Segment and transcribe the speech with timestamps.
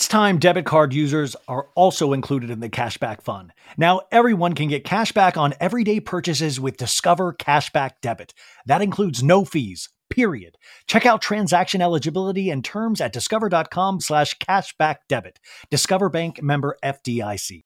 [0.00, 3.52] It's time debit card users are also included in the cashback fund.
[3.76, 8.32] Now, everyone can get cashback on everyday purchases with Discover Cashback Debit.
[8.64, 10.56] That includes no fees, period.
[10.86, 15.38] Check out transaction eligibility and terms at discover.com slash cashback debit.
[15.70, 17.60] Discover Bank member FDIC.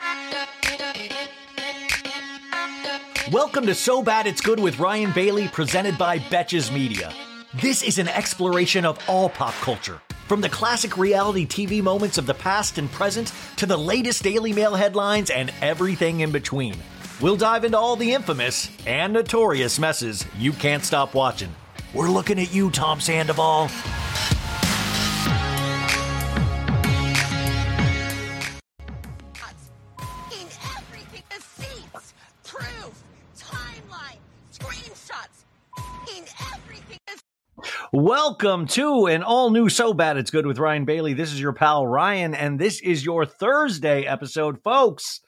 [3.31, 7.15] Welcome to So Bad It's Good with Ryan Bailey, presented by Betches Media.
[7.63, 12.27] This is an exploration of all pop culture from the classic reality TV moments of
[12.27, 16.77] the past and present to the latest Daily Mail headlines and everything in between.
[17.21, 21.55] We'll dive into all the infamous and notorious messes you can't stop watching.
[21.95, 23.69] We're looking at you, Tom Sandoval.
[37.97, 41.15] Welcome to an all new So Bad It's Good with Ryan Bailey.
[41.15, 45.21] This is your pal Ryan, and this is your Thursday episode, folks.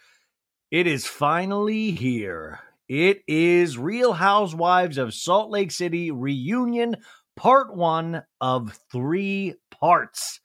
[0.72, 2.58] It is finally here.
[2.88, 6.96] It is Real Housewives of Salt Lake City reunion,
[7.36, 10.40] part one of three parts.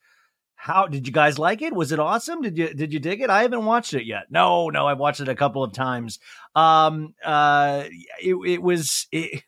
[0.54, 1.74] How did you guys like it?
[1.74, 2.40] Was it awesome?
[2.40, 3.30] Did you did you dig it?
[3.30, 4.26] I haven't watched it yet.
[4.30, 6.20] No, no, I've watched it a couple of times.
[6.54, 7.82] Um, uh,
[8.22, 9.08] it, it was.
[9.10, 9.42] It,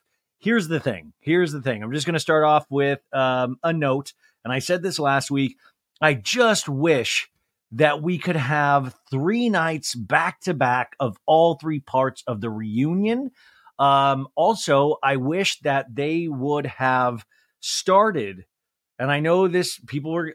[0.44, 1.14] here's the thing.
[1.20, 1.82] Here's the thing.
[1.82, 4.12] I'm just going to start off with um, a note,
[4.44, 5.56] and I said this last week.
[6.00, 7.30] I just wish
[7.72, 12.50] that we could have three nights back to back of all three parts of the
[12.50, 13.30] reunion.
[13.78, 17.24] Um, also, I wish that they would have
[17.60, 18.44] started.
[18.98, 20.28] And I know this people um, are,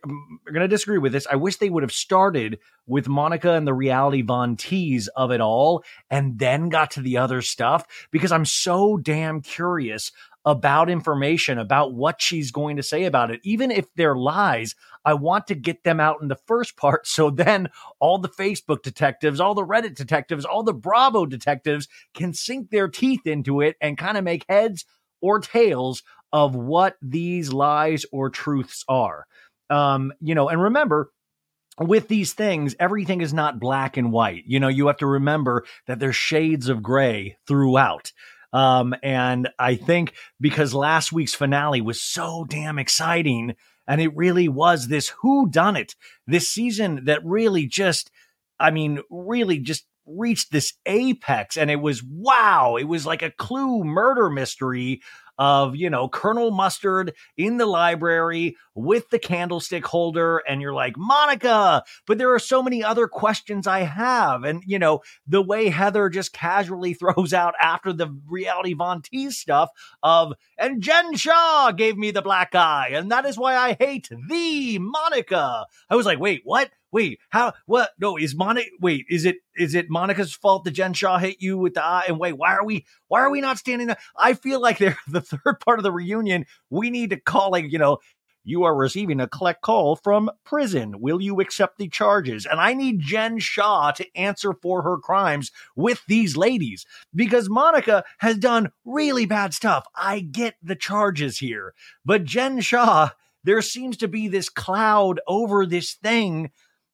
[0.49, 1.27] are going to disagree with this.
[1.31, 5.41] I wish they would have started with Monica and the reality Von Tease of it
[5.41, 10.11] all and then got to the other stuff because I'm so damn curious
[10.45, 13.39] about information about what she's going to say about it.
[13.43, 14.73] Even if they're lies,
[15.05, 17.07] I want to get them out in the first part.
[17.19, 22.33] So then all the Facebook detectives, all the Reddit detectives, all the Bravo detectives can
[22.33, 24.85] sink their teeth into it and kind of make heads
[25.21, 29.25] or tales of what these lies or truths are.
[29.69, 31.11] Um, you know, and remember,
[31.79, 34.43] with these things, everything is not black and white.
[34.45, 38.11] You know, you have to remember that there's shades of gray throughout.
[38.51, 43.55] Um, and I think because last week's finale was so damn exciting,
[43.87, 45.95] and it really was this who done it
[46.27, 48.11] this season that really just,
[48.59, 52.75] I mean, really just reached this apex, and it was wow!
[52.75, 55.01] It was like a clue murder mystery
[55.39, 60.39] of, you know, Colonel Mustard in the library with the candlestick holder.
[60.39, 64.43] And you're like, Monica, but there are so many other questions I have.
[64.43, 69.37] And, you know, the way Heather just casually throws out after the reality Von Tease
[69.37, 69.69] stuff
[70.03, 72.89] of, and Jen Shah gave me the black eye.
[72.91, 75.65] And that is why I hate the Monica.
[75.89, 76.69] I was like, wait, what?
[76.91, 77.91] Wait, how, what?
[77.99, 81.57] No, is Monica, wait, is it, is it Monica's fault that Jen Shah hit you
[81.57, 82.05] with the eye?
[82.07, 83.97] And wait, why are we, why are we not standing there?
[84.17, 86.45] I feel like they're the third part of the reunion.
[86.69, 87.99] We need to call, like, you know,
[88.43, 90.99] you are receiving a collect call from prison.
[90.99, 92.45] Will you accept the charges?
[92.45, 98.03] And I need Jen Shah to answer for her crimes with these ladies because Monica
[98.19, 99.85] has done really bad stuff.
[99.95, 101.73] I get the charges here,
[102.03, 103.09] but Jen Shah,
[103.43, 106.49] there seems to be this cloud over this thing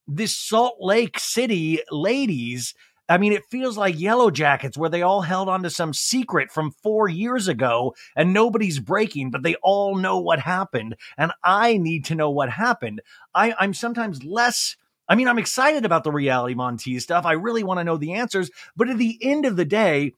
[0.08, 2.74] this Salt Lake City ladies.
[3.08, 6.52] I mean, it feels like Yellow Jackets, where they all held on to some secret
[6.52, 10.96] from four years ago and nobody's breaking, but they all know what happened.
[11.18, 13.02] And I need to know what happened.
[13.34, 14.76] I, I'm sometimes less.
[15.08, 17.26] I mean, I'm excited about the reality Tease stuff.
[17.26, 18.50] I really want to know the answers.
[18.76, 20.14] But at the end of the day,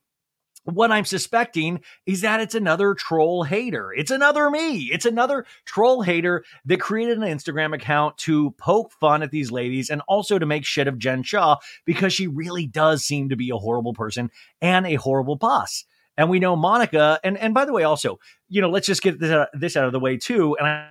[0.74, 3.94] what I'm suspecting is that it's another troll hater.
[3.94, 4.90] It's another me.
[4.92, 9.90] It's another troll hater that created an Instagram account to poke fun at these ladies
[9.90, 13.50] and also to make shit of Jen Shah because she really does seem to be
[13.50, 14.30] a horrible person
[14.62, 15.86] and a horrible boss.
[16.18, 19.20] And we know Monica, and and by the way, also, you know, let's just get
[19.20, 20.58] this out, this out of the way too.
[20.58, 20.90] And I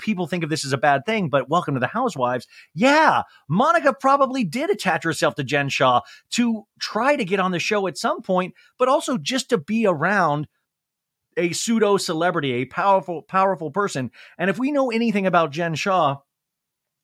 [0.00, 2.46] people think of this as a bad thing, but welcome to the housewives.
[2.74, 6.00] Yeah, Monica probably did attach herself to Jen Shah
[6.32, 9.86] to try to get on the show at some point, but also just to be
[9.86, 10.48] around
[11.36, 14.10] a pseudo celebrity, a powerful, powerful person.
[14.38, 16.16] And if we know anything about Jen Shah,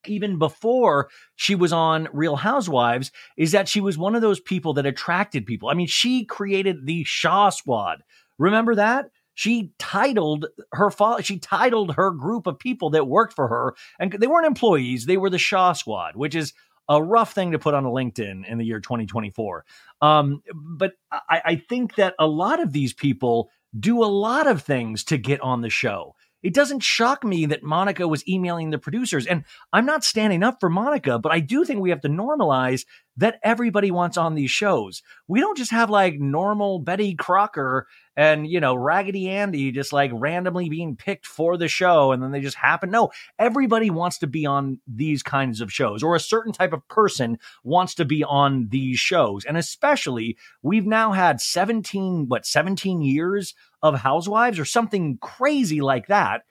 [0.06, 4.75] even before she was on Real Housewives, is that she was one of those people
[4.75, 5.69] that attracted people.
[5.69, 8.02] I mean, she created the Shah Squad.
[8.38, 9.06] Remember that?
[9.36, 10.90] She titled her
[11.22, 15.16] she titled her group of people that worked for her and they weren't employees they
[15.16, 16.52] were the shah squad which is
[16.88, 19.64] a rough thing to put on a linkedin in the year 2024
[20.02, 24.62] um, but I, I think that a lot of these people do a lot of
[24.62, 26.14] things to get on the show
[26.46, 29.26] it doesn't shock me that Monica was emailing the producers.
[29.26, 32.87] And I'm not standing up for Monica, but I do think we have to normalize
[33.16, 35.02] that everybody wants on these shows.
[35.26, 40.12] We don't just have like normal Betty Crocker and, you know, Raggedy Andy just like
[40.14, 42.93] randomly being picked for the show and then they just happen.
[42.93, 43.10] No,
[43.40, 47.40] everybody wants to be on these kinds of shows or a certain type of person
[47.64, 49.44] wants to be on these shows.
[49.44, 53.52] And especially, we've now had 17, what, 17 years
[53.86, 56.42] of Housewives or something crazy like that.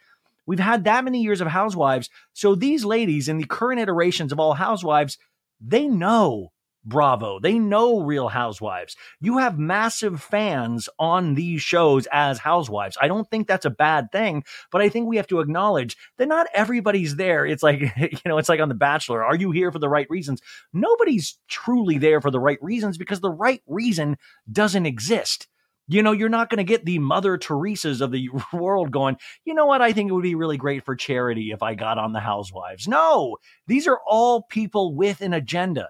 [0.45, 2.09] We've had that many years of Housewives.
[2.33, 5.17] So these ladies in the current iterations of all Housewives,
[5.59, 6.51] they know
[6.85, 7.39] Bravo.
[7.39, 8.95] They know Real Housewives.
[9.19, 12.97] You have massive fans on these shows as housewives.
[13.01, 16.27] I don't think that's a bad thing, but I think we have to acknowledge that
[16.27, 17.45] not everybody's there.
[17.45, 19.23] It's like, you know, it's like on The Bachelor.
[19.23, 20.41] Are you here for the right reasons?
[20.71, 24.17] Nobody's truly there for the right reasons because the right reason
[24.51, 25.47] doesn't exist.
[25.87, 29.53] You know, you're not going to get the Mother Teresa's of the world going, you
[29.53, 29.81] know what?
[29.81, 32.87] I think it would be really great for charity if I got on the Housewives.
[32.87, 33.37] No,
[33.67, 35.89] these are all people with an agenda.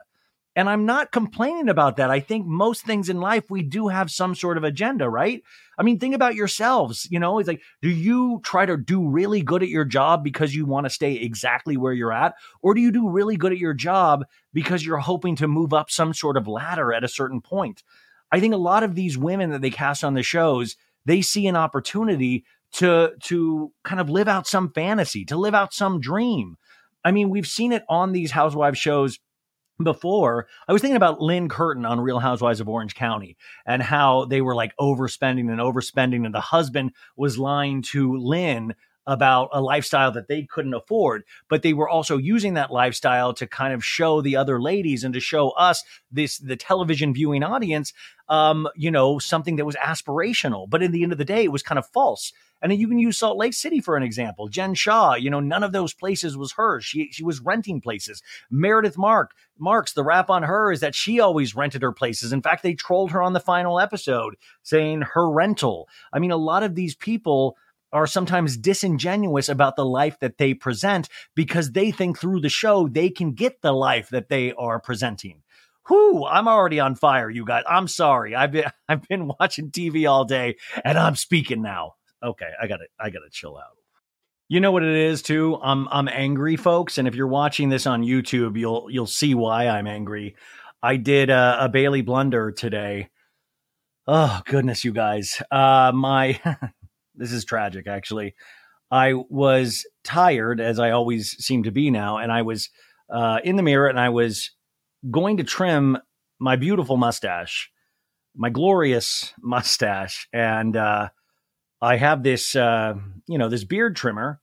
[0.57, 2.09] And I'm not complaining about that.
[2.09, 5.43] I think most things in life, we do have some sort of agenda, right?
[5.77, 7.07] I mean, think about yourselves.
[7.11, 10.55] You know, it's like, do you try to do really good at your job because
[10.55, 12.35] you want to stay exactly where you're at?
[12.61, 15.91] Or do you do really good at your job because you're hoping to move up
[15.91, 17.83] some sort of ladder at a certain point?
[18.31, 20.75] I think a lot of these women that they cast on the shows,
[21.05, 25.73] they see an opportunity to to kind of live out some fantasy, to live out
[25.73, 26.57] some dream.
[27.03, 29.19] I mean, we've seen it on these housewives shows
[29.81, 30.47] before.
[30.67, 34.41] I was thinking about Lynne Curtin on Real Housewives of Orange County and how they
[34.41, 38.73] were like overspending and overspending, and the husband was lying to Lynne
[39.07, 43.47] about a lifestyle that they couldn't afford, but they were also using that lifestyle to
[43.47, 47.93] kind of show the other ladies and to show us this the television viewing audience
[48.27, 50.69] um, you know, something that was aspirational.
[50.69, 52.33] But in the end of the day, it was kind of false.
[52.61, 54.47] And you can use Salt Lake City for an example.
[54.47, 56.83] Jen Shah, you know, none of those places was hers.
[56.83, 58.23] She she was renting places.
[58.49, 62.33] Meredith Mark Marks, the rap on her is that she always rented her places.
[62.33, 65.87] In fact, they trolled her on the final episode saying her rental.
[66.11, 67.55] I mean, a lot of these people
[67.91, 72.87] are sometimes disingenuous about the life that they present because they think through the show
[72.87, 75.41] they can get the life that they are presenting.
[75.89, 77.63] Whoo, I'm already on fire, you guys.
[77.69, 78.35] I'm sorry.
[78.35, 81.95] I've been I've been watching TV all day and I'm speaking now.
[82.23, 83.77] Okay, I got to I got to chill out.
[84.47, 85.57] You know what it is too?
[85.61, 89.67] I'm I'm angry, folks, and if you're watching this on YouTube, you'll you'll see why
[89.67, 90.35] I'm angry.
[90.83, 93.09] I did a, a Bailey blunder today.
[94.05, 95.41] Oh goodness, you guys.
[95.49, 96.39] Uh my
[97.17, 98.35] this is tragic actually.
[98.91, 102.69] I was tired as I always seem to be now and I was
[103.09, 104.51] uh, in the mirror and I was
[105.11, 105.97] going to trim
[106.39, 107.71] my beautiful mustache,
[108.35, 111.09] my glorious mustache, and uh,
[111.81, 112.95] I have this, uh,
[113.27, 114.41] you know, this beard trimmer,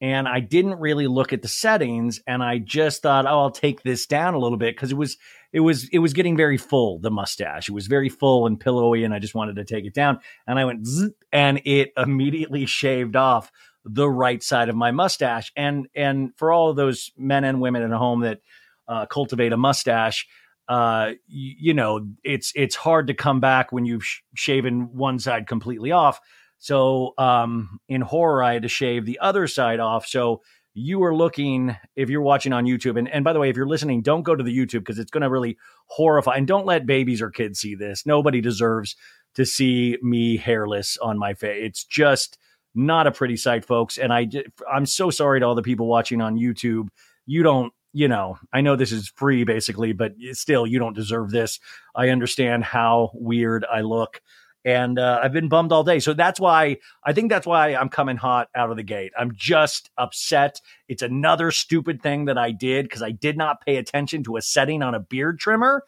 [0.00, 3.82] and I didn't really look at the settings, and I just thought, oh, I'll take
[3.82, 5.16] this down a little bit because it was,
[5.56, 6.98] it was, it was getting very full.
[6.98, 9.94] The mustache, it was very full and pillowy, and I just wanted to take it
[9.94, 10.86] down, and I went,
[11.32, 13.50] and it immediately shaved off
[13.82, 17.82] the right side of my mustache, and and for all of those men and women
[17.82, 18.40] at home that
[18.86, 20.26] uh, cultivate a mustache,
[20.68, 25.18] uh, you, you, know, it's it's hard to come back when you've sh- shaven one
[25.18, 26.20] side completely off.
[26.58, 30.06] So um, in horror, I had to shave the other side off.
[30.06, 30.42] So
[30.78, 33.66] you are looking if you're watching on YouTube, and, and by the way, if you're
[33.66, 36.36] listening, don't go to the YouTube because it's going to really horrify.
[36.36, 38.04] And don't let babies or kids see this.
[38.04, 38.94] Nobody deserves
[39.36, 41.62] to see me hairless on my face.
[41.64, 42.36] It's just
[42.74, 43.96] not a pretty sight, folks.
[43.96, 44.28] And I
[44.70, 46.88] I'm so sorry to all the people watching on YouTube.
[47.24, 51.30] You don't you know, I know this is free basically, but still, you don't deserve
[51.30, 51.58] this.
[51.94, 54.20] I understand how weird I look.
[54.66, 56.00] And uh, I've been bummed all day.
[56.00, 59.12] So that's why I think that's why I'm coming hot out of the gate.
[59.16, 60.60] I'm just upset.
[60.88, 64.42] It's another stupid thing that I did because I did not pay attention to a
[64.42, 65.84] setting on a beard trimmer.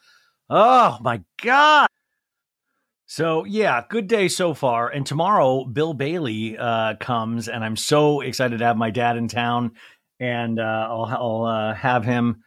[0.48, 1.88] Oh my God.
[3.06, 4.88] So yeah, good day so far.
[4.88, 9.26] And tomorrow, Bill Bailey uh, comes, and I'm so excited to have my dad in
[9.26, 9.72] town
[10.20, 12.44] and uh, I'll, I'll uh, have him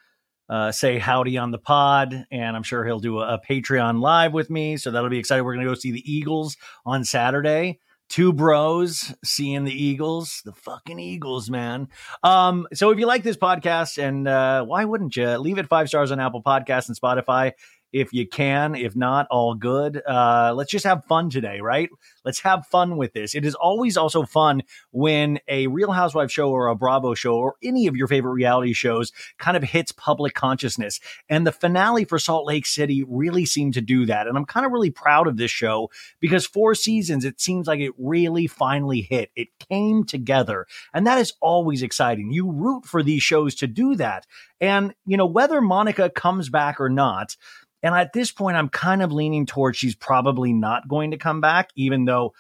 [0.52, 4.34] uh, say howdy on the pod, and I'm sure he'll do a, a Patreon live
[4.34, 4.76] with me.
[4.76, 5.46] So that'll be exciting.
[5.46, 7.80] We're going to go see the Eagles on Saturday.
[8.10, 11.88] Two bros seeing the Eagles, the fucking Eagles, man.
[12.22, 15.88] Um, so if you like this podcast, and uh, why wouldn't you leave it five
[15.88, 17.54] stars on Apple Podcasts and Spotify?
[17.94, 18.76] If you can.
[18.76, 20.02] If not, all good.
[20.08, 21.90] Uh, let's just have fun today, right?
[22.24, 23.36] Let's have fun with this.
[23.36, 27.56] It is always also fun when a Real Housewives show or a Bravo show or
[27.64, 31.00] any of your favorite reality shows kind of hits public consciousness.
[31.30, 34.28] And the finale for Salt Lake City really seemed to do that.
[34.28, 37.80] And I'm kind of really proud of this show because four seasons, it seems like
[37.80, 39.32] it really finally hit.
[39.36, 40.68] It came together.
[40.94, 42.32] And that is always exciting.
[42.32, 44.26] You root for these shows to do that.
[44.60, 47.36] And, you know, whether Monica comes back or not,
[47.84, 51.42] and at this point, I'm kind of leaning towards she's probably not going to come
[51.42, 52.34] back, even though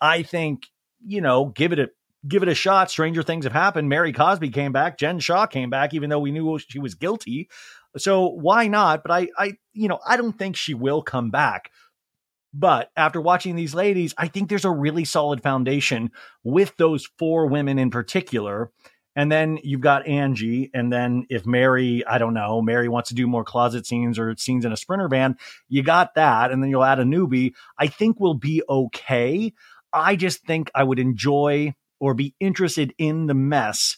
[0.00, 0.66] I think,
[1.04, 1.90] you know, give it a
[2.26, 2.90] give it a shot.
[2.90, 3.88] Stranger things have happened.
[3.88, 4.98] Mary Cosby came back.
[4.98, 7.48] Jen Shah came back, even though we knew she was guilty.
[7.96, 9.02] So why not?
[9.02, 11.70] But I, I, you know, I don't think she will come back.
[12.52, 16.10] But after watching these ladies, I think there's a really solid foundation
[16.42, 18.72] with those four women in particular.
[19.18, 20.70] And then you've got Angie.
[20.72, 24.36] And then if Mary, I don't know, Mary wants to do more closet scenes or
[24.36, 25.36] scenes in a sprinter van,
[25.68, 26.52] you got that.
[26.52, 27.54] And then you'll add a newbie.
[27.76, 29.54] I think we'll be okay.
[29.92, 33.96] I just think I would enjoy or be interested in the mess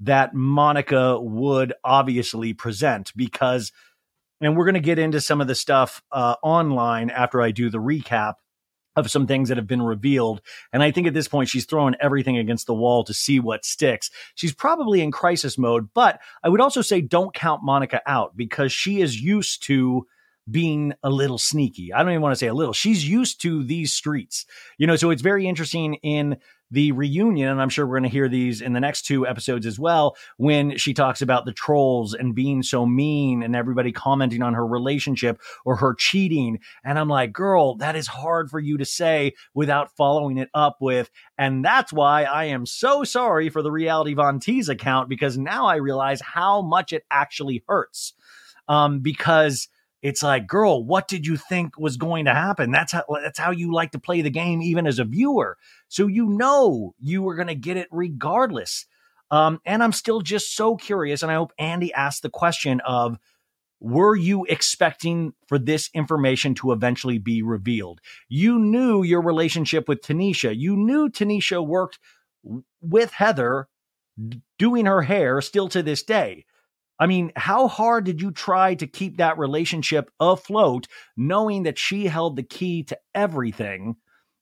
[0.00, 3.72] that Monica would obviously present because,
[4.42, 7.70] and we're going to get into some of the stuff uh, online after I do
[7.70, 8.34] the recap
[8.98, 10.40] of some things that have been revealed.
[10.72, 13.64] And I think at this point, she's throwing everything against the wall to see what
[13.64, 14.10] sticks.
[14.34, 18.72] She's probably in crisis mode, but I would also say don't count Monica out because
[18.72, 20.06] she is used to
[20.50, 21.92] being a little sneaky.
[21.92, 22.72] I don't even want to say a little.
[22.72, 24.46] She's used to these streets,
[24.78, 26.38] you know, so it's very interesting in
[26.70, 29.66] the reunion, and I'm sure we're going to hear these in the next two episodes
[29.66, 34.42] as well, when she talks about the trolls and being so mean and everybody commenting
[34.42, 36.58] on her relationship or her cheating.
[36.84, 40.76] And I'm like, girl, that is hard for you to say without following it up
[40.80, 41.10] with.
[41.38, 45.66] And that's why I am so sorry for the Reality Von Tease account because now
[45.66, 48.14] I realize how much it actually hurts.
[48.68, 49.68] Um, because
[50.02, 52.70] it's like, girl, what did you think was going to happen?
[52.70, 55.56] That's how that's how you like to play the game, even as a viewer.
[55.88, 58.86] So you know you were going to get it regardless.
[59.30, 63.18] Um, and I'm still just so curious, and I hope Andy asked the question of,
[63.80, 68.00] were you expecting for this information to eventually be revealed?
[68.28, 70.56] You knew your relationship with Tanisha.
[70.56, 71.98] You knew Tanisha worked
[72.80, 73.68] with Heather
[74.58, 76.44] doing her hair still to this day.
[76.98, 82.06] I mean, how hard did you try to keep that relationship afloat, knowing that she
[82.06, 83.96] held the key to everything?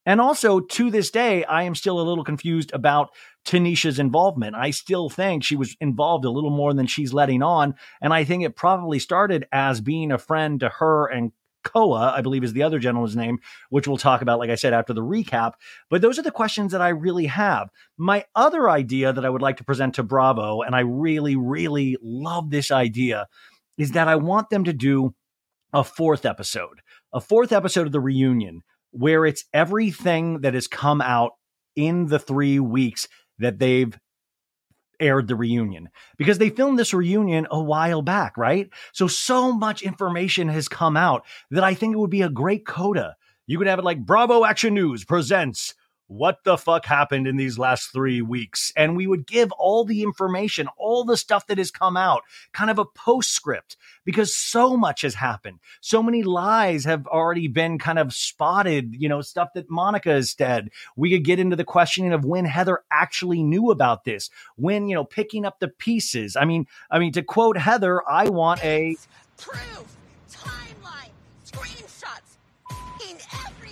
[0.06, 3.10] And also, to this day, I am still a little confused about
[3.44, 4.54] Tanisha's involvement.
[4.54, 7.74] I still think she was involved a little more than she's letting on.
[8.00, 11.32] And I think it probably started as being a friend to her and
[11.66, 14.72] Koa, I believe is the other gentleman's name, which we'll talk about, like I said,
[14.72, 15.54] after the recap.
[15.90, 17.70] But those are the questions that I really have.
[17.98, 21.96] My other idea that I would like to present to Bravo, and I really, really
[22.00, 23.26] love this idea,
[23.76, 25.14] is that I want them to do
[25.72, 26.80] a fourth episode,
[27.12, 31.32] a fourth episode of the reunion, where it's everything that has come out
[31.74, 33.08] in the three weeks
[33.38, 33.98] that they've
[35.00, 38.70] aired the reunion because they filmed this reunion a while back, right?
[38.92, 42.66] So, so much information has come out that I think it would be a great
[42.66, 43.16] coda.
[43.46, 45.74] You could have it like Bravo Action News presents
[46.08, 48.72] what the fuck happened in these last three weeks.
[48.76, 52.22] And we would give all the information, all the stuff that has come out,
[52.52, 55.58] kind of a postscript, because so much has happened.
[55.80, 60.30] So many lies have already been kind of spotted, you know, stuff that Monica has
[60.30, 60.70] said.
[60.96, 64.94] We could get into the questioning of when Heather actually knew about this, when, you
[64.94, 66.36] know, picking up the pieces.
[66.36, 68.96] I mean, I mean, to quote Heather, I want a
[69.38, 69.96] proof,
[70.30, 71.10] timeline,
[71.44, 72.36] screenshots,
[73.10, 73.65] in everything.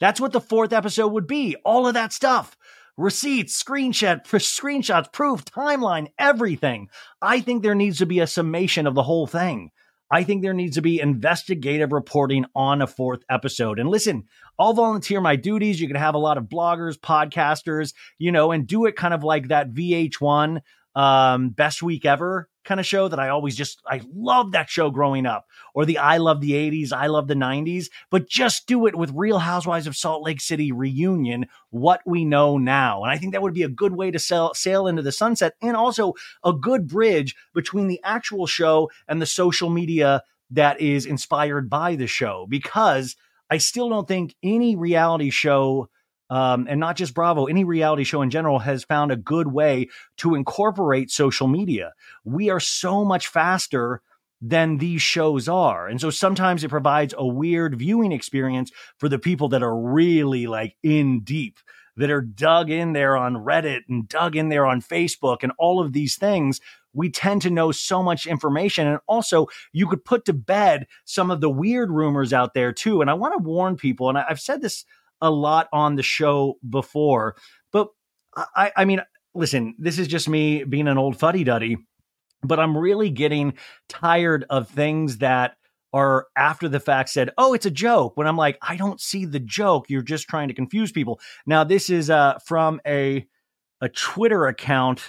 [0.00, 1.56] That's what the fourth episode would be.
[1.64, 2.56] All of that stuff.
[2.96, 6.88] Receipts, screenshot, screenshots, proof, timeline, everything.
[7.20, 9.70] I think there needs to be a summation of the whole thing.
[10.10, 13.80] I think there needs to be investigative reporting on a fourth episode.
[13.80, 14.24] And listen,
[14.58, 15.80] I'll volunteer my duties.
[15.80, 19.24] You can have a lot of bloggers, podcasters, you know, and do it kind of
[19.24, 20.60] like that VH1
[20.94, 24.90] um, best week ever kind of show that I always just I love that show
[24.90, 25.46] growing up.
[25.74, 29.12] Or the I love the 80s, I love the 90s, but just do it with
[29.14, 33.02] Real Housewives of Salt Lake City reunion, what we know now.
[33.02, 35.54] And I think that would be a good way to sell, sail into the sunset
[35.62, 41.06] and also a good bridge between the actual show and the social media that is
[41.06, 42.46] inspired by the show.
[42.48, 43.16] Because
[43.50, 45.88] I still don't think any reality show
[46.30, 49.88] um, and not just Bravo, any reality show in general has found a good way
[50.18, 51.92] to incorporate social media.
[52.24, 54.02] We are so much faster
[54.42, 55.88] than these shows are.
[55.88, 60.46] And so sometimes it provides a weird viewing experience for the people that are really
[60.46, 61.58] like in deep.
[61.96, 65.80] that are dug in there on Reddit and dug in there on Facebook and all
[65.80, 66.60] of these things,
[66.92, 68.86] we tend to know so much information.
[68.86, 73.00] And also, you could put to bed some of the weird rumors out there too.
[73.00, 74.84] And I want to warn people, and I've said this
[75.20, 77.36] a lot on the show before,
[77.72, 77.88] but
[78.54, 79.00] I, I mean,
[79.34, 81.76] listen, this is just me being an old fuddy duddy,
[82.42, 83.54] but I'm really getting
[83.88, 85.56] tired of things that
[85.92, 89.24] are after the fact said, "Oh, it's a joke." When I'm like, I don't see
[89.24, 89.88] the joke.
[89.88, 91.20] You're just trying to confuse people.
[91.46, 93.26] Now, this is uh, from a
[93.80, 95.02] a Twitter account,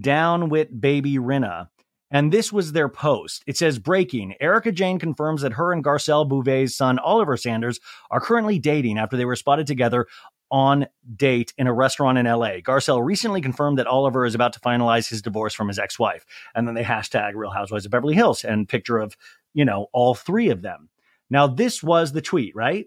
[0.00, 1.68] down with baby Rinna.
[2.14, 3.42] And this was their post.
[3.44, 4.36] It says breaking.
[4.40, 9.16] Erika Jayne confirms that her and Garcelle Beauvais' son Oliver Saunders are currently dating after
[9.16, 10.06] they were spotted together
[10.48, 12.60] on date in a restaurant in LA.
[12.60, 16.24] Garcelle recently confirmed that Oliver is about to finalize his divorce from his ex-wife.
[16.54, 19.16] And then they hashtag Real Housewives of Beverly Hills and picture of,
[19.52, 20.90] you know, all three of them.
[21.30, 22.86] Now, this was the tweet, right?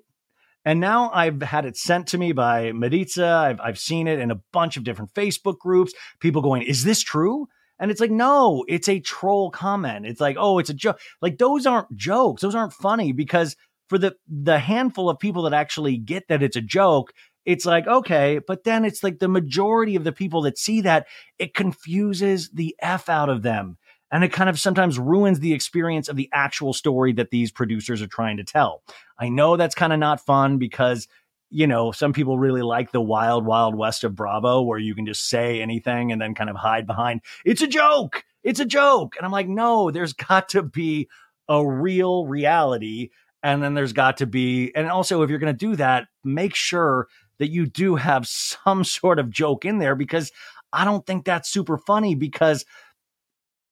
[0.63, 3.27] And now I've had it sent to me by Maritza.
[3.27, 5.91] I've, I've seen it in a bunch of different Facebook groups.
[6.22, 7.50] People going, is this true?
[7.79, 10.05] And it's like, no, it's a troll comment.
[10.05, 11.00] It's like, oh, it's a joke.
[11.22, 12.41] Like those aren't jokes.
[12.41, 13.55] Those aren't funny because
[13.88, 17.13] for the the handful of people that actually get that it's a joke,
[17.46, 21.07] it's like, okay, but then it's like the majority of the people that see that,
[21.39, 23.77] it confuses the F out of them.
[24.12, 28.01] And it kind of sometimes ruins the experience of the actual story that these producers
[28.01, 28.81] are trying to tell.
[29.19, 31.07] I know that's kind of not fun because
[31.49, 35.05] you know, some people really like the wild, wild west of Bravo where you can
[35.05, 38.23] just say anything and then kind of hide behind, it's a joke.
[38.43, 39.15] It's a joke.
[39.17, 41.07] And I'm like, no, there's got to be
[41.47, 43.09] a real reality.
[43.43, 46.55] And then there's got to be, and also if you're going to do that, make
[46.55, 47.07] sure
[47.39, 50.31] that you do have some sort of joke in there because
[50.73, 52.65] I don't think that's super funny because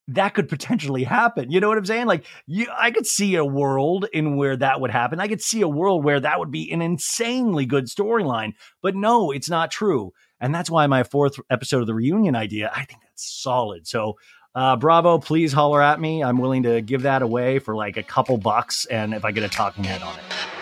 [0.08, 1.50] that could potentially happen.
[1.50, 2.06] You know what I'm saying?
[2.06, 5.20] Like you I could see a world in where that would happen.
[5.20, 8.54] I could see a world where that would be an insanely good storyline.
[8.82, 10.12] But no, it's not true.
[10.40, 13.86] And that's why my fourth episode of the reunion idea, I think that's solid.
[13.86, 14.16] So
[14.54, 16.22] uh, bravo, please holler at me.
[16.22, 19.44] I'm willing to give that away for like a couple bucks and if I get
[19.44, 20.55] a talking head on it.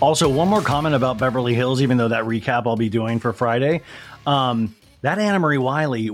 [0.00, 3.32] Also, one more comment about Beverly Hills, even though that recap I'll be doing for
[3.32, 3.82] Friday.
[4.26, 6.10] Um, that Annemarie Wiley,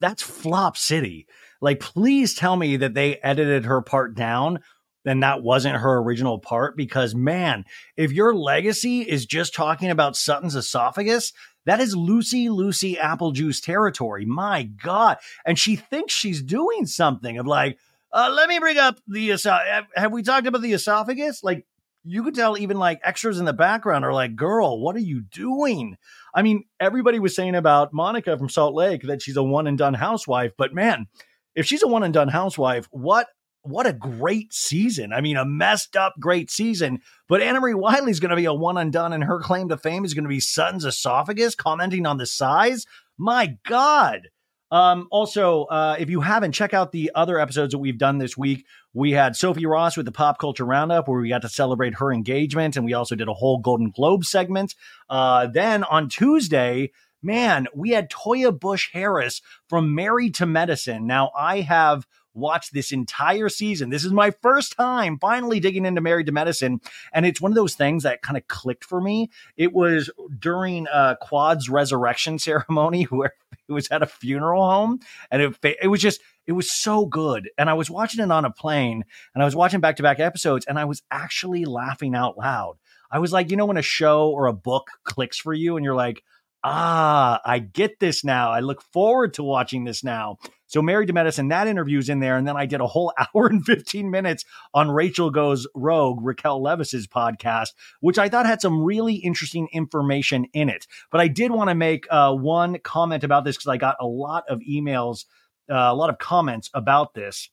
[0.00, 1.26] that's Flop City.
[1.60, 4.60] Like, please tell me that they edited her part down
[5.04, 7.64] and that wasn't her original part because, man,
[7.96, 11.32] if your legacy is just talking about Sutton's esophagus,
[11.66, 14.24] that is Lucy Lucy apple juice territory.
[14.24, 15.18] My God.
[15.44, 17.78] And she thinks she's doing something of like,
[18.12, 19.86] uh, let me bring up the esophagus.
[19.94, 21.42] Have we talked about the esophagus?
[21.44, 21.66] Like,
[22.04, 25.22] you could tell even like extras in the background are like, girl, what are you
[25.22, 25.96] doing?
[26.34, 29.76] I mean, everybody was saying about Monica from Salt Lake that she's a one and
[29.76, 31.06] done housewife, but man,
[31.54, 33.28] if she's a one and done housewife, what
[33.62, 35.12] what a great season.
[35.12, 37.00] I mean, a messed up great season.
[37.28, 40.04] But Annemarie Wiley's going to be a one and done, and her claim to fame
[40.04, 42.86] is going to be Sutton's esophagus, commenting on the size.
[43.18, 44.28] My God.
[44.70, 48.36] Um, also, uh, if you haven't, check out the other episodes that we've done this
[48.36, 48.66] week.
[48.98, 52.12] We had Sophie Ross with the Pop Culture Roundup, where we got to celebrate her
[52.12, 54.74] engagement, and we also did a whole Golden Globe segment.
[55.08, 56.90] Uh, then on Tuesday,
[57.22, 61.06] man, we had Toya Bush Harris from Married to Medicine.
[61.06, 63.90] Now, I have watched this entire season.
[63.90, 66.80] This is my first time finally digging into Married to Medicine.
[67.12, 69.30] And it's one of those things that kind of clicked for me.
[69.56, 73.34] It was during uh, Quad's resurrection ceremony where
[73.68, 74.98] it was at a funeral home.
[75.30, 77.50] And it, it was just, it was so good.
[77.58, 80.18] And I was watching it on a plane and I was watching back to back
[80.18, 82.78] episodes and I was actually laughing out loud.
[83.10, 85.84] I was like, you know, when a show or a book clicks for you and
[85.84, 86.24] you're like,
[86.64, 88.50] ah, I get this now.
[88.50, 90.38] I look forward to watching this now.
[90.66, 92.36] So Married to Medicine, that interview's in there.
[92.36, 96.62] And then I did a whole hour and 15 minutes on Rachel Goes Rogue, Raquel
[96.62, 97.68] Leviss's podcast,
[98.00, 100.86] which I thought had some really interesting information in it.
[101.10, 104.06] But I did want to make uh, one comment about this because I got a
[104.06, 105.26] lot of emails,
[105.68, 107.50] a lot of comments about this,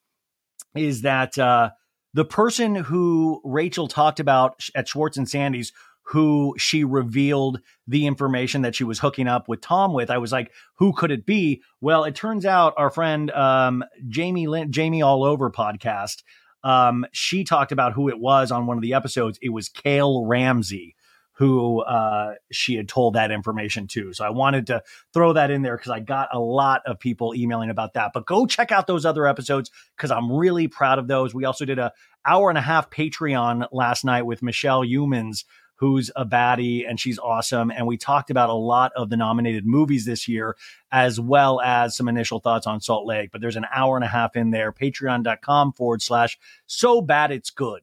[0.75, 1.71] is that uh,
[2.13, 5.71] the person who Rachel talked about at Schwartz and Sandy's
[6.10, 10.12] who she revealed the information that she was hooking up with Tom with.
[10.12, 11.63] I was like, who could it be?
[11.82, 16.21] Well, it turns out our friend um, Jamie Lin- Jamie All Over podcast.
[16.63, 19.39] Um, she talked about who it was on one of the episodes.
[19.41, 20.95] It was Kale Ramsey
[21.37, 24.13] who uh, she had told that information to.
[24.13, 24.81] So I wanted to
[25.13, 28.11] throw that in there because I got a lot of people emailing about that.
[28.13, 31.33] But go check out those other episodes because I'm really proud of those.
[31.33, 31.91] We also did a
[32.25, 35.45] hour and a half Patreon last night with Michelle Humans
[35.77, 37.71] who's a baddie and she's awesome.
[37.71, 40.55] And we talked about a lot of the nominated movies this year,
[40.91, 43.31] as well as some initial thoughts on Salt Lake.
[43.31, 47.49] But there's an hour and a half in there, patreon.com forward slash so bad it's
[47.49, 47.81] good.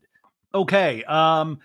[0.55, 1.05] Okay.
[1.05, 1.59] Um,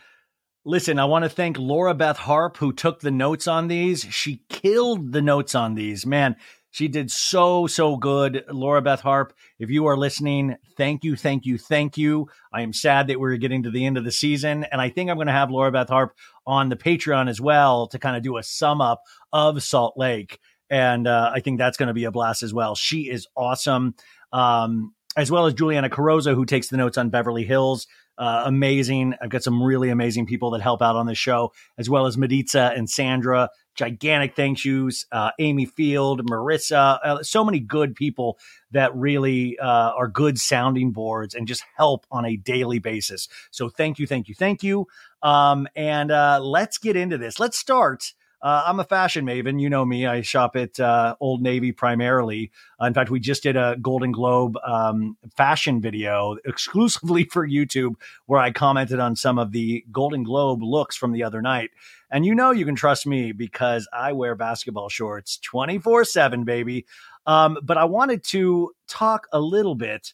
[0.67, 4.01] Listen, I want to thank Laura Beth Harpe, who took the notes on these.
[4.09, 6.05] She killed the notes on these.
[6.05, 6.35] Man,
[6.71, 8.43] she did so, so good.
[8.51, 12.27] Laura Beth Harpe, if you are listening, thank you, thank you, thank you.
[12.51, 14.65] I am sad that we're getting to the end of the season.
[14.65, 16.11] And I think I'm going to have Laura Beth Harpe
[16.45, 20.37] on the Patreon as well to kind of do a sum up of Salt Lake.
[20.69, 22.75] And uh, I think that's going to be a blast as well.
[22.75, 23.95] She is awesome.
[24.33, 27.87] Um, as well as Juliana Carosa, who takes the notes on Beverly Hills.
[28.17, 29.13] Uh, amazing.
[29.21, 32.17] I've got some really amazing people that help out on this show, as well as
[32.17, 35.05] Maritza and Sandra gigantic thank yous.
[35.11, 38.37] Uh, Amy Field, Marissa, uh, so many good people
[38.71, 43.29] that really uh, are good sounding boards and just help on a daily basis.
[43.51, 44.87] So thank you, thank you, thank you.
[45.21, 47.39] Um, and uh, let's get into this.
[47.39, 49.59] Let's start uh, I'm a fashion maven.
[49.59, 50.05] You know me.
[50.05, 52.51] I shop at uh, Old Navy primarily.
[52.79, 57.95] Uh, in fact, we just did a Golden Globe um, fashion video exclusively for YouTube
[58.27, 61.71] where I commented on some of the Golden Globe looks from the other night.
[62.11, 66.85] And you know you can trust me because I wear basketball shorts 24 7, baby.
[67.25, 70.13] Um, but I wanted to talk a little bit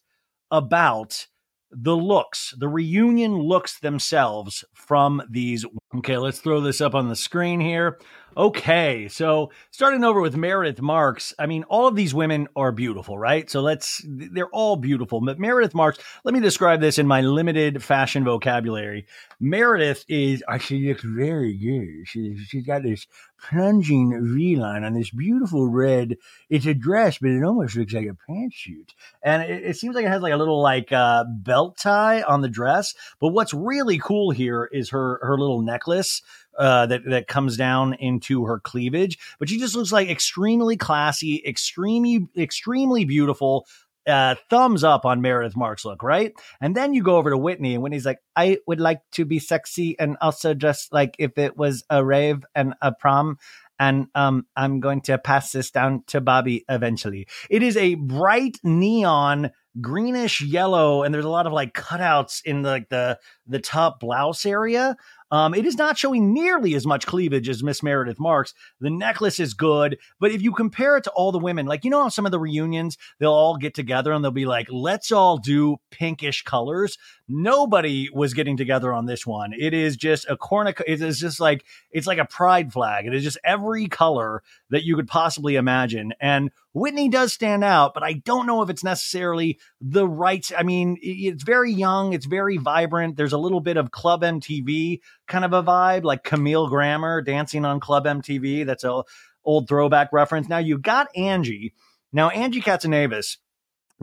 [0.50, 1.28] about
[1.76, 5.66] the looks, the reunion looks themselves from these.
[5.98, 8.00] Okay, let's throw this up on the screen here.
[8.36, 11.36] Okay, so starting over with Meredith Marks.
[11.38, 13.48] I mean, all of these women are beautiful, right?
[13.48, 15.22] So let's, they're all beautiful.
[15.22, 19.06] But Meredith Marks, let me describe this in my limited fashion vocabulary.
[19.40, 22.08] Meredith is, she looks very good.
[22.08, 23.06] She, she's got this
[23.50, 26.18] plunging V line on this beautiful red.
[26.50, 28.92] It's a dress, but it almost looks like a pantsuit.
[29.22, 32.42] And it, it seems like it has like a little like uh, belt tie on
[32.42, 32.96] the dress.
[33.20, 36.22] But what's really cool here is her, her little necklace
[36.58, 39.18] uh, that that comes down into her cleavage.
[39.40, 43.66] But she just looks like extremely classy, extremely extremely beautiful.
[44.06, 46.34] Uh, thumbs up on Meredith Marks look, right?
[46.60, 49.40] And then you go over to Whitney, and Whitney's like, I would like to be
[49.40, 53.38] sexy and also just like if it was a rave and a prom.
[53.80, 57.28] And um, I'm going to pass this down to Bobby eventually.
[57.50, 62.64] It is a bright neon greenish yellow, and there's a lot of like cutouts in
[62.64, 64.96] like the the top blouse area.
[65.34, 68.54] Um, it is not showing nearly as much cleavage as Miss Meredith Marks.
[68.80, 71.90] The necklace is good, but if you compare it to all the women, like you
[71.90, 75.12] know how some of the reunions they'll all get together and they'll be like, "Let's
[75.12, 79.54] all do pinkish colors." Nobody was getting together on this one.
[79.58, 80.80] It is just a cornic.
[80.86, 83.08] It is just like it's like a pride flag.
[83.08, 86.14] It is just every color that you could possibly imagine.
[86.22, 90.52] And Whitney does stand out, but I don't know if it's necessarily the right.
[90.58, 93.16] I mean, it's very young, it's very vibrant.
[93.16, 97.66] There's a little bit of Club MTV kind of a vibe, like Camille Grammer dancing
[97.66, 98.66] on Club MTV.
[98.66, 99.04] That's a
[99.46, 100.48] old throwback reference.
[100.48, 101.74] Now you got Angie.
[102.12, 103.38] Now Angie Katsanevas,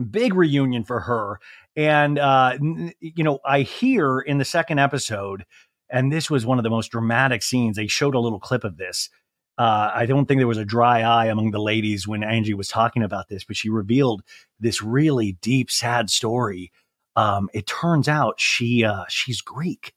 [0.09, 1.39] big reunion for her.
[1.75, 2.57] And uh,
[2.99, 5.45] you know, I hear in the second episode,
[5.89, 7.77] and this was one of the most dramatic scenes.
[7.77, 9.09] They showed a little clip of this.
[9.57, 12.67] Uh, I don't think there was a dry eye among the ladies when Angie was
[12.67, 14.23] talking about this, but she revealed
[14.59, 16.71] this really deep, sad story.
[17.15, 19.93] Um, it turns out she uh, she's Greek,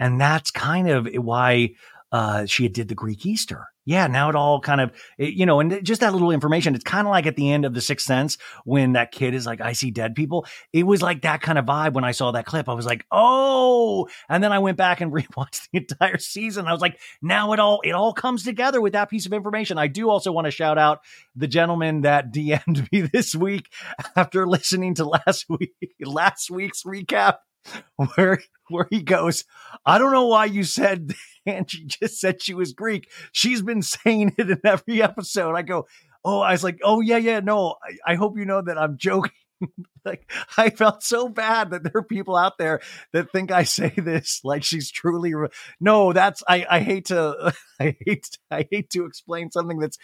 [0.00, 1.74] and that's kind of why
[2.10, 5.84] uh, she did the Greek Easter yeah, now it all kind of, you know, and
[5.84, 6.76] just that little information.
[6.76, 9.46] It's kind of like at the end of The Sixth Sense when that kid is
[9.46, 10.46] like, I see dead people.
[10.72, 12.68] It was like that kind of vibe when I saw that clip.
[12.68, 16.66] I was like, oh, and then I went back and rewatched the entire season.
[16.66, 19.76] I was like, now it all, it all comes together with that piece of information.
[19.76, 21.00] I do also want to shout out
[21.34, 23.72] the gentleman that DM'd me this week
[24.14, 27.38] after listening to last week, last week's recap
[28.14, 29.44] where where he goes,
[29.84, 31.14] I don't know why you said
[31.46, 33.08] Angie just said she was Greek.
[33.32, 35.54] She's been saying it in every episode.
[35.54, 35.86] I go,
[36.24, 37.76] oh, I was like, oh yeah, yeah, no.
[37.82, 39.32] I, I hope you know that I'm joking.
[40.04, 42.80] like I felt so bad that there are people out there
[43.12, 45.48] that think I say this like she's truly re-
[45.80, 49.98] no that's I I hate to I hate I hate to explain something that's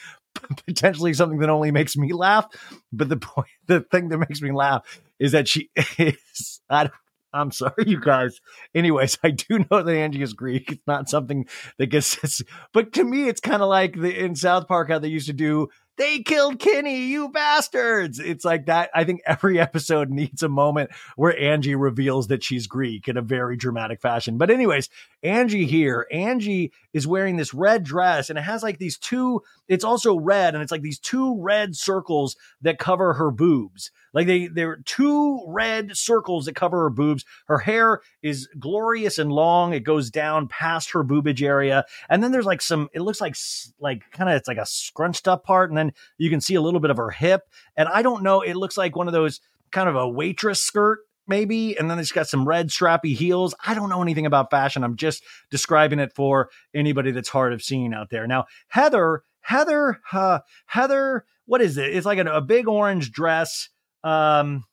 [0.66, 2.46] potentially something that only makes me laugh
[2.92, 6.94] but the point the thing that makes me laugh is that she is I don't
[7.32, 8.40] I'm sorry, you guys.
[8.74, 10.72] Anyways, I do know that Angie is Greek.
[10.72, 11.46] It's not something
[11.78, 15.08] that gets, but to me, it's kind of like the in South Park how they
[15.08, 18.18] used to do they killed Kenny, you bastards.
[18.18, 18.90] It's like that.
[18.94, 23.22] I think every episode needs a moment where Angie reveals that she's Greek in a
[23.22, 24.38] very dramatic fashion.
[24.38, 24.88] But, anyways,
[25.22, 29.84] Angie here, Angie is wearing this red dress and it has like these two, it's
[29.84, 33.90] also red and it's like these two red circles that cover her boobs.
[34.14, 37.24] Like they, they're two red circles that cover her boobs.
[37.48, 39.74] Her hair is glorious and long.
[39.74, 41.84] It goes down past her boobage area.
[42.08, 43.36] And then there's like some, it looks like,
[43.78, 45.70] like kind of, it's like a scrunched up part.
[45.70, 45.85] And then
[46.18, 47.42] you can see a little bit of her hip.
[47.76, 51.00] And I don't know, it looks like one of those kind of a waitress skirt
[51.26, 51.76] maybe.
[51.78, 53.54] And then it's got some red strappy heels.
[53.66, 54.84] I don't know anything about fashion.
[54.84, 58.26] I'm just describing it for anybody that's hard of seeing out there.
[58.26, 61.94] Now heather heather uh, heather what is it?
[61.94, 63.68] It's like a, a big orange dress.
[64.04, 64.64] Um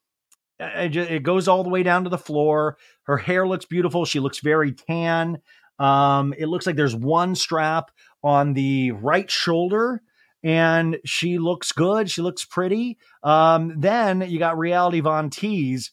[0.59, 2.77] it, it, goes all the way down to the floor.
[3.03, 4.05] Her hair looks beautiful.
[4.05, 5.39] She looks very tan.
[5.79, 7.91] Um it looks like there's one strap
[8.23, 10.01] on the right shoulder
[10.43, 12.09] and she looks good.
[12.09, 12.97] She looks pretty.
[13.23, 15.91] Um, then you got Reality Von Tease.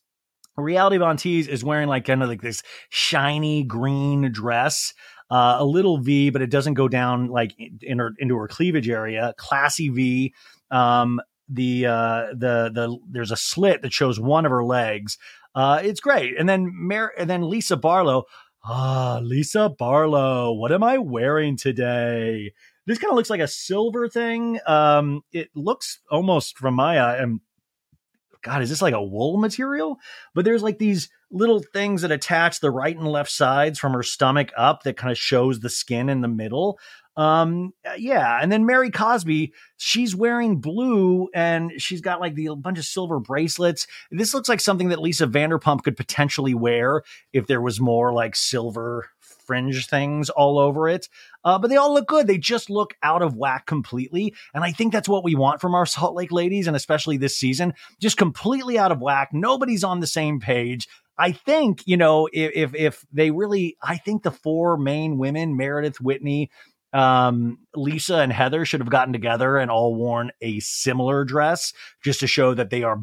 [0.56, 4.92] Reality Von Tease is wearing like kind of like this shiny green dress,
[5.30, 8.88] uh, a little V, but it doesn't go down like in her into her cleavage
[8.88, 9.32] area.
[9.38, 10.34] Classy V.
[10.70, 15.18] Um, the uh, the the there's a slit that shows one of her legs.
[15.54, 16.38] Uh, it's great.
[16.38, 18.24] And then Mar- and then Lisa Barlow.
[18.62, 20.52] Ah, Lisa Barlow.
[20.52, 22.52] What am I wearing today?
[22.86, 24.58] This kind of looks like a silver thing.
[24.66, 27.16] Um, it looks almost from my eye.
[27.16, 27.40] And
[28.42, 29.98] God, is this like a wool material?
[30.34, 34.02] But there's like these little things that attach the right and left sides from her
[34.02, 36.78] stomach up that kind of shows the skin in the middle.
[37.16, 42.78] Um, yeah, and then Mary Cosby, she's wearing blue and she's got like the bunch
[42.78, 43.86] of silver bracelets.
[44.10, 48.36] This looks like something that Lisa Vanderpump could potentially wear if there was more like
[48.36, 49.10] silver
[49.50, 51.08] fringe things all over it.
[51.44, 52.28] Uh, but they all look good.
[52.28, 54.32] They just look out of whack completely.
[54.54, 57.36] And I think that's what we want from our Salt Lake ladies, and especially this
[57.36, 59.30] season, just completely out of whack.
[59.32, 60.86] Nobody's on the same page.
[61.18, 65.56] I think, you know, if, if, if they really, I think the four main women,
[65.56, 66.50] Meredith, Whitney,
[66.92, 71.72] um, Lisa and Heather should have gotten together and all worn a similar dress
[72.02, 73.00] just to show that they are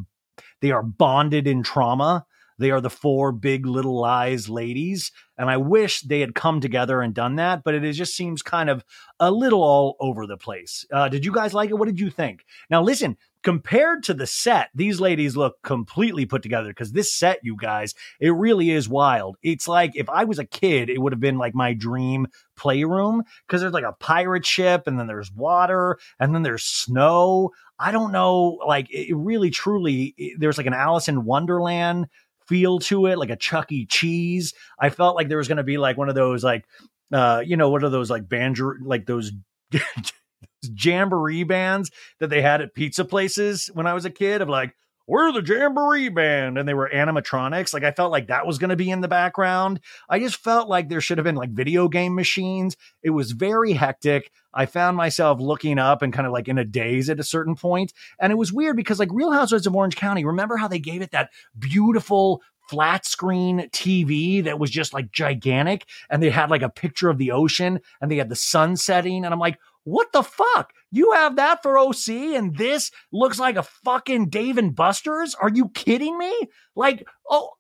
[0.62, 2.26] they are bonded in trauma
[2.60, 5.12] they are the four big little lies ladies.
[5.38, 8.70] And I wish they had come together and done that, but it just seems kind
[8.70, 8.84] of
[9.20, 10.86] a little all over the place.
[10.92, 11.76] Uh, did you guys like it?
[11.76, 12.46] What did you think?
[12.70, 17.40] Now, listen, compared to the set, these ladies look completely put together because this set,
[17.44, 19.38] you guys, it really is wild.
[19.42, 23.24] It's like if I was a kid, it would have been like my dream playroom
[23.48, 27.52] because there's like a pirate ship and then there's water and then there's snow.
[27.80, 32.08] I don't know, like it really truly, there's like an Alice in Wonderland
[32.50, 33.86] feel to it, like a Chuck E.
[33.86, 34.56] Cheese.
[34.78, 36.66] I felt like there was going to be like one of those like
[37.14, 39.32] uh you know what are those like banjo like those
[40.76, 44.76] jamboree bands that they had at pizza places when I was a kid of like
[45.08, 47.74] we're the jamboree band and they were animatronics.
[47.74, 49.80] Like i felt like that was going to be in the background.
[50.10, 52.76] I just felt like there should have been like video game machines.
[53.02, 54.32] It was very hectic.
[54.54, 57.56] I found myself looking up and kind of like in a daze at a certain
[57.56, 60.80] point and it was weird because like real housewives of orange county remember how they
[60.80, 66.50] gave it that beautiful flat screen TV that was just like gigantic and they had
[66.50, 69.58] like a picture of the ocean and they had the sun setting and I'm like
[69.88, 70.74] what the fuck?
[70.92, 75.34] You have that for OC and this looks like a fucking Dave and Buster's?
[75.34, 76.34] Are you kidding me?
[76.76, 77.52] Like, oh,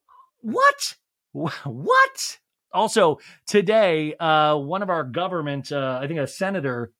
[0.41, 0.95] what?
[1.63, 2.37] What?
[2.73, 6.91] Also, today, uh, one of our government, uh, I think a senator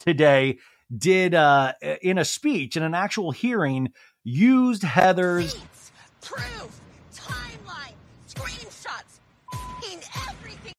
[0.00, 0.58] today
[0.96, 3.92] did, uh, in a speech, in an actual hearing,
[4.24, 6.80] used Heather's Receipts, proof,
[7.14, 7.92] timeline,
[8.26, 9.20] screenshots,
[9.92, 10.72] in everything.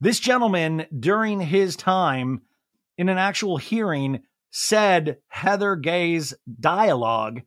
[0.00, 2.42] this gentleman during his time
[3.02, 4.20] in an actual hearing
[4.52, 7.40] said Heather Gay's dialogue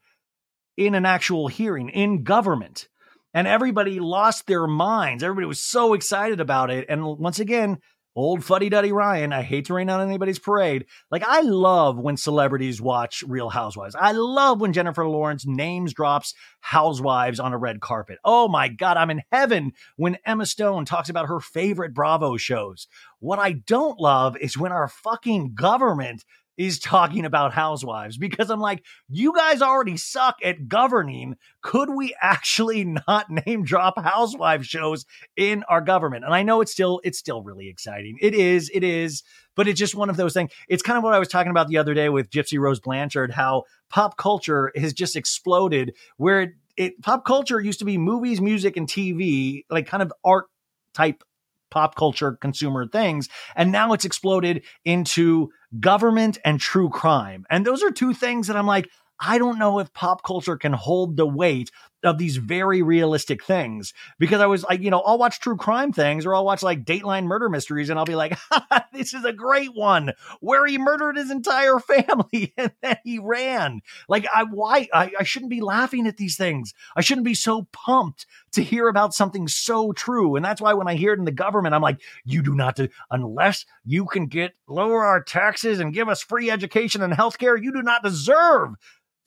[0.75, 2.89] in an actual hearing in government.
[3.33, 5.23] And everybody lost their minds.
[5.23, 6.87] Everybody was so excited about it.
[6.89, 7.77] And once again,
[8.15, 10.85] old fuddy duddy Ryan, I hate to rain on anybody's parade.
[11.11, 13.95] Like, I love when celebrities watch Real Housewives.
[13.95, 18.17] I love when Jennifer Lawrence names drops housewives on a red carpet.
[18.23, 22.87] Oh my God, I'm in heaven when Emma Stone talks about her favorite Bravo shows.
[23.19, 26.23] What I don't love is when our fucking government
[26.57, 31.35] is talking about housewives because I'm like, you guys already suck at governing.
[31.61, 36.25] Could we actually not name drop housewife shows in our government?
[36.25, 38.17] And I know it's still it's still really exciting.
[38.21, 39.23] It is, it is,
[39.55, 40.51] but it's just one of those things.
[40.67, 43.31] It's kind of what I was talking about the other day with Gypsy Rose Blanchard,
[43.31, 48.41] how pop culture has just exploded where it, it pop culture used to be movies,
[48.41, 50.45] music, and TV, like kind of art
[50.93, 51.23] type
[51.71, 53.29] pop culture consumer things.
[53.55, 55.49] And now it's exploded into
[55.79, 57.45] government and true crime.
[57.49, 60.73] And those are two things that I'm like, I don't know if pop culture can
[60.73, 61.71] hold the weight
[62.05, 65.91] of these very realistic things because I was like, you know, I'll watch true crime
[65.91, 68.37] things or I'll watch like Dateline murder mysteries and I'll be like,
[68.93, 73.81] this is a great one where he murdered his entire family and then he ran.
[74.07, 74.87] Like, I, why?
[74.93, 76.73] I, I shouldn't be laughing at these things.
[76.95, 80.35] I shouldn't be so pumped to hear about something so true.
[80.35, 82.79] And that's why when I hear it in the government, I'm like, you do not,
[83.09, 87.71] unless you can get lower our taxes and give us free education and healthcare, you
[87.71, 88.75] do not deserve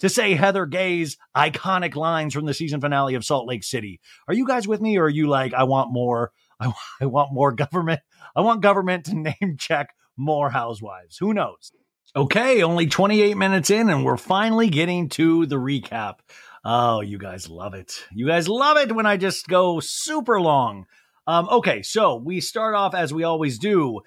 [0.01, 4.01] to say Heather Gay's iconic lines from the season finale of Salt Lake City.
[4.27, 6.33] Are you guys with me or are you like, I want more?
[6.61, 8.01] I, I want more government.
[8.35, 11.17] I want government to name check more housewives.
[11.19, 11.73] Who knows?
[12.17, 16.21] Okay, only 28 minutes in, and we're finally getting to the recap.
[16.65, 18.03] Oh, you guys love it.
[18.13, 20.87] You guys love it when I just go super long.
[21.27, 24.01] Um, okay, so we start off as we always do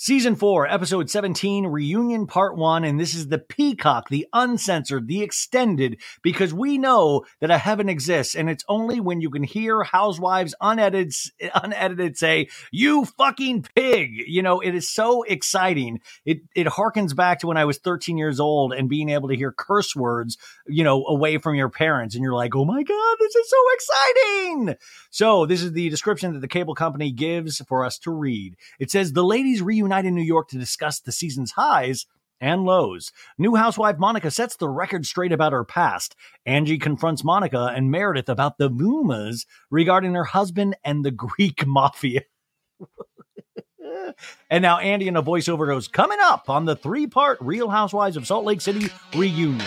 [0.00, 5.22] Season 4, Episode 17, Reunion Part 1, and this is the Peacock, the uncensored, the
[5.24, 9.82] extended, because we know that a heaven exists, and it's only when you can hear
[9.82, 11.12] housewives unedited,
[11.52, 14.22] unedited say, You fucking pig!
[14.24, 16.00] You know, it is so exciting.
[16.24, 19.36] It, it harkens back to when I was 13 years old and being able to
[19.36, 23.16] hear curse words, you know, away from your parents, and you're like, Oh my God,
[23.18, 24.76] this is so exciting!
[25.10, 28.54] So, this is the description that the cable company gives for us to read.
[28.78, 32.06] It says, The ladies reunite in New York to discuss the season's highs
[32.40, 33.10] and lows.
[33.38, 36.14] New housewife Monica sets the record straight about her past.
[36.46, 42.20] Angie confronts Monica and Meredith about the rumors regarding her husband and the Greek mafia.
[44.50, 48.16] and now Andy in a voiceover goes, coming up on the three part Real Housewives
[48.16, 49.66] of Salt Lake City reunion.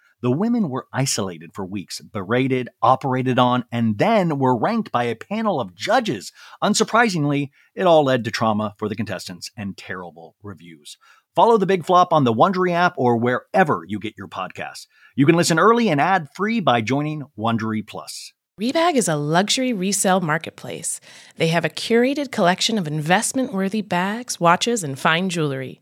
[0.21, 5.15] The women were isolated for weeks, berated, operated on, and then were ranked by a
[5.15, 6.31] panel of judges.
[6.63, 10.97] Unsurprisingly, it all led to trauma for the contestants and terrible reviews.
[11.35, 14.85] Follow the Big Flop on the Wondery app or wherever you get your podcasts.
[15.15, 18.33] You can listen early and ad free by joining Wondery Plus.
[18.59, 20.99] Rebag is a luxury resale marketplace.
[21.37, 25.81] They have a curated collection of investment worthy bags, watches, and fine jewelry.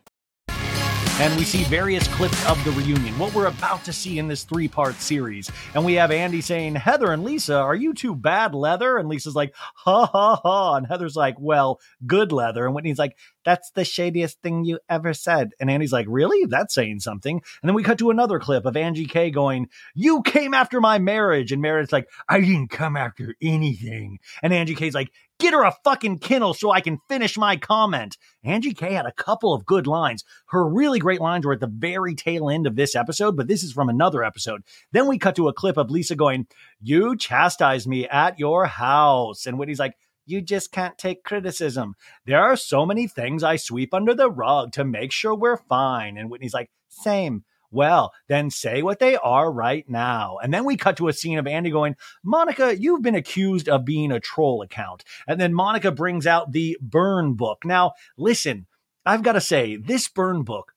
[1.21, 4.43] and we see various clips of the reunion, what we're about to see in this
[4.43, 5.51] three part series.
[5.75, 8.97] And we have Andy saying, Heather and Lisa, are you two bad leather?
[8.97, 10.75] And Lisa's like, ha ha ha.
[10.77, 12.65] And Heather's like, well, good leather.
[12.65, 15.51] And Whitney's like, that's the shadiest thing you ever said.
[15.59, 16.45] And Andy's like, really?
[16.45, 17.35] That's saying something.
[17.35, 20.97] And then we cut to another clip of Angie K going, you came after my
[20.97, 21.51] marriage.
[21.51, 24.17] And Meredith's like, I didn't come after anything.
[24.41, 25.11] And Angie K's like,
[25.41, 28.15] Get her a fucking Kindle so I can finish my comment.
[28.43, 30.23] Angie K had a couple of good lines.
[30.49, 33.63] Her really great lines were at the very tail end of this episode, but this
[33.63, 34.61] is from another episode.
[34.91, 36.45] Then we cut to a clip of Lisa going,
[36.79, 39.47] You chastise me at your house.
[39.47, 39.95] And Whitney's like,
[40.27, 41.95] you just can't take criticism.
[42.27, 46.19] There are so many things I sweep under the rug to make sure we're fine.
[46.19, 47.45] And Whitney's like, same.
[47.71, 50.37] Well, then say what they are right now.
[50.43, 53.85] And then we cut to a scene of Andy going, Monica, you've been accused of
[53.85, 55.03] being a troll account.
[55.27, 57.63] And then Monica brings out the burn book.
[57.63, 58.67] Now, listen,
[59.05, 60.73] I've got to say, this burn book,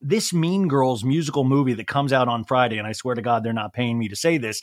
[0.00, 3.44] this Mean Girls musical movie that comes out on Friday, and I swear to God,
[3.44, 4.62] they're not paying me to say this.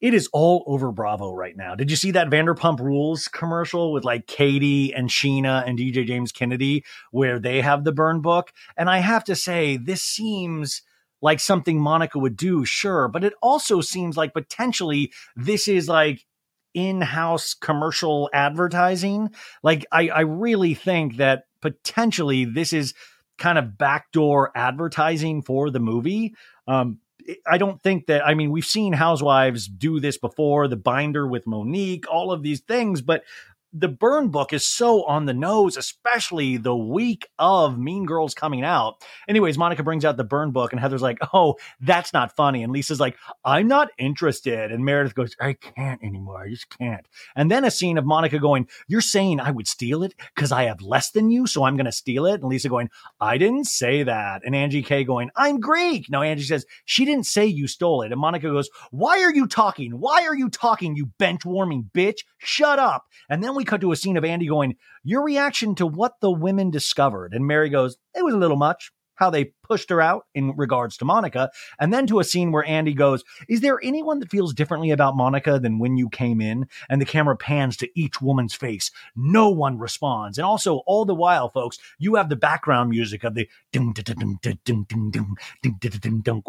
[0.00, 1.74] It is all over Bravo right now.
[1.74, 6.32] Did you see that Vanderpump Rules commercial with like Katie and Scheana and DJ James
[6.32, 8.50] Kennedy where they have the burn book?
[8.78, 10.82] And I have to say, this seems
[11.22, 16.26] like something Monica would do, sure, but it also seems like potentially this is like
[16.72, 19.30] in-house commercial advertising.
[19.62, 22.94] Like I, I really think that potentially this is
[23.38, 26.34] kind of backdoor advertising for the movie.
[26.66, 26.98] Um,
[27.46, 31.46] I don't think that, I mean, we've seen housewives do this before, the binder with
[31.46, 33.24] Monique, all of these things, but
[33.72, 38.64] the burn book is so on the nose, especially the week of Mean Girls coming
[38.64, 39.02] out.
[39.28, 42.62] Anyways, Monica brings out the burn book, and Heather's like, Oh, that's not funny.
[42.62, 44.72] And Lisa's like, I'm not interested.
[44.72, 46.42] And Meredith goes, I can't anymore.
[46.42, 47.06] I just can't.
[47.36, 50.64] And then a scene of Monica going, You're saying I would steal it because I
[50.64, 52.40] have less than you, so I'm going to steal it.
[52.40, 52.90] And Lisa going,
[53.20, 54.42] I didn't say that.
[54.44, 56.10] And Angie K going, I'm Greek.
[56.10, 58.12] No, Angie says, She didn't say you stole it.
[58.12, 59.92] And Monica goes, Why are you talking?
[59.92, 62.20] Why are you talking, you bench warming bitch?
[62.38, 63.06] Shut up.
[63.28, 66.30] And then we cut to a scene of Andy going, Your reaction to what the
[66.30, 67.32] women discovered.
[67.34, 70.96] And Mary goes, It was a little much how they pushed her out in regards
[70.96, 71.50] to Monica.
[71.78, 75.16] And then to a scene where Andy goes, Is there anyone that feels differently about
[75.16, 76.66] Monica than when you came in?
[76.88, 78.90] And the camera pans to each woman's face.
[79.14, 80.38] No one responds.
[80.38, 84.04] And also, all the while, folks, you have the background music of the ding ding
[84.04, 86.42] ding ding ding ding ding ding ding ding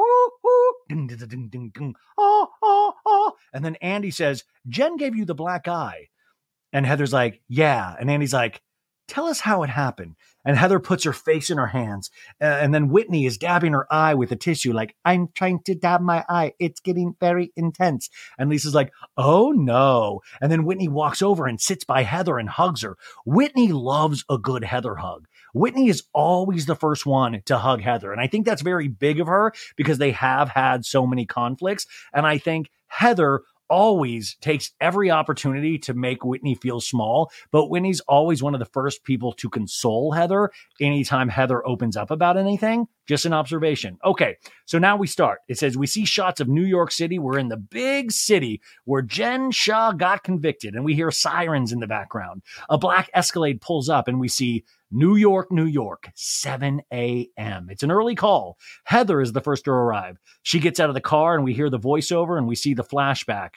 [0.90, 5.24] ding ding ding ding ding oh oh oh and then Andy says Jen gave you
[5.26, 6.10] the black eye
[6.74, 7.96] and Heather's like, yeah.
[8.00, 8.62] And Andy's like,
[9.08, 10.16] tell us how it happened.
[10.46, 12.10] And Heather puts her face in her hands.
[12.42, 15.76] Uh, and then Whitney is dabbing her eye with a tissue, like, I'm trying to
[15.76, 16.54] dab my eye.
[16.60, 18.10] It's getting very intense.
[18.40, 20.22] And Lisa's like, oh no.
[20.42, 22.98] And then Whitney walks over and sits by Heather and hugs her.
[23.26, 25.28] Whitney loves a good Heather hug.
[25.54, 28.12] Whitney is always the first one to hug Heather.
[28.12, 31.86] And I think that's very big of her because they have had so many conflicts.
[32.14, 33.42] And I think Heather
[33.72, 38.66] always takes every opportunity to make Whitney feel small, but Whitney's always one of the
[38.66, 40.52] first people to console Heather
[40.82, 42.88] anytime Heather opens up about anything.
[43.08, 43.98] Just an observation.
[44.04, 45.40] Okay, so now we start.
[45.48, 47.18] It says we see shots of New York City.
[47.18, 51.80] We're in the big city where Jen Shah got convicted, and we hear sirens in
[51.80, 52.42] the background.
[52.70, 57.68] A black Escalade pulls up, and we see New York, New York, 7 a.m.
[57.70, 58.58] It's an early call.
[58.84, 60.18] Heather is the first to arrive.
[60.44, 62.84] She gets out of the car and we hear the voiceover and we see the
[62.84, 63.52] flashback.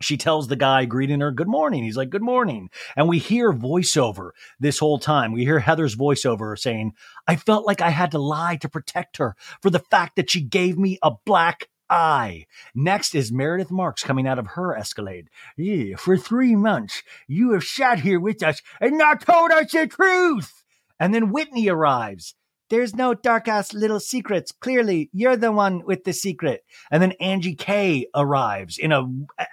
[0.00, 1.82] She tells the guy greeting her, Good morning.
[1.82, 2.68] He's like, Good morning.
[2.94, 5.32] And we hear voiceover this whole time.
[5.32, 6.92] We hear Heather's voiceover saying,
[7.26, 10.42] I felt like I had to lie to protect her for the fact that she
[10.42, 12.46] gave me a black eye.
[12.74, 15.30] Next is Meredith Marks coming out of her Escalade.
[15.56, 19.86] Yeah, for three months, you have sat here with us and not told us the
[19.86, 20.62] truth.
[20.98, 22.34] And then Whitney arrives.
[22.68, 24.50] There's no dark ass little secrets.
[24.50, 26.64] Clearly, you're the one with the secret.
[26.90, 29.06] And then Angie K arrives in a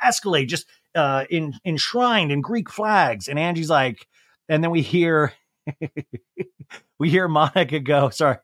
[0.04, 0.66] Escalade, just
[0.96, 3.28] uh, in, enshrined in Greek flags.
[3.28, 4.08] And Angie's like,
[4.50, 5.34] and then we hear,
[7.00, 8.38] we hear Monica go, sorry,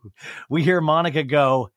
[0.48, 1.70] we hear Monica go,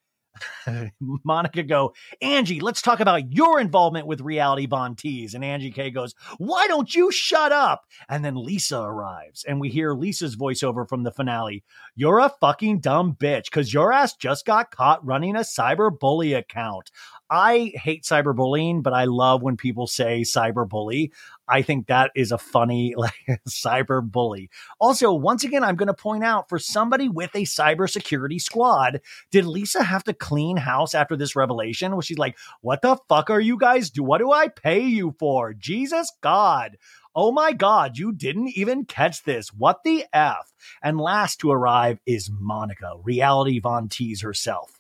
[1.24, 5.34] Monica go, Angie, let's talk about your involvement with Reality Von Tease.
[5.34, 7.86] And Angie K goes, Why don't you shut up?
[8.10, 11.64] And then Lisa arrives, and we hear Lisa's voiceover from the finale.
[11.96, 16.34] You're a fucking dumb bitch because your ass just got caught running a cyber bully
[16.34, 16.92] account.
[17.30, 21.12] I hate cyberbullying, but I love when people say cyberbully.
[21.48, 24.50] I think that is a funny like cyber bully.
[24.80, 29.02] Also, once again, I'm going to point out for somebody with a cybersecurity squad,
[29.32, 31.96] did Lisa have to clean house after this revelation?
[31.96, 34.04] Was she like, "What the fuck are you guys do?
[34.04, 35.54] What do I pay you for?
[35.54, 36.78] Jesus God."
[37.20, 39.52] Oh my God, you didn't even catch this.
[39.52, 40.54] What the F?
[40.84, 44.77] And last to arrive is Monica, reality Von Tease herself.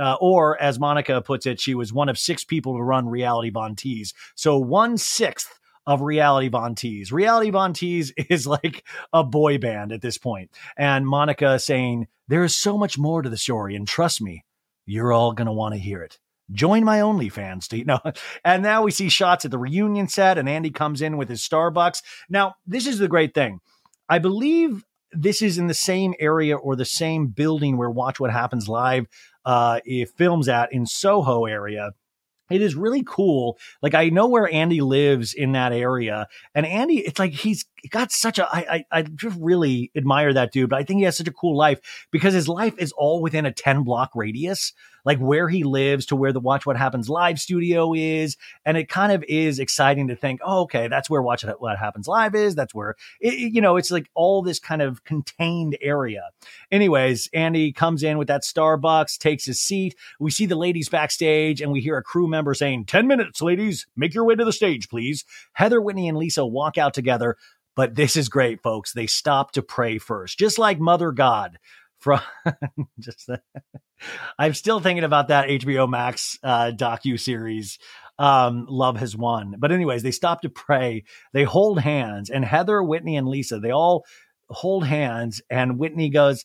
[0.00, 3.50] Uh, or as Monica puts it, she was one of six people to run Reality
[3.50, 4.14] Von Tease.
[4.34, 7.12] So one sixth of Reality Von Tease.
[7.12, 10.50] Reality Von Tease is like a boy band at this point.
[10.76, 14.44] And Monica saying, There is so much more to the story, and trust me,
[14.86, 16.18] you're all going to want to hear it.
[16.52, 18.00] Join my OnlyFans, you know.
[18.44, 21.46] And now we see shots at the reunion set, and Andy comes in with his
[21.46, 22.02] Starbucks.
[22.28, 23.60] Now, this is the great thing.
[24.08, 28.30] I believe this is in the same area or the same building where Watch What
[28.30, 29.06] Happens Live
[29.44, 29.80] uh,
[30.16, 31.92] films at in Soho area
[32.50, 33.58] it is really cool.
[33.80, 38.10] Like I know where Andy lives in that area, and Andy, it's like he's got
[38.12, 38.48] such a.
[38.52, 41.32] I I, I just really admire that dude, but I think he has such a
[41.32, 41.80] cool life
[42.10, 44.72] because his life is all within a ten block radius
[45.04, 48.36] like where he lives to where the Watch What Happens live studio is.
[48.64, 52.08] And it kind of is exciting to think, oh, okay, that's where Watch What Happens
[52.08, 52.54] live is.
[52.54, 56.30] That's where, it, you know, it's like all this kind of contained area.
[56.70, 59.94] Anyways, Andy comes in with that Starbucks, takes his seat.
[60.18, 63.86] We see the ladies backstage and we hear a crew member saying, 10 minutes, ladies,
[63.96, 65.24] make your way to the stage, please.
[65.52, 67.36] Heather, Whitney, and Lisa walk out together.
[67.76, 68.92] But this is great, folks.
[68.92, 71.58] They stop to pray first, just like Mother God
[72.00, 72.20] from
[72.98, 73.28] just
[74.38, 77.78] I'm still thinking about that HBO Max uh, docu series.
[78.18, 81.04] Um, Love has won, but anyways, they stop to pray.
[81.32, 84.04] They hold hands, and Heather, Whitney, and Lisa they all
[84.48, 86.44] hold hands, and Whitney goes,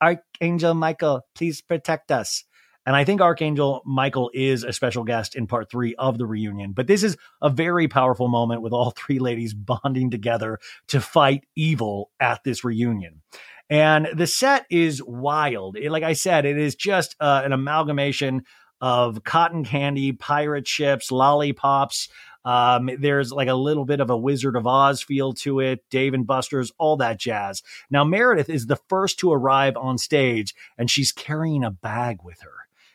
[0.00, 2.44] "Archangel Michael, please protect us."
[2.86, 6.72] And I think Archangel Michael is a special guest in part three of the reunion.
[6.72, 11.44] But this is a very powerful moment with all three ladies bonding together to fight
[11.56, 13.22] evil at this reunion.
[13.68, 15.76] And the set is wild.
[15.76, 18.42] It, like I said, it is just uh, an amalgamation
[18.80, 22.08] of cotton candy, pirate ships, lollipops.
[22.44, 26.14] Um, there's like a little bit of a Wizard of Oz feel to it, Dave
[26.14, 27.62] and Buster's, all that jazz.
[27.90, 32.40] Now, Meredith is the first to arrive on stage, and she's carrying a bag with
[32.42, 32.52] her.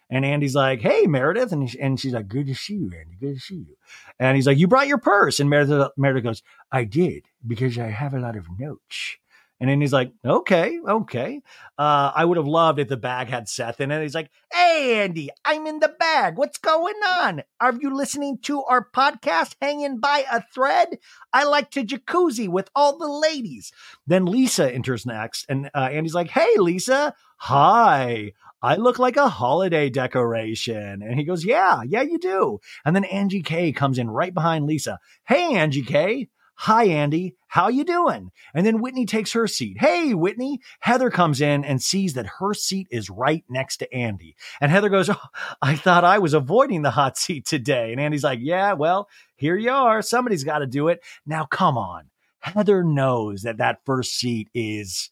[0.10, 3.18] And Andy's like, "Hey, Meredith," and, and she's like, "Good to see you, Andy.
[3.20, 3.76] Good to see you."
[4.20, 7.88] And he's like, "You brought your purse?" And Meredith, Meredith goes, "I did because I
[7.88, 9.18] have a lot of notes."
[9.62, 11.40] And then he's like, okay, okay.
[11.78, 14.02] Uh, I would have loved if the bag had Seth in it.
[14.02, 16.36] He's like, hey, Andy, I'm in the bag.
[16.36, 17.44] What's going on?
[17.60, 20.98] Are you listening to our podcast hanging by a thread?
[21.32, 23.72] I like to jacuzzi with all the ladies.
[24.08, 25.46] Then Lisa enters next.
[25.48, 28.32] And uh, Andy's like, hey, Lisa, hi.
[28.64, 31.04] I look like a holiday decoration.
[31.04, 32.60] And he goes, Yeah, yeah, you do.
[32.84, 35.00] And then Angie K comes in right behind Lisa.
[35.24, 36.30] Hey, Angie K.
[36.66, 37.38] Hi, Andy.
[37.48, 38.30] How you doing?
[38.54, 39.78] And then Whitney takes her seat.
[39.80, 40.60] Hey, Whitney.
[40.82, 44.36] Heather comes in and sees that her seat is right next to Andy.
[44.62, 45.16] And Heather goes, oh,
[45.60, 47.92] I thought I was avoiding the hot seat today.
[47.92, 50.04] And Andy's like, yeah, well, here you are.
[50.04, 51.00] Somebody's got to do it.
[51.26, 52.12] Now, come on.
[52.42, 55.10] Heather knows that that first seat is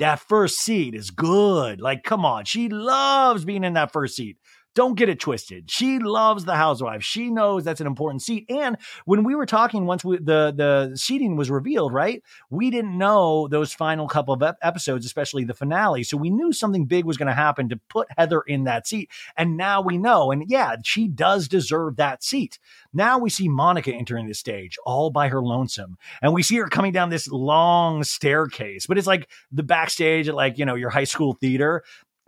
[0.00, 1.80] that first seat is good.
[1.80, 2.44] Like, come on.
[2.44, 4.36] She loves being in that first seat.
[4.74, 5.70] Don't get it twisted.
[5.70, 7.02] She loves the housewife.
[7.02, 8.46] She knows that's an important seat.
[8.48, 12.22] And when we were talking once we, the the seating was revealed, right?
[12.50, 16.04] We didn't know those final couple of episodes, especially the finale.
[16.04, 19.10] So we knew something big was going to happen to put Heather in that seat.
[19.36, 20.30] And now we know.
[20.30, 22.58] And yeah, she does deserve that seat.
[22.92, 25.98] Now we see Monica entering the stage all by her lonesome.
[26.22, 30.34] And we see her coming down this long staircase, but it's like the backstage at
[30.34, 31.82] like, you know, your high school theater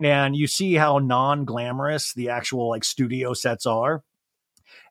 [0.05, 4.03] and you see how non-glamorous the actual like studio sets are.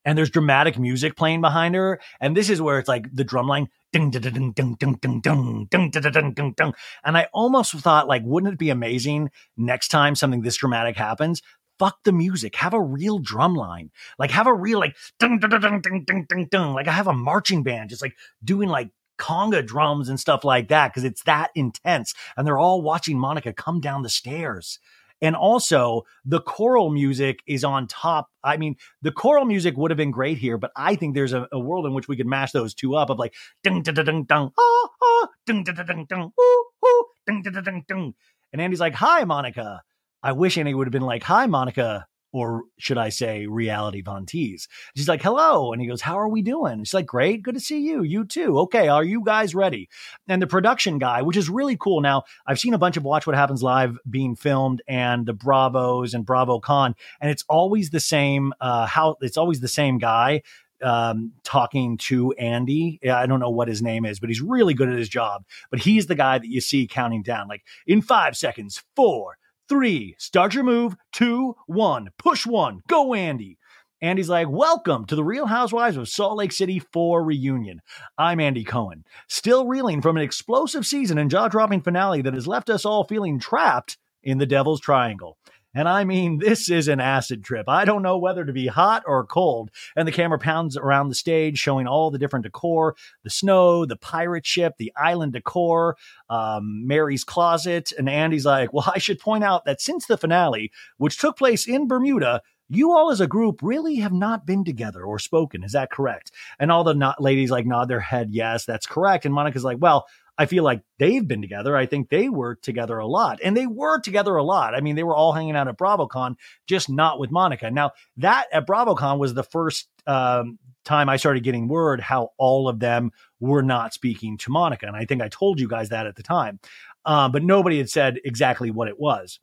[0.04, 2.00] And there's dramatic music playing behind her.
[2.20, 5.20] And this is where it's like the drum line ding ding ding ding ding ding
[5.20, 6.74] ding ding ding ding ding.
[7.04, 11.42] And i almost thought like wouldn't it be amazing next time something this dramatic happens?
[11.78, 12.56] Fuck the music.
[12.56, 13.90] Have a real drum line.
[14.18, 16.72] Like have a real like ding ding ding ding ding ding ding.
[16.74, 20.68] Like i have a marching band just like doing like conga drums and stuff like
[20.68, 22.14] that because it's that intense.
[22.36, 24.78] And they're all watching Monica come down the stairs.
[25.22, 28.28] And also, the choral music is on top.
[28.42, 31.46] I mean, the choral music would have been great here, but I think there's a,
[31.52, 34.04] a world in which we could mash those two up of like ding ding ding
[34.04, 34.26] ding
[34.58, 38.14] ah ah ding ding ding ding ooh ooh ding ding ding ding.
[38.52, 39.82] And Andy's like, "Hi, Monica."
[40.24, 42.06] I wish Andy would have been like, "Hi, Monica.
[42.32, 44.66] Or should I say, reality Von Tease.
[44.96, 45.72] She's like, hello.
[45.72, 46.82] And he goes, how are we doing?
[46.82, 47.42] She's like, great.
[47.42, 48.02] Good to see you.
[48.02, 48.58] You too.
[48.60, 48.88] Okay.
[48.88, 49.90] Are you guys ready?
[50.28, 52.00] And the production guy, which is really cool.
[52.00, 56.14] Now, I've seen a bunch of Watch What Happens Live being filmed and the Bravos
[56.14, 60.42] and BravoCon, and it's always the same, uh, how it's always the same guy
[60.82, 62.98] um, talking to Andy.
[63.08, 65.44] I don't know what his name is, but he's really good at his job.
[65.70, 69.36] But he's the guy that you see counting down, like in five seconds, four,
[69.72, 73.56] three, start your move, two, one, push one, go Andy.
[74.02, 77.80] Andy's like, Welcome to the Real Housewives of Salt Lake City 4 reunion.
[78.18, 82.46] I'm Andy Cohen, still reeling from an explosive season and jaw dropping finale that has
[82.46, 85.38] left us all feeling trapped in the Devil's Triangle.
[85.74, 87.68] And I mean, this is an acid trip.
[87.68, 89.70] I don't know whether to be hot or cold.
[89.96, 92.94] And the camera pounds around the stage, showing all the different decor
[93.24, 95.96] the snow, the pirate ship, the island decor,
[96.28, 97.92] um, Mary's closet.
[97.96, 101.66] And Andy's like, well, I should point out that since the finale, which took place
[101.66, 105.62] in Bermuda, you all as a group really have not been together or spoken.
[105.62, 106.32] Is that correct?
[106.58, 109.26] And all the ladies like nod their head, yes, that's correct.
[109.26, 110.06] And Monica's like, well,
[110.42, 111.76] I feel like they've been together.
[111.76, 114.74] I think they were together a lot, and they were together a lot.
[114.74, 116.34] I mean, they were all hanging out at BravoCon,
[116.66, 117.70] just not with Monica.
[117.70, 122.68] Now, that at BravoCon was the first um, time I started getting word how all
[122.68, 126.08] of them were not speaking to Monica, and I think I told you guys that
[126.08, 126.58] at the time,
[127.04, 129.38] um, but nobody had said exactly what it was.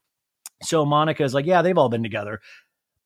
[0.63, 2.41] So Monica is like, "Yeah, they've all been together."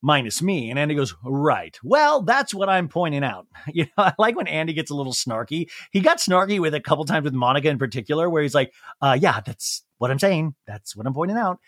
[0.05, 0.69] Minus me.
[0.69, 1.79] And Andy goes, Right.
[1.81, 3.47] Well, that's what I'm pointing out.
[3.73, 5.71] You know, I like when Andy gets a little snarky.
[5.91, 9.17] He got snarky with a couple times with Monica in particular, where he's like, uh,
[9.19, 10.53] Yeah, that's what I'm saying.
[10.67, 11.59] That's what I'm pointing out.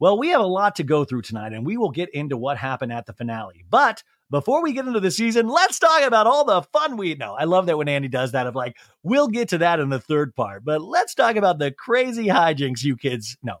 [0.00, 2.56] Well, we have a lot to go through tonight, and we will get into what
[2.58, 3.64] happened at the finale.
[3.70, 7.36] But before we get into the season, let's talk about all the fun we know.
[7.38, 10.00] I love that when Andy does that of like, we'll get to that in the
[10.00, 13.58] third part, but let's talk about the crazy hijinks you kids know.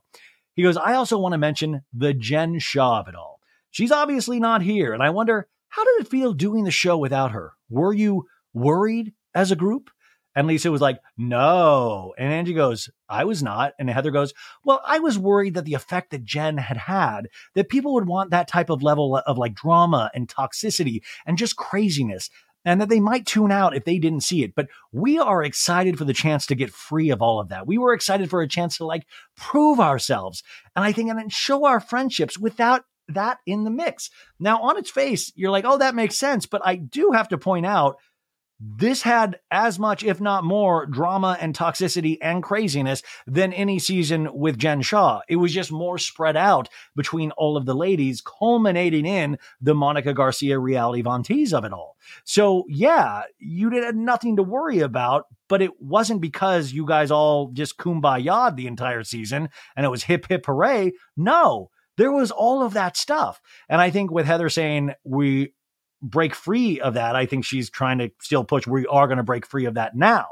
[0.54, 3.31] He goes, I also want to mention the Jen Shah of it all.
[3.72, 7.32] She's obviously not here, and I wonder how did it feel doing the show without
[7.32, 7.54] her?
[7.70, 9.90] Were you worried as a group?
[10.34, 12.14] And Lisa was like, no.
[12.18, 13.72] And Angie goes, I was not.
[13.78, 14.32] And Heather goes,
[14.64, 18.30] well, I was worried that the effect that Jen had had, that people would want
[18.30, 22.30] that type of level of like drama and toxicity and just craziness.
[22.64, 24.54] And that they might tune out if they didn't see it.
[24.54, 27.66] But we are excited for the chance to get free of all of that.
[27.66, 29.04] We were excited for a chance to like
[29.36, 30.44] prove ourselves.
[30.76, 34.10] And I think and then show our friendships without that in the mix.
[34.38, 36.46] Now, on its face, you're like, oh, that makes sense.
[36.46, 37.96] But I do have to point out
[38.64, 44.28] this had as much, if not more, drama and toxicity and craziness than any season
[44.32, 45.20] with Jen Shah.
[45.28, 50.14] It was just more spread out between all of the ladies, culminating in the Monica
[50.14, 51.96] Garcia reality Von Tease of it all.
[52.22, 57.10] So, yeah, you did had nothing to worry about, but it wasn't because you guys
[57.10, 60.92] all just kumbaya the entire season and it was hip hip hooray.
[61.16, 61.70] No,
[62.02, 63.40] there was all of that stuff.
[63.68, 65.54] And I think with Heather saying we
[66.02, 69.22] break free of that, I think she's trying to still push, we are going to
[69.22, 70.26] break free of that now.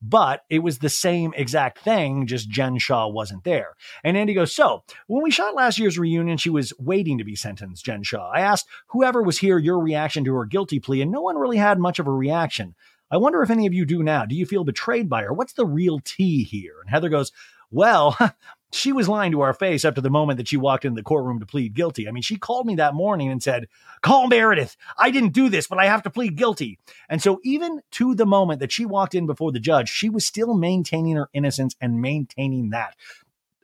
[0.00, 3.74] But it was the same exact thing, just Jen Shah wasn't there.
[4.04, 7.34] And Andy goes, So, when we shot last year's reunion, she was waiting to be
[7.34, 8.30] sentenced, Jen Shah.
[8.32, 11.56] I asked whoever was here your reaction to her guilty plea, and no one really
[11.56, 12.76] had much of a reaction.
[13.10, 14.24] I wonder if any of you do now.
[14.24, 15.32] Do you feel betrayed by her?
[15.32, 16.74] What's the real tea here?
[16.80, 17.32] And Heather goes,
[17.72, 18.16] Well,
[18.72, 21.04] she was lying to our face up to the moment that she walked into the
[21.04, 22.06] courtroom to plead guilty.
[22.06, 23.66] I mean, she called me that morning and said,
[24.02, 24.76] Call Meredith.
[24.98, 26.78] I didn't do this, but I have to plead guilty.
[27.08, 30.26] And so, even to the moment that she walked in before the judge, she was
[30.26, 32.94] still maintaining her innocence and maintaining that.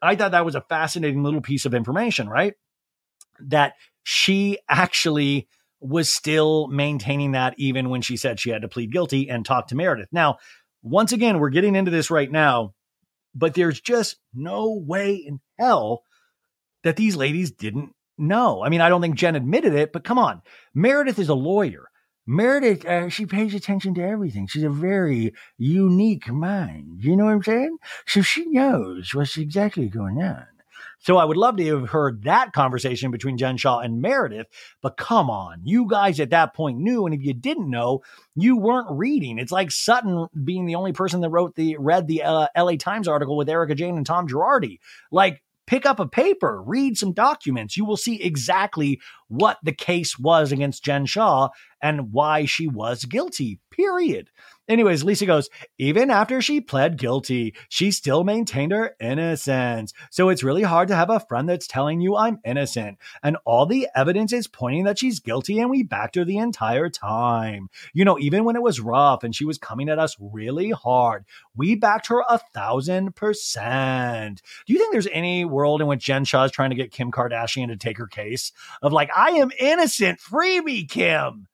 [0.00, 2.54] I thought that was a fascinating little piece of information, right?
[3.40, 5.48] That she actually
[5.80, 9.68] was still maintaining that even when she said she had to plead guilty and talk
[9.68, 10.08] to Meredith.
[10.12, 10.38] Now,
[10.82, 12.74] once again, we're getting into this right now
[13.34, 16.02] but there's just no way in hell
[16.82, 18.64] that these ladies didn't know.
[18.64, 20.42] I mean, I don't think Jen admitted it, but come on.
[20.74, 21.88] Meredith is a lawyer.
[22.26, 24.46] Meredith, uh, she pays attention to everything.
[24.46, 27.02] She's a very unique mind.
[27.02, 27.76] You know what I'm saying?
[28.06, 30.46] So she knows what's exactly going on.
[31.04, 34.46] So I would love to have heard that conversation between Jen Shah and Meredith.
[34.80, 38.02] But come on, you guys at that point knew, and if you didn't know,
[38.34, 39.38] you weren't reading.
[39.38, 42.78] It's like Sutton being the only person that wrote the read the uh, L.A.
[42.78, 44.78] Times article with Erika Jayne and Tom Girardi.
[45.12, 47.76] Like pick up a paper, read some documents.
[47.76, 48.98] You will see exactly
[49.28, 51.50] what the case was against Jen Shah
[51.82, 54.30] and why she was guilty, period.
[54.66, 59.92] Anyways, Lisa goes, even after she pled guilty, she still maintained her innocence.
[60.10, 62.96] So it's really hard to have a friend that's telling you I'm innocent.
[63.22, 66.88] And all the evidence is pointing that she's guilty, and we backed her the entire
[66.88, 67.68] time.
[67.92, 71.26] You know, even when it was rough and she was coming at us really hard,
[71.54, 74.40] we backed her a thousand percent.
[74.66, 77.12] Do you think there's any world in which Jen Shah is trying to get Kim
[77.12, 78.50] Kardashian to take her case
[78.80, 81.48] of like, I am innocent, free me, Kim?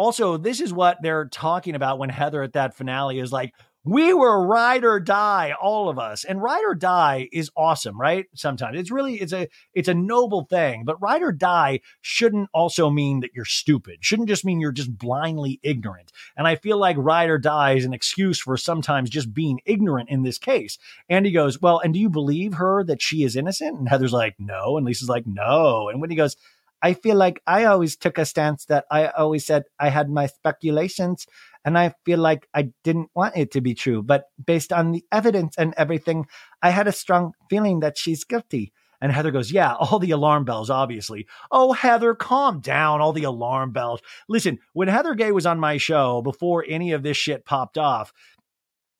[0.00, 3.52] Also, this is what they're talking about when Heather at that finale is like,
[3.84, 6.24] we were ride or die, all of us.
[6.24, 8.26] And ride or die is awesome, right?
[8.34, 12.90] Sometimes it's really it's a it's a noble thing, but ride or die shouldn't also
[12.90, 13.98] mean that you're stupid.
[14.00, 16.12] Shouldn't just mean you're just blindly ignorant.
[16.36, 20.10] And I feel like ride or die is an excuse for sometimes just being ignorant
[20.10, 20.78] in this case.
[21.08, 23.78] Andy goes, Well, and do you believe her that she is innocent?
[23.78, 24.76] And Heather's like, No.
[24.76, 25.88] And Lisa's like, No.
[25.88, 26.36] And when he goes,
[26.82, 30.26] I feel like I always took a stance that I always said I had my
[30.26, 31.26] speculations
[31.64, 34.02] and I feel like I didn't want it to be true.
[34.02, 36.26] But based on the evidence and everything,
[36.62, 38.72] I had a strong feeling that she's guilty.
[39.00, 41.26] And Heather goes, Yeah, all the alarm bells, obviously.
[41.50, 43.00] Oh, Heather, calm down.
[43.00, 44.00] All the alarm bells.
[44.28, 48.12] Listen, when Heather Gay was on my show before any of this shit popped off,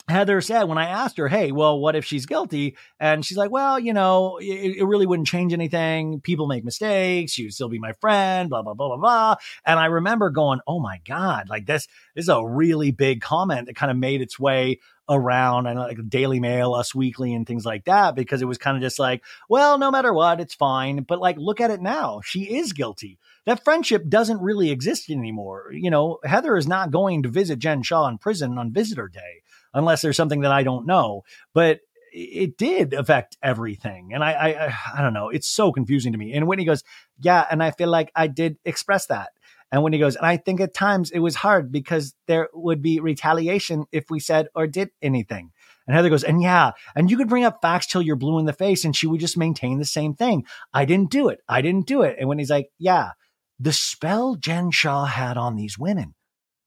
[0.08, 3.50] Heather said when I asked her, "Hey, well, what if she's guilty?" and she's like,
[3.50, 6.20] "Well, you know, it, it, really wouldn't change anything.
[6.20, 7.32] People make mistakes.
[7.32, 9.34] She'd still be my friend." Blah blah blah blah blah.
[9.64, 11.48] And I remember going, "Oh my god!
[11.48, 15.66] Like this, this is a really big comment that kind of made its way around
[15.66, 18.82] and like Daily Mail, Us Weekly, and things like that because it was kind of
[18.82, 21.02] just like, well, no matter what, it's fine.
[21.02, 22.20] But like, look at it now.
[22.24, 23.18] She is guilty.
[23.46, 25.72] That friendship doesn't really exist anymore.
[25.72, 29.42] You know, Heather is not going to visit Jen Shah in prison on visitor day
[29.74, 31.22] unless there's something that I don't know.
[31.54, 31.80] But
[32.12, 34.12] it did affect everything.
[34.12, 35.28] And I, I, I don't know.
[35.28, 36.32] It's so confusing to me.
[36.32, 36.82] And Whitney goes,
[37.20, 37.46] yeah.
[37.50, 39.30] And I feel like I did express that.
[39.72, 42.98] And he goes, and I think at times it was hard because there would be
[42.98, 45.52] retaliation if we said or did anything.
[45.86, 48.46] And Heather goes, and yeah, and you could bring up facts till you're blue in
[48.46, 50.44] the face, and she would just maintain the same thing.
[50.72, 51.40] I didn't do it.
[51.48, 52.16] I didn't do it.
[52.18, 53.10] And when he's like, yeah,
[53.58, 56.14] the spell Jen Shah had on these women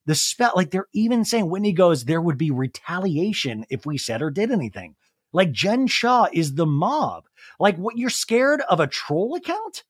[0.06, 4.22] the spell, like they're even saying, Whitney goes, there would be retaliation if we said
[4.22, 4.96] or did anything.
[5.32, 7.24] Like Jen Shah is the mob.
[7.58, 9.84] Like what you're scared of a troll account?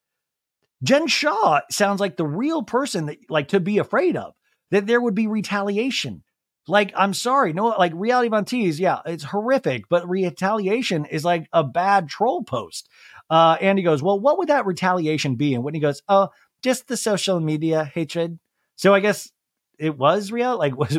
[0.82, 4.34] Jen Shah sounds like the real person that like to be afraid of.
[4.70, 6.24] That there would be retaliation.
[6.66, 11.46] Like, I'm sorry, no, like reality Von Tease, yeah, it's horrific, but retaliation is like
[11.52, 12.88] a bad troll post.
[13.28, 15.54] Uh, Andy goes, Well, what would that retaliation be?
[15.54, 16.30] And Whitney goes, Oh,
[16.62, 18.38] just the social media hatred.
[18.76, 19.30] So I guess
[19.78, 20.58] it was real?
[20.58, 20.98] Like was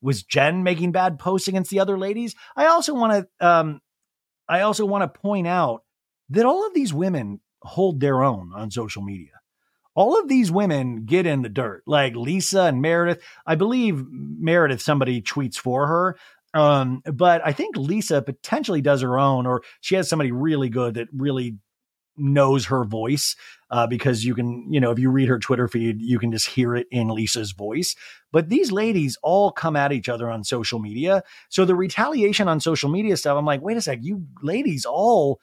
[0.00, 2.34] was Jen making bad posts against the other ladies?
[2.56, 3.80] I also want to um
[4.48, 5.82] I also want to point out
[6.30, 9.30] that all of these women hold their own on social media.
[9.94, 13.22] All of these women get in the dirt, like Lisa and Meredith.
[13.46, 16.16] I believe Meredith somebody tweets for her.
[16.52, 20.94] Um, but I think Lisa potentially does her own, or she has somebody really good
[20.94, 21.58] that really
[22.16, 23.36] knows her voice
[23.70, 26.46] uh, because you can, you know, if you read her Twitter feed, you can just
[26.46, 27.96] hear it in Lisa's voice.
[28.32, 31.22] But these ladies all come at each other on social media.
[31.48, 35.40] So the retaliation on social media stuff, I'm like, wait a sec, you ladies all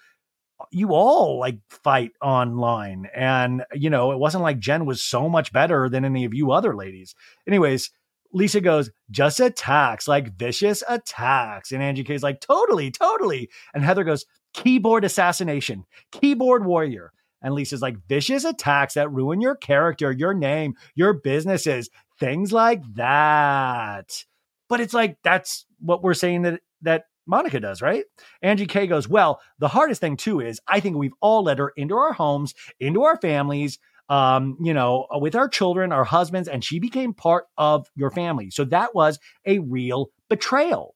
[0.69, 5.51] you all like fight online and you know it wasn't like jen was so much
[5.51, 7.15] better than any of you other ladies
[7.47, 7.89] anyways
[8.33, 14.03] lisa goes just attacks like vicious attacks and angie k's like totally totally and heather
[14.03, 17.13] goes keyboard assassination, keyboard warrior.
[17.41, 21.89] And Lisa's like, vicious attacks that ruin your character, your name, your businesses,
[22.19, 24.25] things like that.
[24.69, 28.03] But it's like, that's what we're saying that, that Monica does, right?
[28.41, 31.71] Angie K goes, Well, the hardest thing too is I think we've all let her
[31.75, 33.79] into our homes, into our families,
[34.09, 38.49] um, you know, with our children, our husbands, and she became part of your family.
[38.49, 40.95] So that was a real betrayal.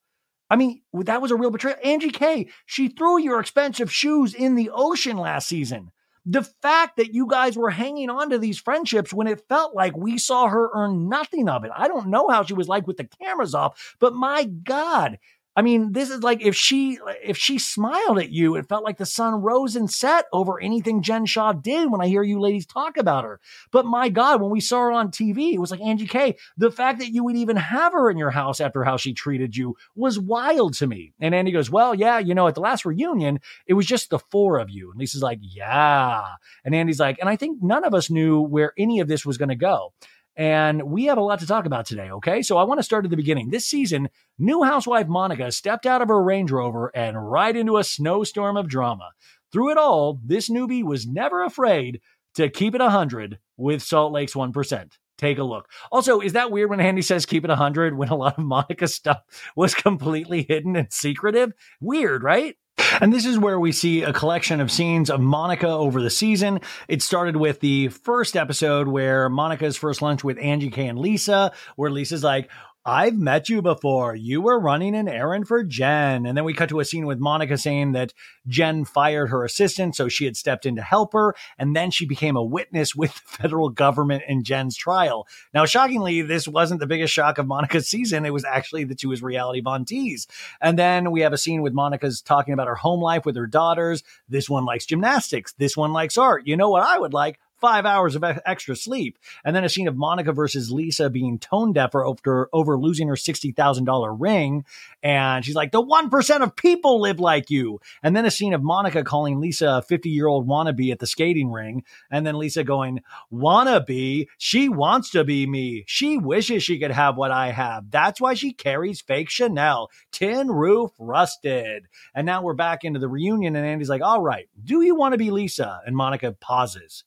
[0.49, 1.77] I mean, that was a real betrayal.
[1.83, 5.91] Angie K, she threw your expensive shoes in the ocean last season.
[6.27, 9.95] The fact that you guys were hanging on to these friendships when it felt like
[9.95, 11.71] we saw her earn nothing of it.
[11.75, 15.19] I don't know how she was like with the cameras off, but my God,
[15.55, 18.97] I mean, this is like if she if she smiled at you, it felt like
[18.97, 22.65] the sun rose and set over anything Jen Shah did when I hear you ladies
[22.65, 23.39] talk about her.
[23.71, 26.35] But my God, when we saw her on TV, it was like Angie K.
[26.57, 29.55] The fact that you would even have her in your house after how she treated
[29.55, 31.13] you was wild to me.
[31.21, 34.19] And Andy goes, Well, yeah, you know, at the last reunion, it was just the
[34.19, 34.91] four of you.
[34.91, 36.21] And Lisa's like, Yeah.
[36.65, 39.37] And Andy's like, and I think none of us knew where any of this was
[39.37, 39.93] to go.
[40.37, 42.41] And we have a lot to talk about today, okay?
[42.41, 43.49] So I want to start at the beginning.
[43.49, 47.83] This season, new housewife Monica stepped out of her Range Rover and right into a
[47.83, 49.11] snowstorm of drama.
[49.51, 52.01] Through it all, this newbie was never afraid
[52.35, 54.91] to keep it 100 with Salt Lake's 1%.
[55.17, 55.69] Take a look.
[55.91, 58.87] Also, is that weird when Andy says keep it 100 when a lot of Monica
[58.87, 59.21] stuff
[59.55, 61.53] was completely hidden and secretive?
[61.79, 62.57] Weird, right?
[63.01, 66.61] And this is where we see a collection of scenes of Monica over the season.
[66.87, 71.51] It started with the first episode where Monica's first lunch with Angie K and Lisa,
[71.75, 72.49] where Lisa's like,
[72.87, 74.15] I've met you before.
[74.15, 76.27] You were running an errand for Jen.
[76.27, 78.13] And then we cut to a scene with Monica saying that
[78.47, 81.33] Jen fired her assistant, so she had stepped in to help her.
[81.57, 85.27] And then she became a witness with the federal government in Jen's trial.
[85.51, 88.23] Now, shockingly, this wasn't the biggest shock of Monica's season.
[88.23, 90.27] It was actually that she was reality Von Tease.
[90.61, 93.47] And then we have a scene with Monica's talking about her home life with her
[93.47, 94.03] daughters.
[94.29, 95.53] This one likes gymnastics.
[95.53, 96.45] This one likes art.
[96.45, 97.39] You know what I would like?
[97.65, 99.17] Five hours of extra sleep.
[99.43, 103.15] And then a scene of Monica versus Lisa being tone deaf over, over losing her
[103.15, 104.65] $60,000 ring.
[105.01, 107.79] And she's like, the 1% of people live like you.
[108.03, 111.07] And then a scene of Monica calling Lisa a 50 year old wannabe at the
[111.07, 111.83] skating ring.
[112.11, 113.01] And then Lisa going,
[113.33, 114.27] wannabe?
[114.37, 115.85] She wants to be me.
[115.87, 117.89] She wishes she could have what I have.
[117.89, 119.89] That's why she carries fake Chanel.
[120.11, 121.87] Tin roof rusted.
[122.13, 123.55] And now we're back into the reunion.
[123.55, 125.81] And Andy's like, all right, do you want to be Lisa?
[125.87, 127.03] And Monica pauses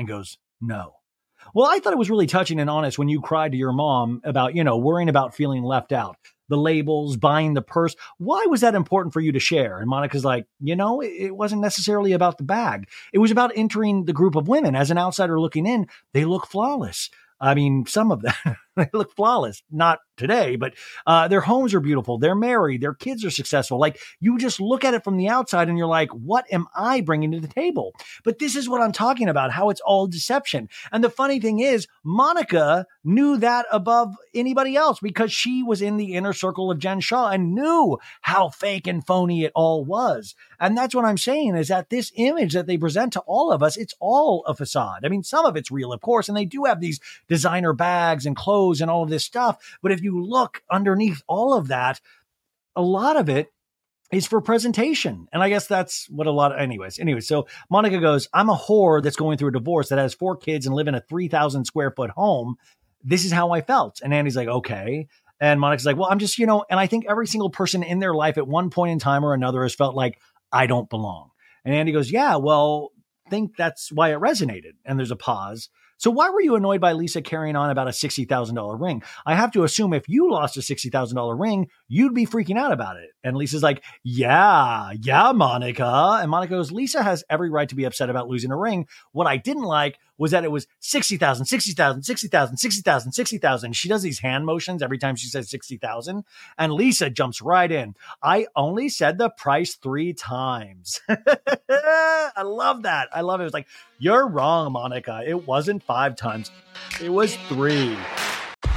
[0.00, 0.94] and goes, No.
[1.54, 4.20] Well, I thought it was really touching and honest when you cried to your mom
[4.24, 6.16] about, you know, worrying about feeling left out,
[6.48, 7.96] the labels, buying the purse.
[8.18, 9.78] Why was that important for you to share?
[9.78, 12.88] And Monica's like, you know, it wasn't necessarily about the bag.
[13.12, 14.74] It was about entering the group of women.
[14.74, 17.08] As an outsider looking in, they look flawless.
[17.40, 18.34] I mean, some of them
[18.92, 19.62] they look flawless.
[19.70, 20.74] Not today, but
[21.06, 22.18] uh, their homes are beautiful.
[22.18, 22.82] They're married.
[22.82, 23.78] Their kids are successful.
[23.78, 27.00] Like you just look at it from the outside and you're like, what am I
[27.00, 27.94] bringing to the table?
[28.22, 30.68] But this is what I'm talking about, how it's all deception.
[30.92, 35.96] And the funny thing is, Monica knew that above anybody else because she was in
[35.96, 40.34] the inner circle of Jen Shah and knew how fake and phony it all was.
[40.60, 43.62] And that's what I'm saying is that this image that they present to all of
[43.62, 45.00] us, it's all a facade.
[45.04, 48.26] I mean, some of it's real, of course, and they do have these designer bags
[48.26, 49.58] and clothes and all of this stuff.
[49.82, 52.00] But if you look underneath all of that,
[52.76, 53.52] a lot of it
[54.12, 55.28] is for presentation.
[55.32, 56.98] And I guess that's what a lot of, anyways.
[56.98, 60.36] Anyways, so Monica goes, I'm a whore that's going through a divorce that has four
[60.36, 62.56] kids and live in a 3,000 square foot home.
[63.02, 64.00] This is how I felt.
[64.02, 65.06] And Andy's like, okay.
[65.40, 67.98] And Monica's like, well, I'm just, you know, and I think every single person in
[67.98, 70.20] their life at one point in time or another has felt like,
[70.52, 71.30] I don't belong.
[71.64, 72.92] And Andy goes, Yeah, well,
[73.28, 74.72] think that's why it resonated.
[74.84, 75.70] And there's a pause.
[76.00, 79.02] So why were you annoyed by Lisa carrying on about a $60,000 ring?
[79.26, 82.96] I have to assume if you lost a $60,000 ring, you'd be freaking out about
[82.96, 83.10] it.
[83.22, 86.18] And Lisa's like, yeah, yeah, Monica.
[86.22, 88.88] And Monica goes, Lisa has every right to be upset about losing a ring.
[89.12, 93.72] What I didn't like was that it was 60,000, 60,000, 60,000, 60,000, 60,000.
[93.72, 96.24] She does these hand motions every time she says 60,000.
[96.58, 97.96] And Lisa jumps right in.
[98.22, 101.00] I only said the price three times.
[101.08, 103.08] I love that.
[103.14, 103.44] I love it.
[103.44, 103.66] It was like,
[103.98, 105.22] you're wrong, Monica.
[105.26, 106.50] It wasn't five times,
[107.02, 107.96] it was three.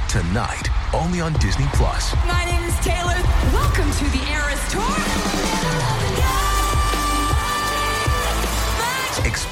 [0.08, 2.14] Tonight, only on Disney Plus.
[2.26, 3.20] My name is Taylor.
[3.52, 5.03] Welcome to the Eras Tour.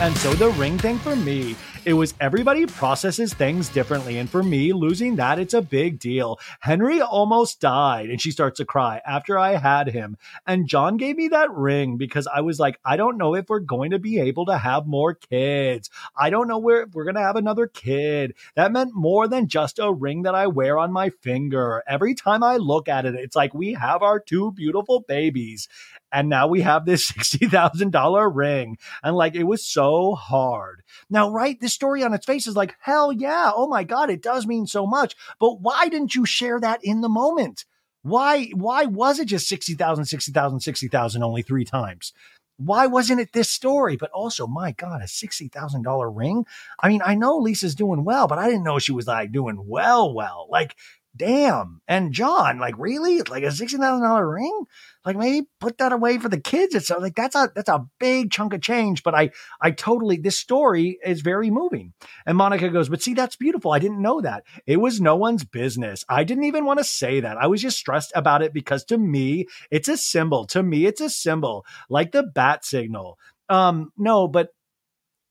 [0.00, 4.18] And so the ring thing for me, it was everybody processes things differently.
[4.18, 6.38] And for me, losing that, it's a big deal.
[6.60, 10.16] Henry almost died and she starts to cry after I had him.
[10.46, 13.60] And John gave me that ring because I was like, I don't know if we're
[13.60, 15.90] going to be able to have more kids.
[16.16, 18.34] I don't know where we're going to have another kid.
[18.54, 21.82] That meant more than just a ring that I wear on my finger.
[21.88, 25.68] Every time I look at it, it's like we have our two beautiful babies
[26.12, 28.78] and now we have this $60,000 ring.
[29.02, 30.82] And like, it was so hard.
[31.08, 31.58] Now, right?
[31.58, 33.50] This story on its face is like, hell yeah.
[33.54, 35.16] Oh my God, it does mean so much.
[35.40, 37.64] But why didn't you share that in the moment?
[38.02, 42.12] Why, why was it just 60,000, 60,000, 60,000 only three times?
[42.58, 43.96] Why wasn't it this story?
[43.96, 46.44] But also, my God, a $60,000 ring.
[46.80, 49.64] I mean, I know Lisa's doing well, but I didn't know she was like doing
[49.66, 50.46] well, well.
[50.50, 50.76] Like,
[51.16, 51.80] damn.
[51.88, 53.22] And John, like, really?
[53.22, 54.66] Like a $60,000 ring?
[55.04, 56.74] Like maybe put that away for the kids.
[56.74, 59.02] It's like, that's a, that's a big chunk of change.
[59.02, 59.30] But I,
[59.60, 61.92] I totally, this story is very moving.
[62.24, 63.72] And Monica goes, but see, that's beautiful.
[63.72, 64.44] I didn't know that.
[64.66, 66.04] It was no one's business.
[66.08, 67.36] I didn't even want to say that.
[67.36, 70.46] I was just stressed about it because to me, it's a symbol.
[70.46, 73.18] To me, it's a symbol like the bat signal.
[73.48, 74.50] Um, no, but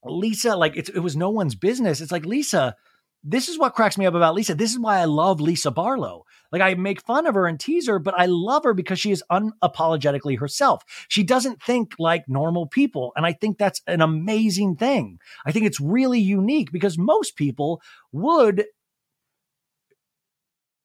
[0.03, 2.01] Lisa, like it was no one's business.
[2.01, 2.75] It's like Lisa,
[3.23, 4.55] this is what cracks me up about Lisa.
[4.55, 6.25] This is why I love Lisa Barlow.
[6.51, 9.11] Like I make fun of her and tease her, but I love her because she
[9.11, 10.83] is unapologetically herself.
[11.07, 13.13] She doesn't think like normal people.
[13.15, 15.19] And I think that's an amazing thing.
[15.45, 18.65] I think it's really unique because most people would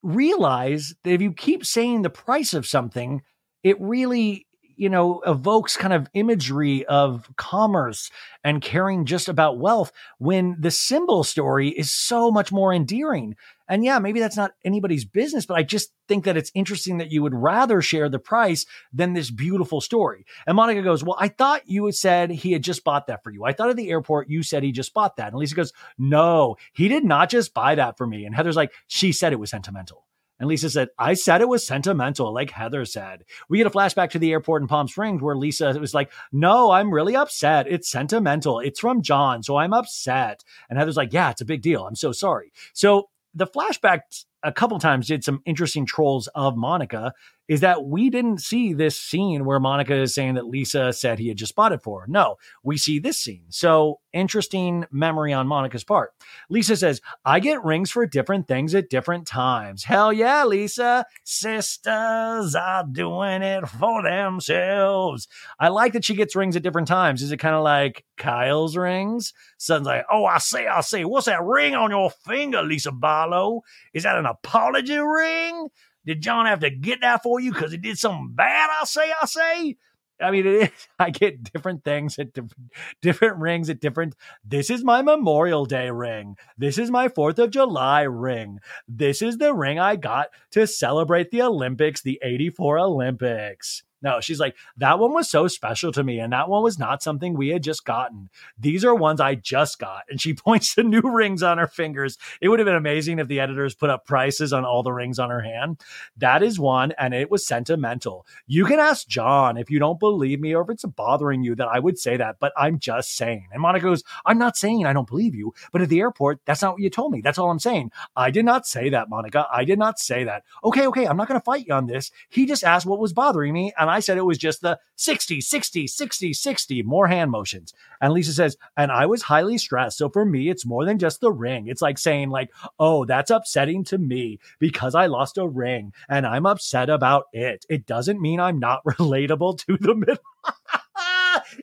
[0.03, 3.22] realize that if you keep saying the price of something,
[3.62, 4.45] it really
[4.76, 8.10] you know, evokes kind of imagery of commerce
[8.44, 13.36] and caring just about wealth when the symbol story is so much more endearing.
[13.68, 17.10] And yeah, maybe that's not anybody's business, but I just think that it's interesting that
[17.10, 20.24] you would rather share the price than this beautiful story.
[20.46, 23.30] And Monica goes, Well, I thought you had said he had just bought that for
[23.30, 23.44] you.
[23.44, 25.28] I thought at the airport you said he just bought that.
[25.28, 28.24] And Lisa goes, No, he did not just buy that for me.
[28.24, 30.06] And Heather's like, She said it was sentimental.
[30.39, 33.24] And Lisa said, I said it was sentimental, like Heather said.
[33.49, 36.70] We get a flashback to the airport in Palm Springs where Lisa was like, No,
[36.70, 37.66] I'm really upset.
[37.68, 38.61] It's sentimental.
[38.61, 39.43] It's from John.
[39.43, 40.45] So I'm upset.
[40.68, 41.87] And Heather's like, Yeah, it's a big deal.
[41.87, 42.53] I'm so sorry.
[42.74, 44.01] So the flashback
[44.43, 47.12] a couple times did some interesting trolls of Monica
[47.49, 51.28] is that we didn't see this scene where Monica is saying that Lisa said he
[51.28, 52.07] had just bought it for her.
[52.09, 53.44] No, we see this scene.
[53.51, 56.12] So interesting memory on Monica's part.
[56.49, 59.84] Lisa says, I get rings for different things at different times.
[59.84, 61.07] Hell yeah, Lisa.
[61.24, 65.28] Sisters are doing it for themselves.
[65.61, 67.22] I like that she gets rings at different times.
[67.22, 69.32] Is it kind of like Kyle's rings?
[69.59, 73.62] Son's like, oh, I say, I say, what's that ring on your finger, Lisa Barlow?
[73.92, 75.68] Is that an apology ring?
[76.07, 78.70] Did John have to get that for you because he did something bad?
[78.80, 79.76] I say, I say.
[80.20, 84.14] I mean, it is, I get different things at different, different rings at different.
[84.44, 86.36] This is my Memorial Day ring.
[86.57, 88.59] This is my Fourth of July ring.
[88.88, 93.82] This is the ring I got to celebrate the Olympics, the 84 Olympics.
[94.07, 96.20] No, she's like, that one was so special to me.
[96.20, 98.30] And that one was not something we had just gotten.
[98.57, 100.04] These are ones I just got.
[100.09, 102.16] And she points to new rings on her fingers.
[102.40, 105.18] It would have been amazing if the editors put up prices on all the rings
[105.18, 105.80] on her hand.
[106.18, 106.92] That is one.
[107.00, 108.24] And it was sentimental.
[108.46, 111.66] You can ask John if you don't believe me or if it's bothering you that
[111.66, 113.48] I would say that, but I'm just saying.
[113.52, 116.62] And Monica goes, I'm not saying I don't believe you, but at the airport, that's
[116.62, 117.22] not what you told me.
[117.22, 117.90] That's all I'm saying.
[118.14, 119.48] I did not say that, Monica.
[119.52, 120.44] I did not say that.
[120.62, 121.07] Okay, okay.
[121.07, 122.12] I'm not going to fight you on this.
[122.28, 123.72] He just asked what was bothering me.
[123.76, 127.72] And I said it was just the 60, 60, 60, 60, more hand motions.
[128.01, 129.99] And Lisa says, and I was highly stressed.
[129.99, 131.68] So for me, it's more than just the ring.
[131.68, 136.26] It's like saying, like, oh, that's upsetting to me because I lost a ring and
[136.26, 137.64] I'm upset about it.
[137.68, 140.18] It doesn't mean I'm not relatable to the middle.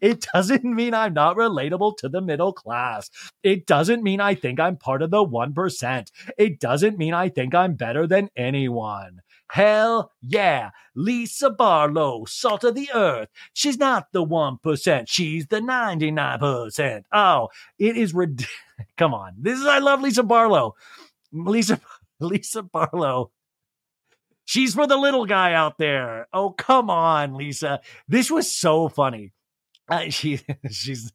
[0.02, 3.10] It doesn't mean I'm not relatable to the middle class.
[3.44, 6.12] It doesn't mean I think I'm part of the 1%.
[6.38, 9.22] It doesn't mean I think I'm better than anyone.
[9.50, 10.72] Hell yeah.
[10.96, 13.30] Lisa Barlow, salt of the earth.
[13.54, 15.06] She's not the 1%.
[15.08, 17.04] She's the 99%.
[17.12, 18.52] Oh, it is ridiculous.
[18.98, 19.36] Come on.
[19.38, 20.76] This is, I love Lisa Barlow.
[21.32, 21.80] Lisa,
[22.20, 23.32] Lisa Barlow.
[24.46, 26.28] She's for the little guy out there.
[26.34, 27.80] Oh, come on, Lisa.
[28.08, 29.32] This was so funny.
[29.88, 31.14] Uh, she, she's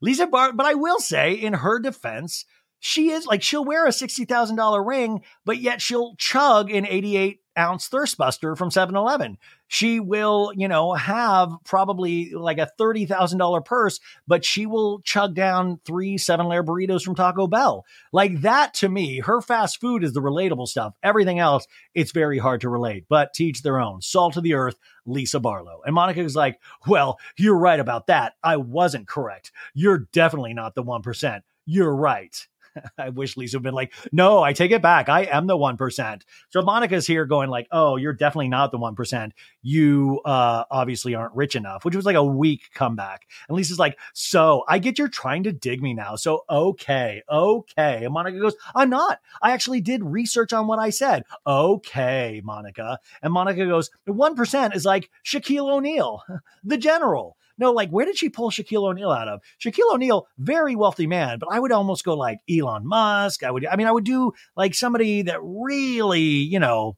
[0.00, 2.44] Lisa Bar, but I will say, in her defense,
[2.80, 7.88] she is like she'll wear a $60,000 ring, but yet she'll chug an 88 ounce
[7.88, 9.36] thirstbuster from 7-Eleven.
[9.66, 15.80] She will, you know, have probably like a $30,000 purse, but she will chug down
[15.84, 17.84] three seven layer burritos from Taco Bell.
[18.12, 20.94] Like that to me, her fast food is the relatable stuff.
[21.02, 24.00] Everything else, it's very hard to relate, but teach their own.
[24.00, 25.82] Salt of the earth, Lisa Barlow.
[25.84, 28.34] And Monica is like, well, you're right about that.
[28.42, 29.52] I wasn't correct.
[29.74, 31.42] You're definitely not the 1%.
[31.66, 32.46] You're right.
[32.98, 35.08] I wish Lisa had been like, no, I take it back.
[35.08, 36.22] I am the 1%.
[36.50, 39.30] So Monica's here going like, oh, you're definitely not the 1%.
[39.62, 43.26] You uh, obviously aren't rich enough, which was like a weak comeback.
[43.48, 46.16] And Lisa's like, so I get you're trying to dig me now.
[46.16, 48.04] So, okay, okay.
[48.04, 49.20] And Monica goes, I'm not.
[49.42, 51.24] I actually did research on what I said.
[51.46, 52.98] Okay, Monica.
[53.22, 56.22] And Monica goes, the 1% is like Shaquille O'Neal,
[56.64, 57.36] the general.
[57.58, 59.40] No, like where did she pull Shaquille O'Neal out of?
[59.62, 63.42] Shaquille O'Neal, very wealthy man, but I would almost go like Elon Musk.
[63.42, 66.96] I would, I mean, I would do like somebody that really, you know,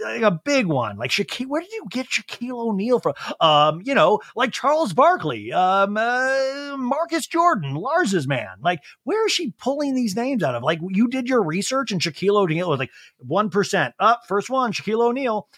[0.00, 0.96] like a big one.
[0.96, 3.14] Like Shaquille, where did you get Shaquille O'Neal from?
[3.40, 8.56] Um, you know, like Charles Barkley, um, uh, Marcus Jordan, Larsa's man.
[8.60, 10.62] Like, where is she pulling these names out of?
[10.62, 12.90] Like, you did your research and Shaquille O'Neal was like
[13.28, 13.86] 1%.
[13.86, 15.48] Up, oh, first one, Shaquille O'Neal.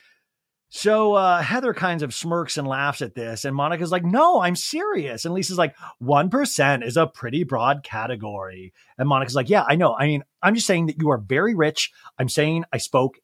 [0.76, 4.56] So uh, Heather kind of smirks and laughs at this, and Monica's like, "No, I'm
[4.56, 9.64] serious." And Lisa's like, "One percent is a pretty broad category." And Monica's like, "Yeah,
[9.68, 9.94] I know.
[9.96, 11.92] I mean, I'm just saying that you are very rich.
[12.18, 13.18] I'm saying I spoke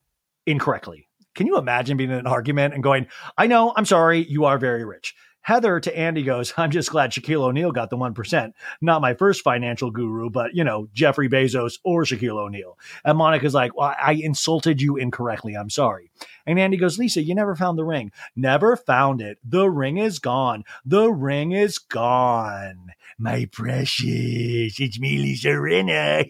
[0.46, 3.72] incorrectly." Can you imagine being in an argument and going, "I know.
[3.74, 4.24] I'm sorry.
[4.24, 7.96] You are very rich." Heather to Andy goes, I'm just glad Shaquille O'Neal got the
[7.96, 8.52] 1%.
[8.80, 12.78] Not my first financial guru, but, you know, Jeffrey Bezos or Shaquille O'Neal.
[13.04, 15.56] And Monica's like, well, I insulted you incorrectly.
[15.56, 16.10] I'm sorry.
[16.46, 18.12] And Andy goes, Lisa, you never found the ring.
[18.36, 19.38] Never found it.
[19.44, 20.64] The ring is gone.
[20.84, 22.92] The ring is gone.
[23.20, 26.24] My precious, it's me, Lisa Rinna.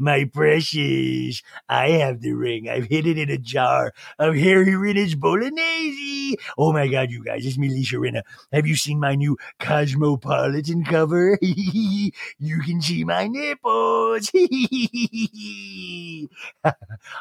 [0.00, 2.68] My precious, I have the ring.
[2.68, 6.36] I've hid it in a jar of Harry Rinna's bolognese.
[6.58, 8.22] Oh my God, you guys, it's me, Lisa Rinna.
[8.52, 11.38] Have you seen my new Cosmopolitan cover?
[11.40, 12.10] you
[12.40, 14.32] can see my nipples.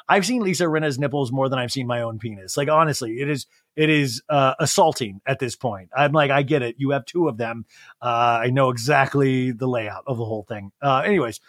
[0.09, 2.57] I've seen Lisa Rinna's nipples more than I've seen my own penis.
[2.57, 3.45] Like honestly, it is
[3.75, 5.89] it is uh, assaulting at this point.
[5.95, 6.75] I'm like, I get it.
[6.77, 7.65] You have two of them.
[8.01, 10.71] Uh, I know exactly the layout of the whole thing.
[10.81, 11.39] Uh, anyways,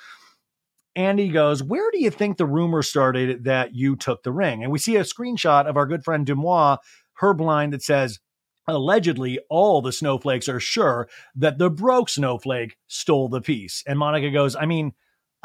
[0.95, 4.63] Andy goes, Where do you think the rumor started that you took the ring?
[4.63, 6.77] And we see a screenshot of our good friend Deux Moi,
[7.15, 8.19] her blind that says,
[8.67, 13.85] Allegedly, all the snowflakes are sure that the broke snowflake stole the piece.
[13.87, 14.93] And Monica goes, I mean,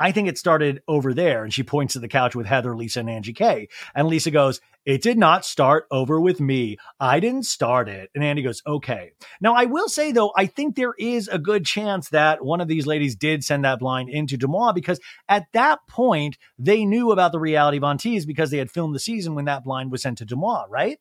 [0.01, 1.43] I think it started over there.
[1.43, 3.67] And she points to the couch with Heather, Lisa, and Angie K.
[3.93, 6.77] And Lisa goes, It did not start over with me.
[6.99, 8.09] I didn't start it.
[8.15, 9.11] And Andy goes, Okay.
[9.39, 12.67] Now, I will say, though, I think there is a good chance that one of
[12.67, 14.99] these ladies did send that blind into Deux Moi because
[15.29, 18.99] at that point, they knew about the reality Von Tease because they had filmed the
[18.99, 20.97] season when that blind was sent to Deux Moi, right?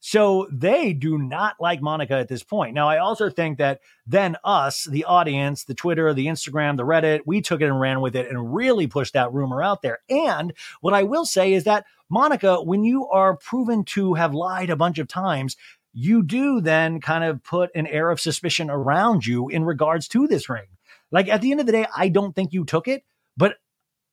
[0.00, 2.74] So they do not like Monica at this point.
[2.74, 7.20] Now, I also think that then us, the audience, the Twitter, the Instagram, the Reddit,
[7.26, 9.98] we took it and ran with it and really pushed that rumor out there.
[10.08, 14.70] And what I will say is that Monica, when you are proven to have lied
[14.70, 15.56] a bunch of times,
[15.92, 20.26] you do then kind of put an air of suspicion around you in regards to
[20.26, 20.68] this ring.
[21.10, 23.04] Like at the end of the day, I don't think you took it,
[23.36, 23.56] but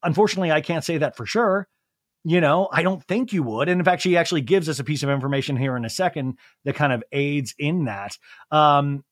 [0.03, 1.69] unfortunately, I can't say that for sure
[2.27, 3.69] you know, I don't think you would.
[3.69, 6.37] And in fact, she actually gives us a piece of information here in a second
[6.65, 8.17] that kind of aids in that.
[8.51, 9.05] Um,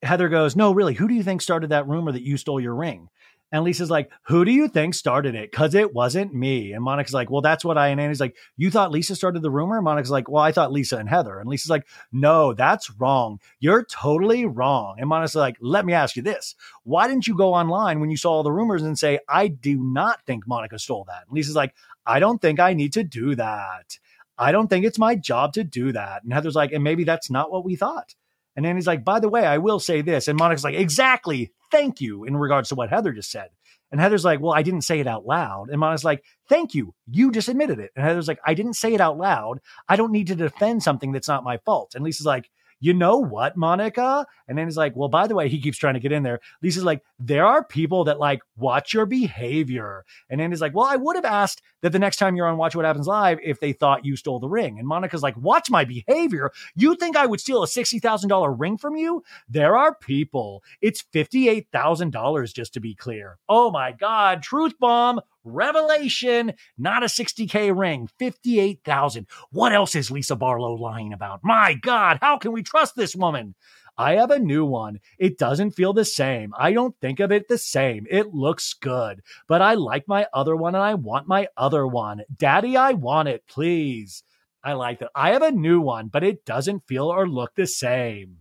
[0.00, 2.74] Heather goes, No, really, who do you think started that rumor that you stole your
[2.74, 3.10] ring?
[3.52, 5.50] And Lisa's like, Who do you think started it?
[5.50, 6.72] Because it wasn't me.
[6.72, 7.88] And Monica's like, Well, that's what I.
[7.88, 9.76] And Annie's like, You thought Lisa started the rumor?
[9.76, 11.38] And Monica's like, Well, I thought Lisa and Heather.
[11.38, 13.40] And Lisa's like, No, that's wrong.
[13.58, 14.96] You're totally wrong.
[14.98, 16.54] And Monica's like, Let me ask you this.
[16.84, 19.82] Why didn't you go online when you saw all the rumors and say, I do
[19.82, 21.24] not think Monica stole that?
[21.26, 21.74] And Lisa's like,
[22.06, 23.98] I don't think I need to do that.
[24.38, 26.22] I don't think it's my job to do that.
[26.22, 28.14] And Heather's like, And maybe that's not what we thought.
[28.56, 30.28] And Andy's like, by the way, I will say this.
[30.28, 33.48] And Monica's like, exactly thank you in regards to what Heather just said.
[33.92, 35.68] And Heather's like, well, I didn't say it out loud.
[35.70, 36.94] And Monica's like, thank you.
[37.08, 37.90] You just admitted it.
[37.96, 39.60] And Heather's like, I didn't say it out loud.
[39.88, 41.94] I don't need to defend something that's not my fault.
[41.94, 44.26] And Lisa's like, you know what, Monica?
[44.48, 46.40] And then he's like, well, by the way, he keeps trying to get in there.
[46.62, 50.04] Lisa's like, there are people that like watch your behavior.
[50.30, 52.56] And then he's like, well, I would have asked that the next time you're on
[52.56, 54.78] Watch What Happens Live if they thought you stole the ring.
[54.78, 56.50] And Monica's like, watch my behavior.
[56.74, 59.22] You think I would steal a $60,000 ring from you?
[59.48, 60.62] There are people.
[60.80, 63.38] It's $58,000 just to be clear.
[63.48, 69.26] Oh my God, truth bomb Revelation, not a 60K ring, 58,000.
[69.50, 71.40] What else is Lisa Barlow lying about?
[71.42, 73.54] My God, how can we trust this woman?
[73.96, 75.00] I have a new one.
[75.18, 76.54] It doesn't feel the same.
[76.56, 78.06] I don't think of it the same.
[78.10, 82.22] It looks good, but I like my other one and I want my other one.
[82.34, 84.22] Daddy, I want it, please.
[84.62, 85.10] I like that.
[85.14, 88.38] I have a new one, but it doesn't feel or look the same.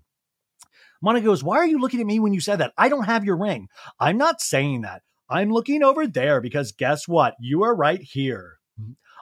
[1.01, 2.73] Monica goes, Why are you looking at me when you said that?
[2.77, 3.67] I don't have your ring.
[3.99, 5.01] I'm not saying that.
[5.29, 7.35] I'm looking over there because guess what?
[7.39, 8.59] You are right here.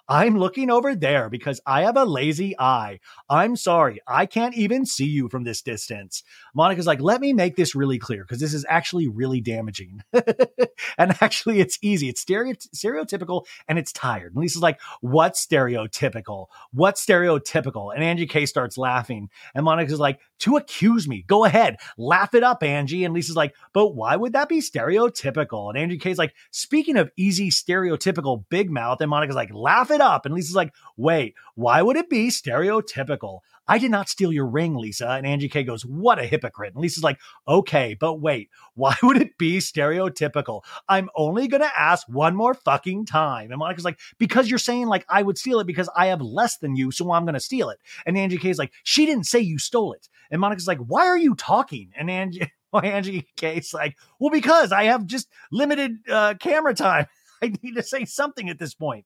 [0.09, 2.99] I'm looking over there because I have a lazy eye.
[3.29, 3.99] I'm sorry.
[4.07, 6.23] I can't even see you from this distance.
[6.55, 10.01] Monica's like, let me make this really clear because this is actually really damaging.
[10.97, 12.07] and actually, it's easy.
[12.07, 14.33] It's stereotypical and it's tired.
[14.33, 16.47] And Lisa's like, what's stereotypical?
[16.71, 17.93] What's stereotypical?
[17.93, 19.29] And Angie K starts laughing.
[19.53, 21.23] And Monica's like, to accuse me.
[21.27, 21.77] Go ahead.
[21.97, 23.03] Laugh it up, Angie.
[23.03, 25.69] And Lisa's like, but why would that be stereotypical?
[25.69, 29.01] And Angie K's like, speaking of easy stereotypical big mouth.
[29.01, 30.25] And Monica's like, laugh it up.
[30.25, 33.39] And Lisa's like, wait, why would it be stereotypical?
[33.67, 35.09] I did not steal your ring, Lisa.
[35.09, 36.73] And Angie K goes, What a hypocrite.
[36.73, 40.63] And Lisa's like, Okay, but wait, why would it be stereotypical?
[40.87, 43.51] I'm only going to ask one more fucking time.
[43.51, 46.57] And Monica's like, Because you're saying like I would steal it because I have less
[46.57, 47.79] than you, so I'm going to steal it.
[48.05, 50.07] And Angie K's like, She didn't say you stole it.
[50.31, 51.91] And Monica's like, Why are you talking?
[51.97, 52.51] And Angie,
[52.83, 57.07] Angie K's like, Well, because I have just limited uh, camera time.
[57.41, 59.05] I need to say something at this point.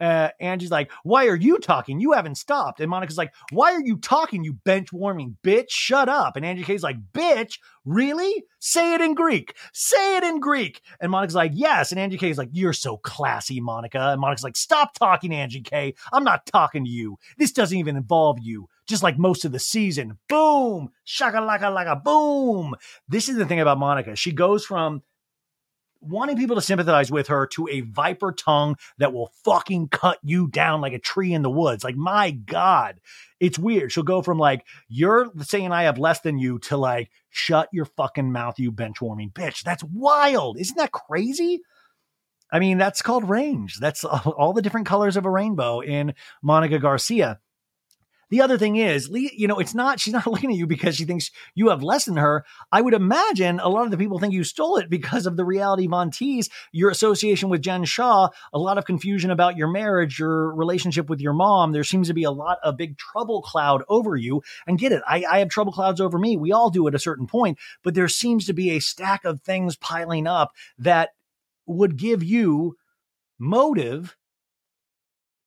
[0.00, 2.00] Uh, Angie's like, Why are you talking?
[2.00, 2.80] You haven't stopped.
[2.80, 5.70] And Monica's like, Why are you talking, you bench warming bitch?
[5.70, 6.36] Shut up.
[6.36, 8.44] And Angie K's like, Bitch, really?
[8.58, 9.54] Say it in Greek.
[9.72, 10.80] Say it in Greek.
[11.00, 11.92] And Monica's like, Yes.
[11.92, 14.00] And Angie K's like, You're so classy, Monica.
[14.00, 15.94] And Monica's like, Stop talking, Angie K.
[16.12, 17.18] I'm not talking to you.
[17.38, 18.68] This doesn't even involve you.
[18.86, 20.18] Just like most of the season.
[20.28, 20.90] Boom.
[21.04, 22.74] Shaka laka laka boom.
[23.08, 24.16] This is the thing about Monica.
[24.16, 25.02] She goes from
[26.06, 30.48] wanting people to sympathize with her to a viper tongue that will fucking cut you
[30.48, 31.84] down like a tree in the woods.
[31.84, 33.00] Like, my God,
[33.40, 33.92] it's weird.
[33.92, 37.84] She'll go from like, you're saying I have less than you to like, shut your
[37.84, 39.62] fucking mouth, you bench warming bitch.
[39.62, 40.58] That's wild.
[40.58, 41.60] Isn't that crazy?
[42.52, 43.78] I mean, that's called range.
[43.80, 47.40] That's all the different colors of a rainbow in Monica Garcia.
[48.30, 51.04] The other thing is, you know, it's not, she's not looking at you because she
[51.04, 52.44] thinks you have less than her.
[52.72, 55.44] I would imagine a lot of the people think you stole it because of the
[55.44, 56.10] reality Von
[56.72, 61.20] your association with Jen Shah, a lot of confusion about your marriage, your relationship with
[61.20, 61.72] your mom.
[61.72, 64.42] There seems to be a lot of big trouble cloud over you.
[64.66, 66.36] And get it, I, I have trouble clouds over me.
[66.36, 69.42] We all do at a certain point, but there seems to be a stack of
[69.42, 71.10] things piling up that
[71.66, 72.76] would give you
[73.38, 74.16] motive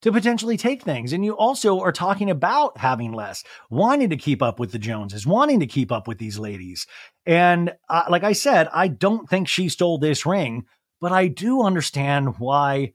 [0.02, 1.14] to potentially take things.
[1.14, 5.26] And you also are talking about having less, wanting to keep up with the Joneses,
[5.26, 6.86] wanting to keep up with these ladies.
[7.26, 10.66] And uh, like I said, I don't think she stole this ring,
[11.02, 12.94] but I do understand why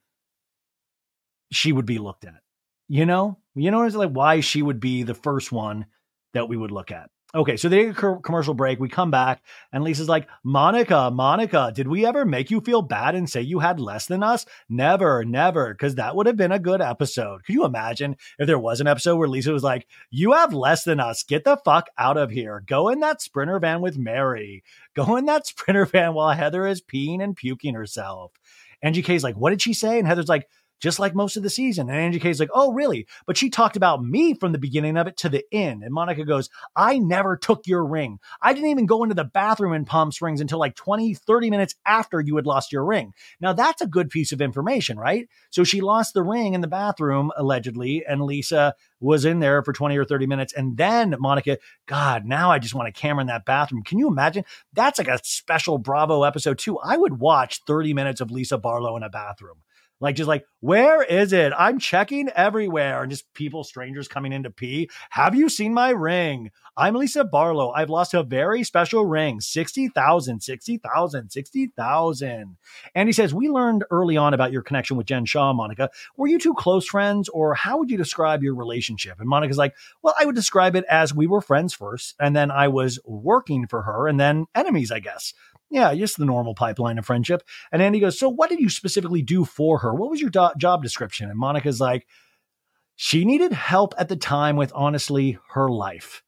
[1.51, 2.41] she would be looked at.
[2.89, 5.87] You know, you know, it's like why she would be the first one
[6.35, 7.11] that we would look at.
[7.34, 8.78] Okay, so they take a commercial break.
[8.78, 9.42] We come back,
[9.72, 13.59] and Lisa's like, Monica, Monica, did we ever make you feel bad and say you
[13.59, 14.44] had less than us?
[14.68, 17.42] Never, never, because that would have been a good episode.
[17.44, 20.84] Could you imagine if there was an episode where Lisa was like, You have less
[20.84, 21.22] than us.
[21.22, 22.62] Get the fuck out of here.
[22.66, 24.62] Go in that sprinter van with Mary.
[24.94, 28.32] Go in that sprinter van while Heather is peeing and puking herself.
[28.82, 29.98] Angie K's like, What did she say?
[29.98, 30.48] And Heather's like,
[30.82, 31.88] just like most of the season.
[31.88, 33.06] And Angie K's like, oh, really?
[33.24, 35.84] But she talked about me from the beginning of it to the end.
[35.84, 38.18] And Monica goes, I never took your ring.
[38.42, 41.76] I didn't even go into the bathroom in Palm Springs until like 20, 30 minutes
[41.86, 43.14] after you had lost your ring.
[43.40, 45.28] Now, that's a good piece of information, right?
[45.50, 49.72] So she lost the ring in the bathroom, allegedly, and Lisa was in there for
[49.72, 50.52] 20 or 30 minutes.
[50.52, 53.84] And then Monica, God, now I just want a camera in that bathroom.
[53.84, 54.44] Can you imagine?
[54.72, 56.78] That's like a special Bravo episode, too.
[56.80, 59.59] I would watch 30 minutes of Lisa Barlow in a bathroom.
[60.03, 61.53] Like just like, where is it?
[61.57, 63.03] I'm checking everywhere.
[63.03, 64.91] And just people, strangers coming in to pee.
[65.11, 66.51] Have you seen my ring?
[66.77, 67.70] I'm Lisa Barlow.
[67.70, 69.41] I've lost a very special ring.
[69.41, 72.57] 60,000, 60,000, 60,000.
[72.97, 75.89] And he says, we learned early on about your connection with Jen Shah, Monica.
[76.16, 79.20] Were you two close friends or how would you describe your relationship?
[79.20, 82.16] And Monica's like, well, I would describe it as we were friends first.
[82.19, 85.33] And then I was working for her and then enemies, I guess.
[85.73, 87.43] Yeah, just the normal pipeline of friendship.
[87.73, 89.94] And Andy goes, So, what did you specifically do for her?
[89.94, 91.31] What was your do- job description?
[91.31, 92.07] And Monica's like,
[92.94, 96.23] She needed help at the time with honestly her life.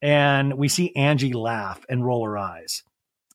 [0.00, 2.84] And we see Angie laugh and roll her eyes.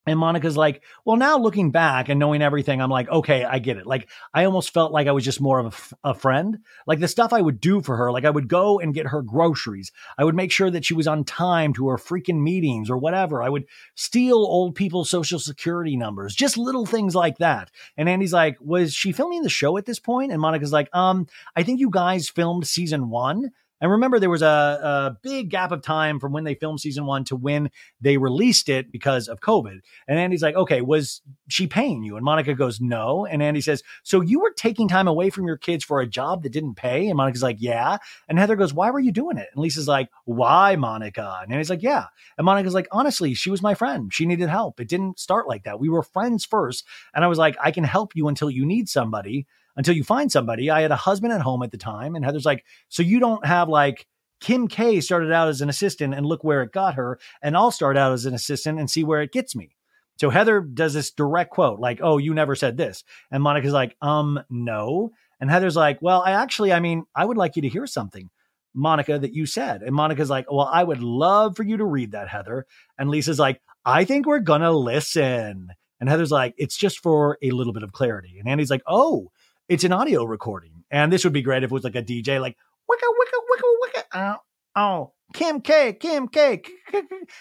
[0.07, 3.77] And Monica's like, well, now looking back and knowing everything, I'm like, okay, I get
[3.77, 3.85] it.
[3.85, 6.57] Like, I almost felt like I was just more of a, f- a friend.
[6.87, 9.21] Like the stuff I would do for her, like I would go and get her
[9.21, 9.91] groceries.
[10.17, 13.43] I would make sure that she was on time to her freaking meetings or whatever.
[13.43, 17.69] I would steal old people's social security numbers, just little things like that.
[17.95, 20.31] And Andy's like, was she filming the show at this point?
[20.31, 23.51] And Monica's like, um, I think you guys filmed season one.
[23.81, 27.05] And remember, there was a, a, big gap of time from when they filmed season
[27.05, 29.79] one to when they released it because of COVID.
[30.07, 32.15] And Andy's like, okay, was she paying you?
[32.15, 33.25] And Monica goes, no.
[33.25, 36.43] And Andy says, so you were taking time away from your kids for a job
[36.43, 37.07] that didn't pay?
[37.07, 37.97] And Monica's like, yeah.
[38.29, 39.49] And Heather goes, why were you doing it?
[39.53, 41.39] And Lisa's like, why, Monica?
[41.41, 42.05] And Andy's like, yeah.
[42.37, 44.13] And Monica's like, honestly, she was my friend.
[44.13, 44.79] She needed help.
[44.79, 45.79] It didn't start like that.
[45.79, 46.85] We were friends first.
[47.15, 49.47] And I was like, I can help you until you need somebody
[49.81, 50.69] until you find somebody.
[50.69, 53.43] I had a husband at home at the time, and Heather's like, so you don't
[53.43, 54.05] have like
[54.39, 57.71] Kim K started out as an assistant and look where it got her, and I'll
[57.71, 59.75] start out as an assistant and see where it gets me.
[60.19, 63.97] So Heather does this direct quote, like, "Oh, you never said this," and Monica's like,
[64.03, 67.69] "Um, no." And Heather's like, "Well, I actually, I mean, I would like you to
[67.69, 68.29] hear something."
[68.75, 69.81] Monica, that you said.
[69.81, 72.65] And Monica's like, Well, I would love for you to read that, Heather.
[72.97, 75.71] And Lisa's like, I think we're going to listen.
[75.99, 78.39] And Heather's like, It's just for a little bit of clarity.
[78.39, 79.31] And Andy's like, Oh,
[79.71, 80.83] it's an audio recording.
[80.91, 82.57] And this would be great if it was like a DJ, like
[82.91, 84.03] wicka, wicka, wicka, wicka.
[84.11, 84.37] Uh,
[84.75, 86.61] oh, Kim K, Kim K.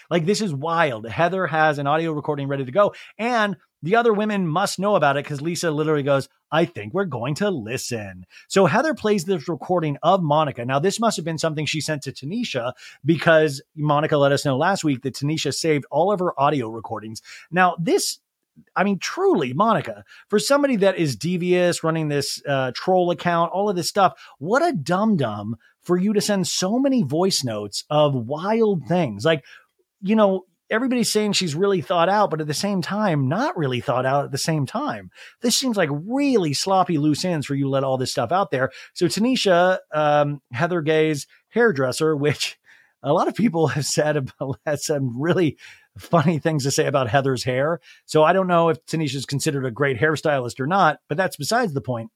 [0.09, 1.05] Like this is wild.
[1.05, 2.93] Heather has an audio recording ready to go.
[3.17, 7.03] And the other women must know about it because Lisa literally goes, I think we're
[7.03, 8.25] going to listen.
[8.47, 10.63] So Heather plays this recording of Monica.
[10.63, 12.71] Now, this must have been something she sent to Tanisha
[13.03, 17.21] because Monica let us know last week that Tanisha saved all of her audio recordings.
[17.51, 18.19] Now, this
[18.75, 23.69] I mean, truly, Monica, for somebody that is devious, running this uh, troll account, all
[23.69, 27.83] of this stuff, what a dum dum for you to send so many voice notes
[27.89, 29.25] of wild things.
[29.25, 29.43] Like,
[30.01, 33.81] you know, everybody's saying she's really thought out, but at the same time, not really
[33.81, 35.11] thought out at the same time.
[35.41, 38.51] This seems like really sloppy loose ends for you to let all this stuff out
[38.51, 38.71] there.
[38.93, 42.57] So Tanisha, um, Heather Gay's hairdresser, which
[43.03, 45.57] a lot of people have said about, has some really
[45.97, 47.79] funny things to say about Heather's hair.
[48.05, 51.37] So I don't know if Tanisha is considered a great hairstylist or not, but that's
[51.37, 52.11] besides the point.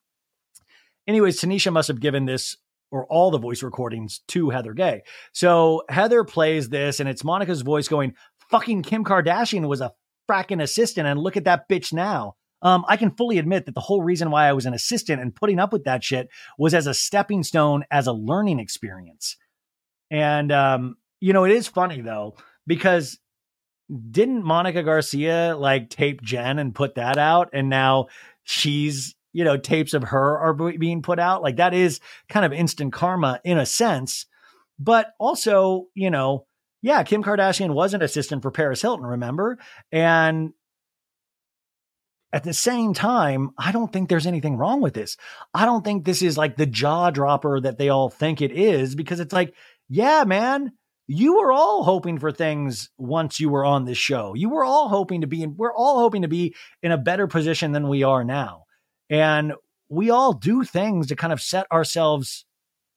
[1.08, 2.58] Anyways, Tanisha must have given this
[2.92, 5.02] or all the voice recordings to Heather Gay.
[5.34, 8.14] So Heather plays this and it's Monica's voice going,
[8.50, 9.94] fucking Kim Kardashian was a
[10.30, 12.36] fracking assistant, and look at that bitch now.
[12.62, 15.36] Um, I can fully admit that the whole reason why I was an assistant and
[15.36, 19.38] putting up with that shit was as a stepping stone, as a learning experience.
[20.10, 23.20] And um, you know, it is funny though because
[24.12, 28.08] didn't Monica Garcia like tape Jen and put that out, and now
[28.44, 31.42] she's you know tapes of her are being put out.
[31.42, 32.00] Like that is
[32.30, 34.26] kind of instant karma in a sense,
[34.80, 36.48] but also you know
[36.86, 39.58] yeah, Kim Kardashian was an assistant for Paris Hilton, remember?
[39.92, 40.54] And
[42.32, 45.18] at the same time, I don't think there's anything wrong with this.
[45.52, 48.94] I don't think this is like the jaw dropper that they all think it is
[48.94, 49.56] because it's like,
[49.90, 50.74] yeah, man,
[51.08, 54.34] you were all hoping for things once you were on this show.
[54.34, 57.28] You were all hoping to be in, we're all hoping to be in a better
[57.28, 58.64] position than we are now.
[59.10, 59.54] And
[59.90, 62.46] we all do things to kind of set ourselves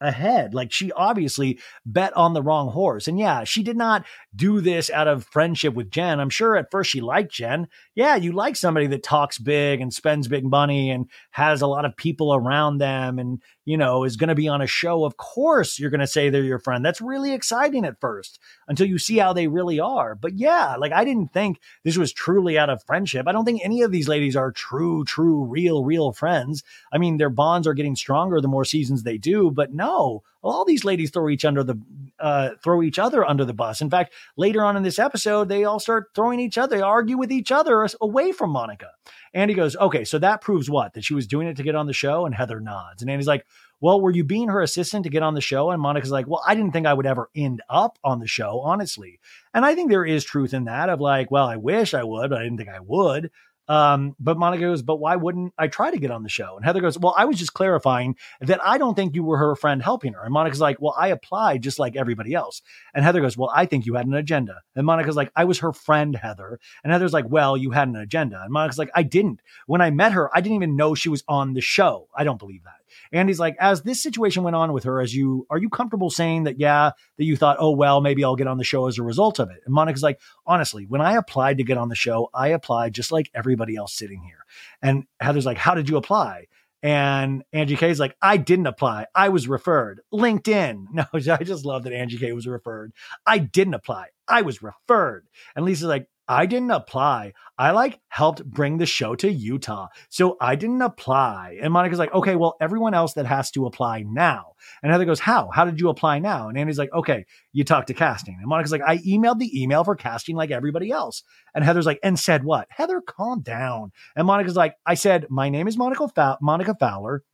[0.01, 0.55] ahead.
[0.55, 3.09] Like she obviously bet on the wrong horse.
[3.09, 6.21] And yeah, she did not do this out of friendship with Jen.
[6.21, 7.69] I'm sure at first she liked Jen.
[7.95, 11.85] Yeah, you like somebody that talks big and spends big money and has a lot
[11.85, 15.05] of people around them and, you know, is going to be on a show.
[15.05, 16.83] Of course, you're going to say they're your friend.
[16.83, 20.15] That's really exciting at first until you see how they really are.
[20.15, 23.29] But yeah, like I didn't think this was truly out of friendship.
[23.29, 26.63] I don't think any of these ladies are true, true, real, real friends.
[26.91, 30.65] I mean, their bonds are getting stronger the more seasons they do, but no, all
[30.65, 31.81] these ladies throw each under the
[32.19, 33.81] uh, throw each other under the bus.
[33.81, 37.17] In fact, later on in this episode, they all start throwing each other, they argue
[37.17, 38.91] with each other away from Monica.
[39.35, 40.95] Andy goes, "Okay, so that proves what?
[40.95, 43.03] That she was doing it to get on the show?" And Heather nods.
[43.03, 43.47] And Andy's like,
[43.81, 46.43] "Well, were you being her assistant to get on the show?" And Monica's like, "Well,
[46.47, 49.21] I didn't think I would ever end up on the show, honestly."
[49.55, 52.31] And I think there is truth in that of like, well, I wish I would,
[52.31, 53.31] but I didn't think I would.
[53.69, 56.57] Um, but Monica goes, but why wouldn't I try to get on the show?
[56.57, 59.55] And Heather goes, well, I was just clarifying that I don't think you were her
[59.57, 60.25] friend helping her.
[60.25, 62.63] And Monica's like, well, I applied just like everybody else.
[62.95, 64.63] And Heather goes, well, I think you had an agenda.
[64.75, 66.59] And Monica's like, I was her friend, Heather.
[66.83, 68.41] And Heather's like, well, you had an agenda.
[68.43, 69.41] And Monica's like, I didn't.
[69.67, 72.09] When I met her, I didn't even know she was on the show.
[72.17, 72.78] I don't believe that.
[73.13, 76.11] And he's like, as this situation went on with her, as you are you comfortable
[76.11, 78.99] saying that, yeah, that you thought, oh, well, maybe I'll get on the show as
[78.99, 79.61] a result of it?
[79.65, 83.13] And Monica's like, honestly, when I applied to get on the show, I applied just
[83.13, 84.45] like everybody else sitting here.
[84.83, 86.47] And Heather's like, how did you apply?
[86.83, 89.07] And Angie K's like, I didn't apply.
[89.15, 90.01] I was referred.
[90.13, 90.87] LinkedIn.
[90.93, 92.93] No, I just love that Angie K was referred.
[93.27, 94.09] I didn't apply.
[94.27, 95.27] I was referred.
[95.57, 97.33] And Lisa's like, I didn't apply.
[97.57, 99.89] I like helped bring the show to Utah.
[100.11, 101.59] So I didn't apply.
[101.63, 104.53] And Monica's like, okay, well, everyone else that has to apply now.
[104.83, 105.51] And Heather goes, how?
[105.51, 106.49] How did you apply now?
[106.49, 108.37] And Andy's like, okay, you talked to casting.
[108.39, 111.23] And Monica's like, I emailed the email for casting like everybody else.
[111.55, 112.69] And Heather's like, and said what?
[112.71, 113.93] Heather, calm down.
[114.15, 117.25] And Monica's like, I said, my name is Monica, Fa- Monica Fowler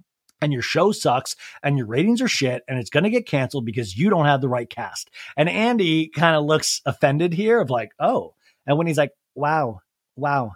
[0.40, 3.64] and your show sucks and your ratings are shit and it's going to get canceled
[3.64, 5.10] because you don't have the right cast.
[5.36, 8.34] And Andy kind of looks offended here of like, oh,
[8.66, 9.80] and when he's like, wow,
[10.16, 10.52] wow,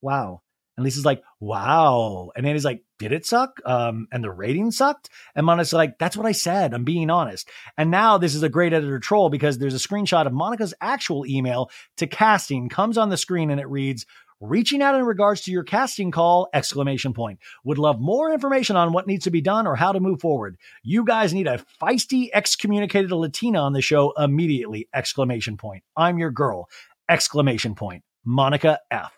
[0.00, 0.42] wow.
[0.76, 2.30] And Lisa's like, wow.
[2.34, 3.60] And Andy's like, did it suck?
[3.64, 5.10] Um, and the rating sucked?
[5.34, 6.72] And Monica's like, that's what I said.
[6.72, 7.48] I'm being honest.
[7.76, 11.26] And now this is a great editor troll because there's a screenshot of Monica's actual
[11.26, 14.06] email to casting comes on the screen and it reads,
[14.42, 18.92] reaching out in regards to your casting call exclamation point would love more information on
[18.92, 22.28] what needs to be done or how to move forward you guys need a feisty
[22.34, 26.68] excommunicated latina on the show immediately exclamation point i'm your girl
[27.08, 28.04] exclamation point.
[28.24, 29.12] Monica F.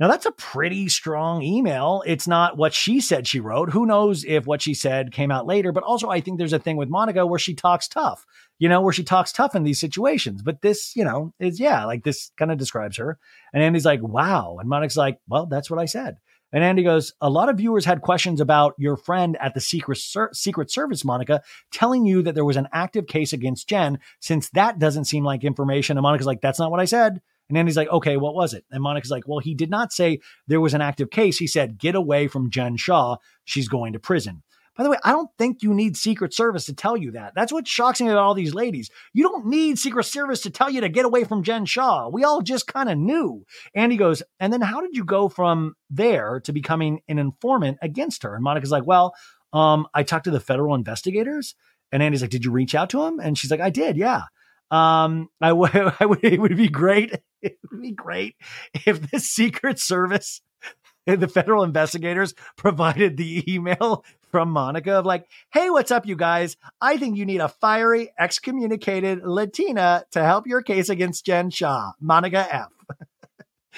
[0.00, 2.02] Now that's a pretty strong email.
[2.04, 3.70] It's not what she said she wrote.
[3.70, 6.58] Who knows if what she said came out later, but also I think there's a
[6.58, 8.26] thing with Monica where she talks tough,
[8.58, 10.42] you know, where she talks tough in these situations.
[10.42, 13.18] But this, you know, is yeah, like this kind of describes her.
[13.52, 14.56] And Andy's like, wow.
[14.58, 16.16] And Monica's like, well, that's what I said.
[16.54, 19.98] And Andy goes, A lot of viewers had questions about your friend at the Secret,
[19.98, 24.48] Ser- Secret Service, Monica, telling you that there was an active case against Jen, since
[24.50, 25.98] that doesn't seem like information.
[25.98, 27.20] And Monica's like, That's not what I said.
[27.48, 28.64] And Andy's like, Okay, what was it?
[28.70, 31.38] And Monica's like, Well, he did not say there was an active case.
[31.38, 33.16] He said, Get away from Jen Shah.
[33.44, 34.44] She's going to prison.
[34.76, 37.32] By the way, I don't think you need Secret Service to tell you that.
[37.34, 38.90] That's what shocks me about all these ladies.
[39.12, 42.08] You don't need Secret Service to tell you to get away from Jen Shah.
[42.08, 43.44] We all just kind of knew.
[43.74, 47.78] And he goes, and then how did you go from there to becoming an informant
[47.82, 48.34] against her?
[48.34, 49.14] And Monica's like, well,
[49.52, 51.54] um, I talked to the federal investigators.
[51.92, 53.20] And Andy's like, did you reach out to him?
[53.20, 54.22] And she's like, I did, yeah.
[54.70, 57.14] Um, I, w- I would, it would be great.
[57.40, 58.36] It would be great
[58.86, 60.40] if the Secret Service
[61.06, 66.56] the federal investigators provided the email from Monica of like, hey, what's up, you guys?
[66.80, 71.92] I think you need a fiery, excommunicated Latina to help your case against Jen Shah,
[72.00, 72.72] Monica F.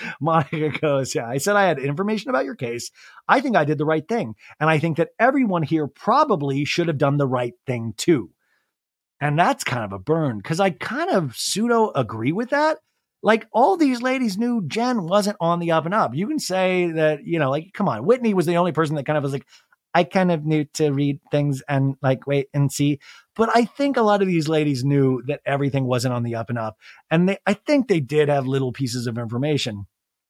[0.21, 2.91] Monica goes, Yeah, I said I had information about your case.
[3.27, 4.35] I think I did the right thing.
[4.61, 8.31] And I think that everyone here probably should have done the right thing too.
[9.21, 12.79] And that's kind of a burn because I kind of pseudo agree with that.
[13.23, 16.15] Like all these ladies knew Jen wasn't on the up and up.
[16.15, 19.07] You can say that, you know, like, come on, Whitney was the only person that
[19.07, 19.47] kind of was like,
[19.95, 22.99] I kind of knew to read things and like wait and see.
[23.35, 26.51] But I think a lot of these ladies knew that everything wasn't on the up
[26.51, 26.77] and up.
[27.11, 29.87] And they, I think they did have little pieces of information.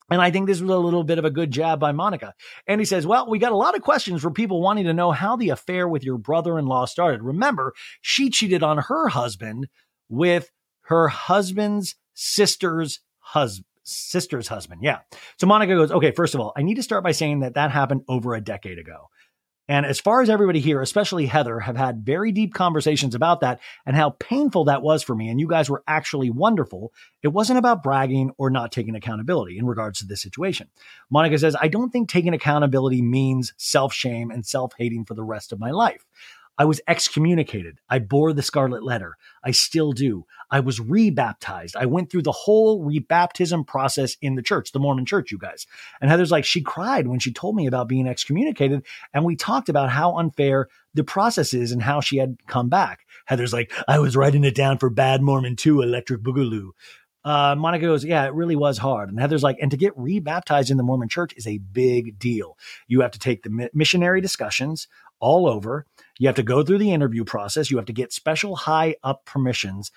[0.08, 2.34] And I think this was a little bit of a good jab by Monica.
[2.68, 5.10] And he says, Well, we got a lot of questions from people wanting to know
[5.10, 7.22] how the affair with your brother in law started.
[7.22, 9.66] Remember, she cheated on her husband
[10.08, 10.50] with
[10.82, 13.66] her husband's sister's husband.
[13.88, 14.80] Sister's husband.
[14.82, 14.98] Yeah.
[15.38, 17.70] So Monica goes, okay, first of all, I need to start by saying that that
[17.70, 19.10] happened over a decade ago.
[19.68, 23.60] And as far as everybody here, especially Heather, have had very deep conversations about that
[23.84, 25.28] and how painful that was for me.
[25.28, 26.92] And you guys were actually wonderful.
[27.22, 30.68] It wasn't about bragging or not taking accountability in regards to this situation.
[31.10, 35.24] Monica says, I don't think taking accountability means self shame and self hating for the
[35.24, 36.04] rest of my life.
[36.58, 37.78] I was excommunicated.
[37.88, 39.16] I bore the scarlet letter.
[39.44, 40.24] I still do.
[40.50, 41.76] I was rebaptized.
[41.76, 45.66] I went through the whole rebaptism process in the church, the Mormon church, you guys.
[46.00, 48.86] And Heather's like, she cried when she told me about being excommunicated.
[49.12, 53.06] And we talked about how unfair the process is and how she had come back.
[53.26, 56.70] Heather's like, I was writing it down for Bad Mormon 2 Electric Boogaloo.
[57.24, 59.08] Uh, Monica goes, Yeah, it really was hard.
[59.08, 62.56] And Heather's like, And to get rebaptized in the Mormon church is a big deal.
[62.86, 64.86] You have to take the missionary discussions
[65.18, 65.86] all over.
[66.18, 67.70] You have to go through the interview process.
[67.70, 69.90] You have to get special high up permissions,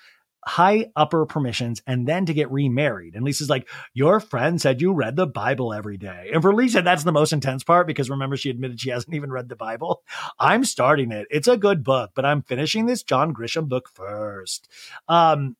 [0.44, 3.14] high upper permissions, and then to get remarried.
[3.14, 6.30] And Lisa's like, Your friend said you read the Bible every day.
[6.32, 9.30] And for Lisa, that's the most intense part because remember, she admitted she hasn't even
[9.32, 10.02] read the Bible.
[10.38, 11.26] I'm starting it.
[11.30, 14.68] It's a good book, but I'm finishing this John Grisham book first.
[15.08, 15.56] Um,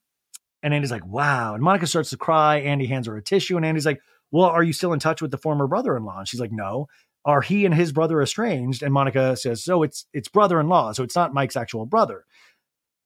[0.63, 1.55] and Andy's like, Wow.
[1.55, 2.59] And Monica starts to cry.
[2.59, 4.01] Andy hands her a tissue, and Andy's like,
[4.31, 6.19] Well, are you still in touch with the former brother in law?
[6.19, 6.87] And she's like, No
[7.25, 8.83] are he and his brother estranged?
[8.83, 12.25] And Monica says, so it's it's brother-in-law, so it's not Mike's actual brother.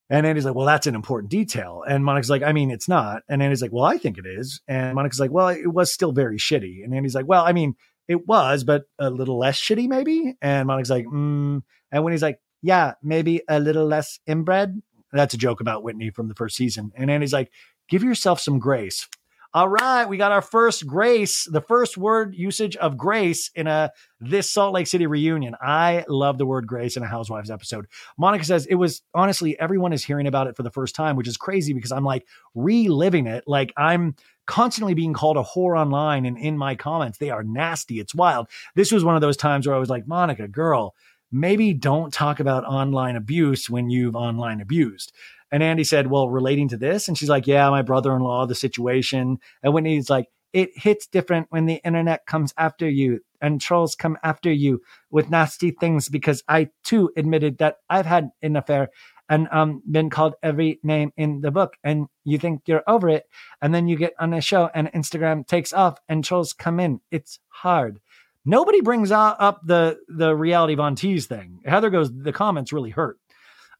[0.08, 1.82] And Andy's like, well, that's an important detail.
[1.86, 3.22] And Monica's like, I mean, it's not.
[3.28, 4.60] And Andy's like, well, I think it is.
[4.68, 6.84] And Monica's like, well, it was still very shitty.
[6.84, 7.74] And Andy's like, well, I mean,
[8.06, 10.36] it was, but a little less shitty, maybe.
[10.40, 11.60] And Monica's like, mm.
[11.90, 14.80] and when he's like, yeah, maybe a little less inbred.
[15.12, 16.92] That's a joke about Whitney from the first season.
[16.94, 17.50] And Andy's like,
[17.88, 19.08] give yourself some grace.
[19.56, 23.90] All right, we got our first grace, the first word usage of grace in a
[24.20, 25.56] this Salt Lake City reunion.
[25.62, 27.86] I love the word grace in a Housewives episode.
[28.18, 31.26] Monica says it was honestly everyone is hearing about it for the first time, which
[31.26, 33.44] is crazy because I'm like reliving it.
[33.46, 34.14] Like I'm
[34.46, 37.16] constantly being called a whore online and in my comments.
[37.16, 37.98] They are nasty.
[37.98, 38.48] It's wild.
[38.74, 40.94] This was one of those times where I was like, Monica, girl,
[41.32, 45.12] maybe don't talk about online abuse when you've online abused.
[45.52, 47.08] And Andy said, Well, relating to this?
[47.08, 49.38] And she's like, Yeah, my brother in law, the situation.
[49.62, 54.16] And Whitney's like, It hits different when the internet comes after you and trolls come
[54.22, 58.88] after you with nasty things because I too admitted that I've had an affair
[59.28, 63.24] and um been called every name in the book and you think you're over it
[63.60, 67.00] and then you get on a show and Instagram takes off and trolls come in.
[67.10, 68.00] It's hard.
[68.44, 71.60] Nobody brings up the the reality Von Tease thing.
[71.64, 73.18] Heather goes, the comments really hurt.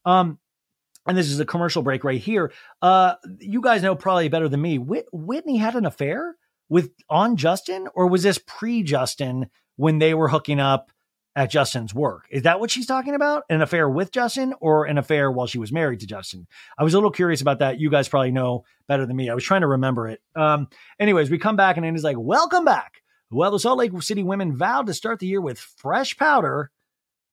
[0.05, 0.39] Um,
[1.07, 2.51] and this is a commercial break right here.
[2.81, 4.77] Uh, you guys know probably better than me.
[4.77, 6.35] Whit- Whitney had an affair
[6.69, 10.91] with on Justin, or was this pre Justin when they were hooking up
[11.35, 12.25] at Justin's work?
[12.31, 13.43] Is that what she's talking about?
[13.49, 16.47] An affair with Justin, or an affair while she was married to Justin?
[16.77, 17.79] I was a little curious about that.
[17.79, 19.29] You guys probably know better than me.
[19.29, 20.21] I was trying to remember it.
[20.35, 20.67] Um,
[20.99, 24.55] anyways, we come back and Andy's like, "Welcome back." Well, the Salt Lake City women
[24.55, 26.71] vowed to start the year with fresh powder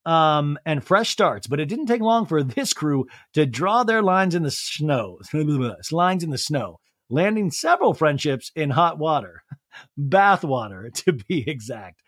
[0.07, 1.47] um, and fresh starts.
[1.47, 5.19] But it didn't take long for this crew to draw their lines in the snow,
[5.93, 9.43] lines in the snow, landing several friendships in hot water,
[9.97, 12.01] bath water to be exact.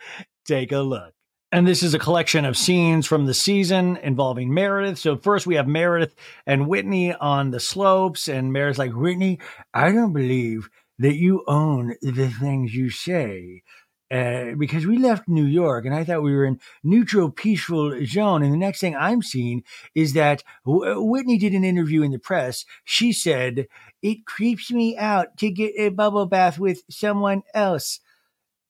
[0.47, 1.13] take a look.
[1.53, 4.99] And this is a collection of scenes from the season involving Meredith.
[4.99, 6.15] So first we have Meredith
[6.45, 9.39] and Whitney on the slopes, and Meredith's like, Whitney,
[9.73, 10.69] I don't believe
[10.99, 13.63] that you own the things you say.
[14.09, 18.45] Uh, because we left New York and I thought we were in neutral, peaceful zone.
[18.45, 19.65] And the next thing I'm seeing
[19.97, 22.65] is that w- Whitney did an interview in the press.
[22.85, 23.67] She said,
[24.03, 27.99] it creeps me out to get a bubble bath with someone else.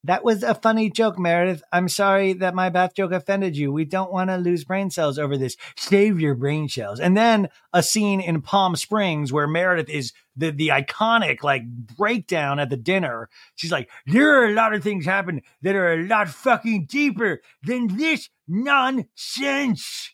[0.07, 1.65] That was a funny joke, Meredith.
[1.73, 3.73] I'm sorry that my bath joke offended you.
[3.73, 5.57] We don't want to lose brain cells over this.
[5.77, 7.01] Save your brain cells.
[7.01, 12.61] And then a scene in Palm Springs where Meredith is the, the iconic like breakdown
[12.61, 13.29] at the dinner.
[13.57, 17.41] She's like, there are a lot of things happen that are a lot fucking deeper
[17.65, 20.13] than this nonsense.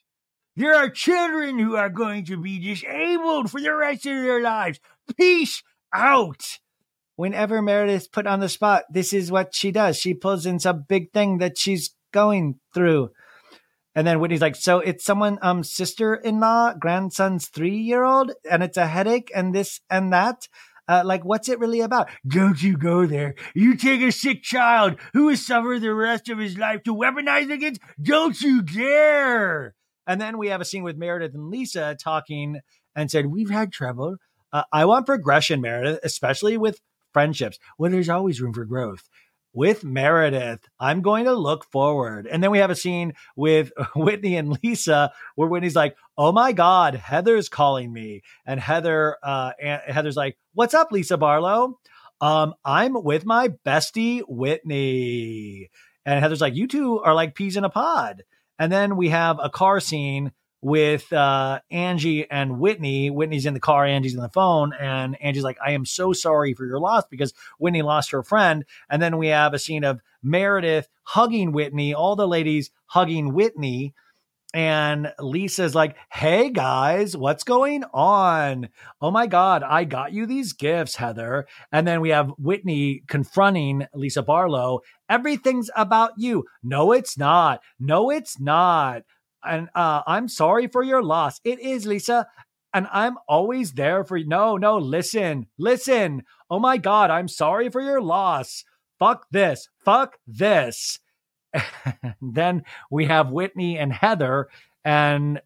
[0.57, 4.81] There are children who are going to be disabled for the rest of their lives.
[5.19, 5.63] Peace
[5.95, 6.61] out
[7.17, 9.97] whenever Meredith's put on the spot, this is what she does.
[9.97, 13.11] She pulls in some big thing that she's going through.
[13.95, 18.33] And then Whitney's like, so it's someone, um, sister in law, grandson's three year old,
[18.51, 20.49] and it's a headache and this and that.
[20.89, 22.11] Uh, like, what's it really about?
[22.27, 23.35] Don't you go there.
[23.55, 27.53] You take a sick child who has suffered the rest of his life to weaponize
[27.53, 27.81] against.
[28.01, 29.75] Don't you dare.
[30.07, 32.61] And then we have a scene with Meredith and Lisa talking
[32.97, 34.17] and said, We've had trouble.
[34.53, 36.81] Uh, I want progression, Meredith, especially with
[37.13, 37.59] friendships.
[37.79, 39.09] Well, there's always room for growth.
[39.55, 42.27] With Meredith, I'm going to look forward.
[42.27, 46.53] And then we have a scene with Whitney and Lisa where Whitney's like, Oh my
[46.53, 48.23] God, Heather's calling me.
[48.47, 51.79] And Heather, uh, and Heather's like, What's up, Lisa Barlow?
[52.23, 55.71] Um, I'm with my bestie, Whitney.
[56.07, 58.23] And Heather's like, You two are like peas in a pod.
[58.59, 60.33] And then we have a car scene
[60.63, 63.11] with uh, Angie and Whitney.
[63.11, 66.55] Whitney's in the car, Angie's on the phone, and Angie's like, I am so sorry
[66.55, 68.65] for your loss because Whitney lost her friend.
[68.89, 73.93] And then we have a scene of Meredith hugging Whitney, all the ladies hugging Whitney.
[74.55, 78.69] And Lisa's like, Hey guys, what's going on?
[79.01, 81.47] Oh my God, I got you these gifts, Heather.
[81.73, 84.81] And then we have Whitney confronting Lisa Barlow.
[85.09, 86.45] Everything's about you.
[86.63, 87.63] No, it's not.
[87.81, 89.05] No, it's not
[89.45, 91.41] and uh, I'm sorry for your loss.
[91.45, 92.27] It is, Lisa.
[92.75, 94.27] And I'm always there for you.
[94.27, 96.23] No, no, listen, listen.
[96.49, 98.65] Oh my God, I'm sorry for your loss.
[98.99, 99.69] Fuck this.
[99.85, 100.99] Fuck this.
[102.23, 104.49] then we have Whitney and Heather,
[104.85, 105.41] and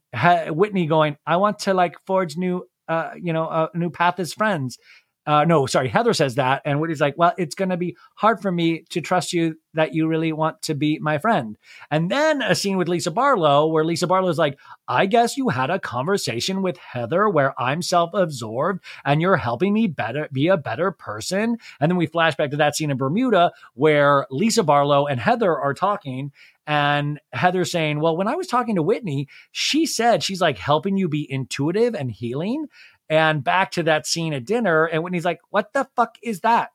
[0.48, 4.32] Whitney going, I want to like forge new, uh, you know, a new path as
[4.32, 4.78] friends.
[5.26, 6.62] Uh, no, sorry, Heather says that.
[6.64, 9.92] And Whitney's like, well, it's going to be hard for me to trust you that
[9.92, 11.58] you really want to be my friend.
[11.90, 15.68] And then a scene with Lisa Barlow where Lisa Barlow's like, I guess you had
[15.68, 20.56] a conversation with Heather where I'm self absorbed and you're helping me better be a
[20.56, 21.58] better person.
[21.80, 25.58] And then we flash back to that scene in Bermuda where Lisa Barlow and Heather
[25.58, 26.32] are talking
[26.66, 30.96] and Heather saying, Well, when I was talking to Whitney, she said she's like helping
[30.96, 32.66] you be intuitive and healing.
[33.08, 34.84] And back to that scene at dinner.
[34.84, 36.70] And Whitney's like, What the fuck is that?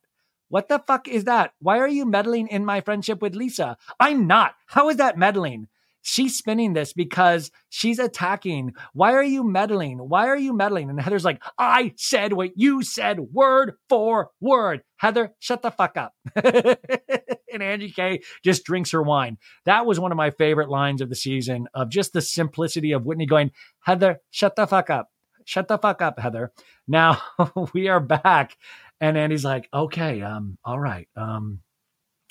[0.49, 1.53] What the fuck is that?
[1.59, 3.77] Why are you meddling in my friendship with Lisa?
[3.99, 4.55] I'm not.
[4.67, 5.67] How is that meddling?
[6.01, 8.73] She's spinning this because she's attacking.
[8.93, 9.97] Why are you meddling?
[9.97, 10.89] Why are you meddling?
[10.89, 14.81] And Heather's like, I said what you said, word for word.
[14.97, 16.13] Heather, shut the fuck up.
[16.35, 19.37] and Angie K just drinks her wine.
[19.65, 23.05] That was one of my favorite lines of the season of just the simplicity of
[23.05, 23.51] Whitney going,
[23.81, 25.09] Heather, shut the fuck up.
[25.51, 26.53] Shut the fuck up, Heather.
[26.87, 27.21] Now
[27.73, 28.55] we are back.
[29.01, 31.09] And Andy's like, okay, um, all right.
[31.17, 31.59] Um,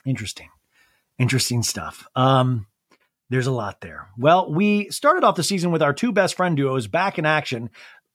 [0.07, 0.49] interesting.
[1.19, 2.09] Interesting stuff.
[2.17, 2.67] Um,
[3.29, 4.09] there's a lot there.
[4.17, 7.69] Well, we started off the season with our two best friend duos back in action.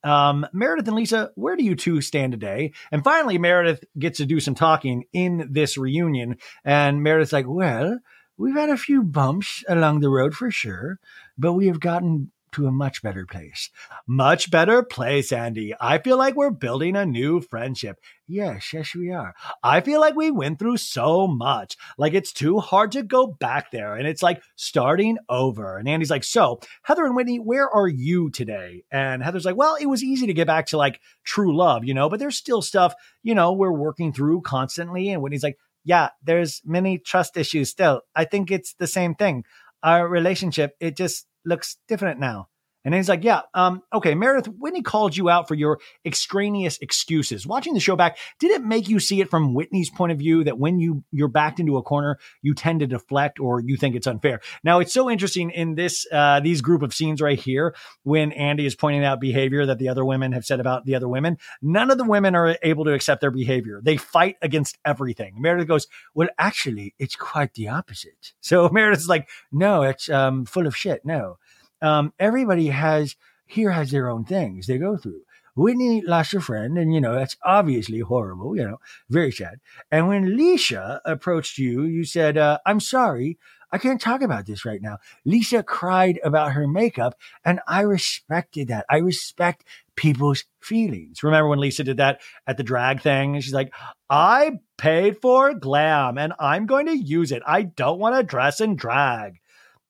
[0.03, 2.73] Um, Meredith and Lisa, where do you two stand today?
[2.91, 6.37] And finally, Meredith gets to do some talking in this reunion.
[6.63, 7.99] And Meredith's like, well,
[8.37, 10.97] we've had a few bumps along the road for sure,
[11.37, 13.69] but we have gotten to a much better place.
[14.07, 15.73] Much better place, Andy.
[15.79, 17.99] I feel like we're building a new friendship.
[18.27, 19.35] Yes, yes, we are.
[19.61, 21.75] I feel like we went through so much.
[21.97, 23.95] Like it's too hard to go back there.
[23.95, 25.77] And it's like starting over.
[25.77, 28.83] And Andy's like, So, Heather and Whitney, where are you today?
[28.89, 31.93] And Heather's like, Well, it was easy to get back to like true love, you
[31.93, 35.09] know, but there's still stuff, you know, we're working through constantly.
[35.09, 38.01] And Whitney's like, Yeah, there's many trust issues still.
[38.15, 39.43] I think it's the same thing.
[39.83, 42.49] Our relationship, it just looks different now.
[42.85, 47.47] And he's like, yeah, um, okay, Meredith, Whitney called you out for your extraneous excuses.
[47.47, 50.43] Watching the show back, did it make you see it from Whitney's point of view
[50.43, 53.95] that when you you're backed into a corner, you tend to deflect or you think
[53.95, 54.39] it's unfair?
[54.63, 58.67] Now, it's so interesting in this uh, these group of scenes right here when Andy
[58.67, 61.39] is pointing out behavior that the other women have said about the other women.
[61.63, 63.81] None of the women are able to accept their behavior.
[63.83, 65.41] They fight against everything.
[65.41, 68.33] Meredith goes, well, actually, it's quite the opposite.
[68.41, 71.03] So Meredith's like, no, it's um, full of shit.
[71.03, 71.37] No
[71.85, 75.21] um, everybody has here has their own things they go through.
[75.55, 78.57] Whitney lost her friend, and you know that's obviously horrible.
[78.57, 78.79] You know,
[79.09, 79.59] very sad.
[79.89, 83.37] And when Lisa approached you, you said, uh, "I'm sorry,
[83.71, 88.67] I can't talk about this right now." Lisa cried about her makeup, and I respected
[88.67, 88.85] that.
[88.89, 89.63] I respect
[89.95, 91.23] people's feelings.
[91.23, 93.39] Remember when Lisa did that at the drag thing?
[93.39, 93.73] She's like,
[94.09, 97.43] "I paid for glam, and I'm going to use it.
[97.47, 99.39] I don't want to dress in drag."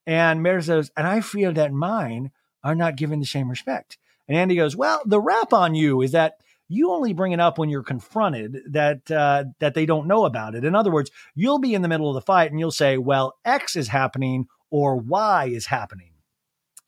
[0.06, 2.32] And Meredith says, and I feel that mine
[2.64, 3.98] are not given the same respect.
[4.28, 6.38] And Andy goes, well, the rap on you is that
[6.68, 10.56] you only bring it up when you're confronted that uh, that they don't know about
[10.56, 10.66] it.
[10.66, 13.36] In other words, you'll be in the middle of the fight and you'll say, well,
[13.46, 16.12] X is happening or Y is happening.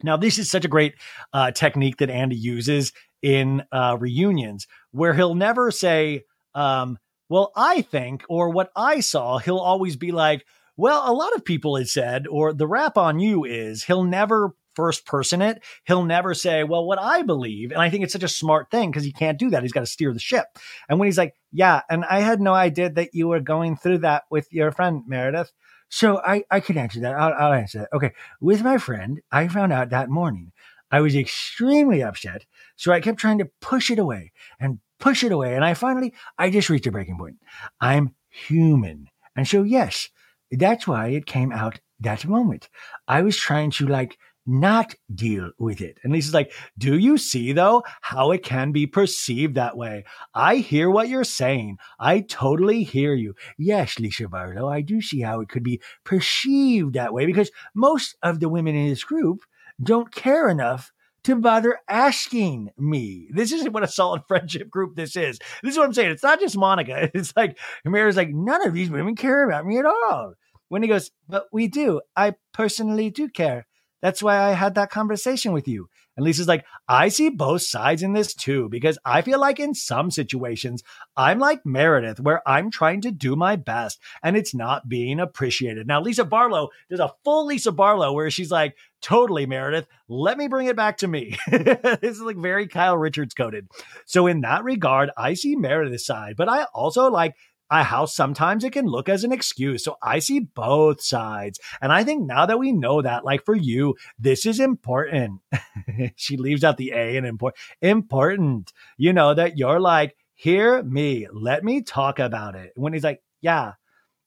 [0.03, 0.95] Now, this is such a great
[1.33, 2.91] uh, technique that Andy uses
[3.21, 6.23] in uh, reunions where he'll never say,
[6.53, 6.97] um,
[7.29, 9.37] well, I think, or what I saw.
[9.37, 10.45] He'll always be like,
[10.77, 14.53] well, a lot of people had said, or the rap on you is he'll never
[14.75, 15.63] first person it.
[15.85, 17.71] He'll never say, well, what I believe.
[17.71, 19.63] And I think it's such a smart thing because he can't do that.
[19.63, 20.45] He's got to steer the ship.
[20.87, 23.97] And when he's like, yeah, and I had no idea that you were going through
[23.99, 25.51] that with your friend Meredith.
[25.89, 27.15] So I, I can answer that.
[27.15, 27.89] I'll, I'll answer that.
[27.91, 28.11] Okay.
[28.39, 30.51] With my friend, I found out that morning.
[30.91, 32.45] I was extremely upset.
[32.75, 35.55] So I kept trying to push it away and push it away.
[35.55, 37.37] And I finally, I just reached a breaking point.
[37.81, 39.09] I'm human.
[39.35, 40.09] And so, yes,
[40.51, 42.69] that's why it came out that moment.
[43.07, 44.17] I was trying to like
[44.47, 45.97] not deal with it.
[46.03, 50.05] And Lisa's like, do you see though how it can be perceived that way?
[50.33, 51.77] I hear what you're saying.
[51.99, 53.35] I totally hear you.
[53.57, 58.15] Yes, Lisa Barlow, I do see how it could be perceived that way because most
[58.23, 59.41] of the women in this group
[59.83, 60.91] don't care enough
[61.27, 63.27] to bother asking me.
[63.31, 65.39] This isn't what a solid friendship group this is.
[65.61, 66.11] This is what I'm saying.
[66.11, 67.11] It's not just Monica.
[67.17, 70.35] It's like Amira's like, none of these women care about me at all.
[70.69, 71.99] When he goes, but we do.
[72.15, 73.67] I personally do care.
[74.01, 75.89] That's why I had that conversation with you.
[76.17, 79.75] And Lisa's like, I see both sides in this too, because I feel like in
[79.75, 80.83] some situations,
[81.15, 85.87] I'm like Meredith, where I'm trying to do my best and it's not being appreciated.
[85.87, 90.47] Now, Lisa Barlow, there's a full Lisa Barlow where she's like, totally, Meredith, let me
[90.47, 91.37] bring it back to me.
[91.51, 93.67] this is like very Kyle Richards coded.
[94.05, 97.35] So, in that regard, I see Meredith's side, but I also like
[97.69, 99.83] a house sometimes it can look as an excuse.
[99.83, 101.59] So I see both sides.
[101.81, 105.41] And I think now that we know that, like for you, this is important.
[106.15, 108.73] she leaves out the A and important important.
[108.97, 112.73] You know, that you're like, hear me, let me talk about it.
[112.75, 113.73] Whitney's like, yeah.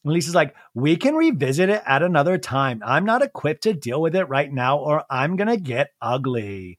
[0.05, 2.83] And Lisa's like, we can revisit it at another time.
[2.85, 6.79] I'm not equipped to deal with it right now, or I'm gonna get ugly.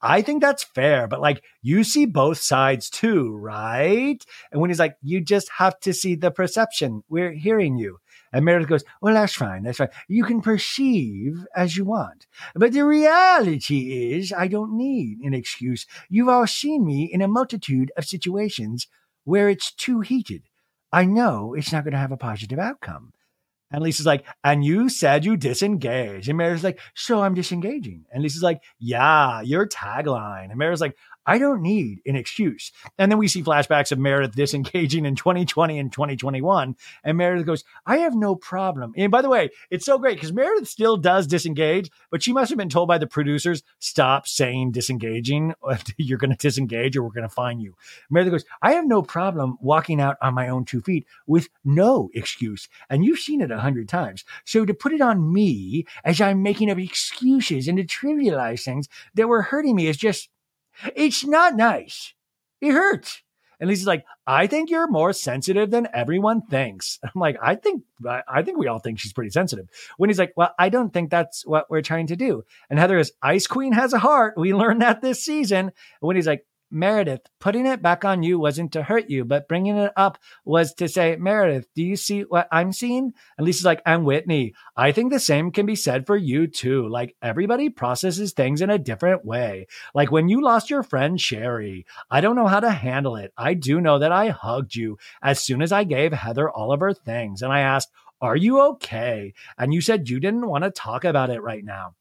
[0.00, 4.24] I think that's fair, but like you see both sides too, right?
[4.52, 7.02] And Whitney's like, you just have to see the perception.
[7.08, 7.98] We're hearing you.
[8.32, 9.62] And Meredith goes, Well, that's fine.
[9.62, 9.88] That's fine.
[10.06, 12.26] You can perceive as you want.
[12.54, 15.86] But the reality is, I don't need an excuse.
[16.08, 18.86] You've all seen me in a multitude of situations
[19.24, 20.42] where it's too heated.
[20.92, 23.12] I know it's not going to have a positive outcome.
[23.70, 26.28] And Lisa's like, and you said you disengage.
[26.28, 28.04] And Mary's like, so I'm disengaging.
[28.10, 30.50] And Lisa's like, yeah, your tagline.
[30.50, 30.96] And Mary's like,
[31.28, 32.72] I don't need an excuse.
[32.96, 36.74] And then we see flashbacks of Meredith disengaging in 2020 and 2021.
[37.04, 38.94] And Meredith goes, I have no problem.
[38.96, 42.48] And by the way, it's so great because Meredith still does disengage, but she must
[42.48, 45.52] have been told by the producers, stop saying disengaging.
[45.98, 47.74] You're going to disengage or we're going to fine you.
[48.08, 52.08] Meredith goes, I have no problem walking out on my own two feet with no
[52.14, 52.70] excuse.
[52.88, 54.24] And you've seen it a hundred times.
[54.46, 58.88] So to put it on me as I'm making up excuses and to trivialize things
[59.12, 60.30] that were hurting me is just
[60.94, 62.14] it's not nice.
[62.60, 63.22] It hurts.
[63.60, 66.98] And Lisa's like, I think you're more sensitive than everyone thinks.
[67.04, 69.68] I'm like, I think, I think we all think she's pretty sensitive.
[69.96, 72.44] Whitney's like, well, I don't think that's what we're trying to do.
[72.70, 74.34] And Heather is, Ice Queen has a heart.
[74.36, 75.72] We learned that this season.
[76.00, 79.92] Whitney's like, Meredith, putting it back on you wasn't to hurt you, but bringing it
[79.96, 83.12] up was to say, Meredith, do you see what I'm seeing?
[83.36, 84.54] And Lisa's like, I'm Whitney.
[84.76, 86.88] I think the same can be said for you too.
[86.88, 89.66] Like everybody processes things in a different way.
[89.94, 93.32] Like when you lost your friend Sherry, I don't know how to handle it.
[93.36, 96.80] I do know that I hugged you as soon as I gave Heather all of
[96.80, 97.42] her things.
[97.42, 97.90] And I asked,
[98.20, 99.32] Are you okay?
[99.56, 101.94] And you said you didn't want to talk about it right now.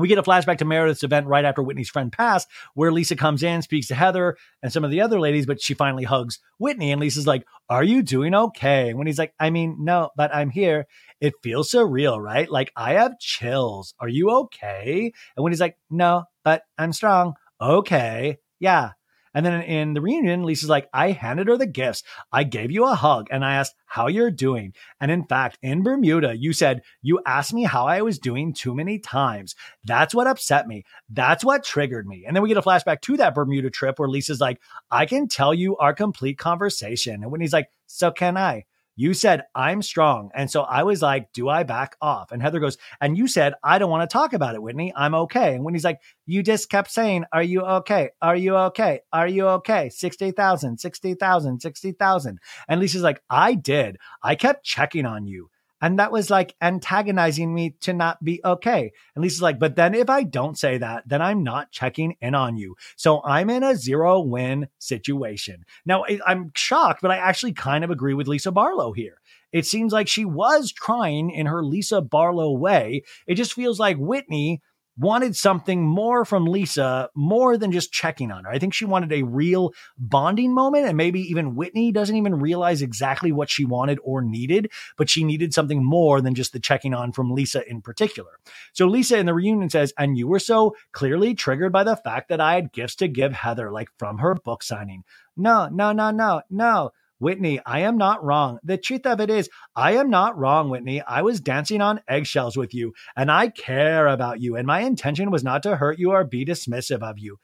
[0.00, 3.42] We get a flashback to Meredith's event right after Whitney's friend passed, where Lisa comes
[3.42, 6.92] in, speaks to Heather and some of the other ladies, but she finally hugs Whitney.
[6.92, 8.90] And Lisa's like, Are you doing okay?
[8.90, 10.86] And Whitney's like, I mean, no, but I'm here.
[11.20, 12.50] It feels surreal, right?
[12.50, 13.94] Like, I have chills.
[14.00, 15.12] Are you okay?
[15.36, 17.34] And Whitney's like, No, but I'm strong.
[17.60, 18.38] Okay.
[18.58, 18.92] Yeah.
[19.34, 22.02] And then in the reunion, Lisa's like, I handed her the gifts.
[22.32, 24.74] I gave you a hug and I asked how you're doing.
[25.00, 28.74] And in fact, in Bermuda, you said you asked me how I was doing too
[28.74, 29.54] many times.
[29.84, 30.84] That's what upset me.
[31.08, 32.24] That's what triggered me.
[32.26, 35.28] And then we get a flashback to that Bermuda trip where Lisa's like, I can
[35.28, 37.22] tell you our complete conversation.
[37.22, 38.64] And Whitney's like, so can I?
[39.00, 40.28] You said, I'm strong.
[40.34, 42.32] And so I was like, Do I back off?
[42.32, 44.92] And Heather goes, And you said, I don't want to talk about it, Whitney.
[44.94, 45.54] I'm okay.
[45.54, 48.10] And Whitney's like, You just kept saying, Are you okay?
[48.20, 49.00] Are you okay?
[49.10, 49.88] Are you okay?
[49.88, 52.38] 60,000, 60,000, 60,000.
[52.68, 53.96] And Lisa's like, I did.
[54.22, 55.48] I kept checking on you.
[55.80, 58.92] And that was like antagonizing me to not be okay.
[59.14, 62.34] And Lisa's like, but then if I don't say that, then I'm not checking in
[62.34, 62.76] on you.
[62.96, 65.64] So I'm in a zero win situation.
[65.86, 69.20] Now I'm shocked, but I actually kind of agree with Lisa Barlow here.
[69.52, 73.02] It seems like she was trying in her Lisa Barlow way.
[73.26, 74.62] It just feels like Whitney
[75.00, 78.50] wanted something more from Lisa, more than just checking on her.
[78.50, 82.82] I think she wanted a real bonding moment, and maybe even Whitney doesn't even realize
[82.82, 86.92] exactly what she wanted or needed, but she needed something more than just the checking
[86.92, 88.32] on from Lisa in particular.
[88.74, 92.28] So Lisa in the reunion says, and you were so clearly triggered by the fact
[92.28, 95.04] that I had gifts to give Heather, like from her book signing.
[95.34, 96.90] No, no, no, no, no.
[97.20, 98.58] Whitney, I am not wrong.
[98.64, 101.02] The truth of it is, I am not wrong, Whitney.
[101.02, 105.30] I was dancing on eggshells with you, and I care about you, and my intention
[105.30, 107.38] was not to hurt you or be dismissive of you.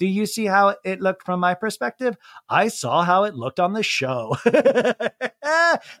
[0.00, 2.16] Do you see how it looked from my perspective?
[2.48, 4.34] I saw how it looked on the show.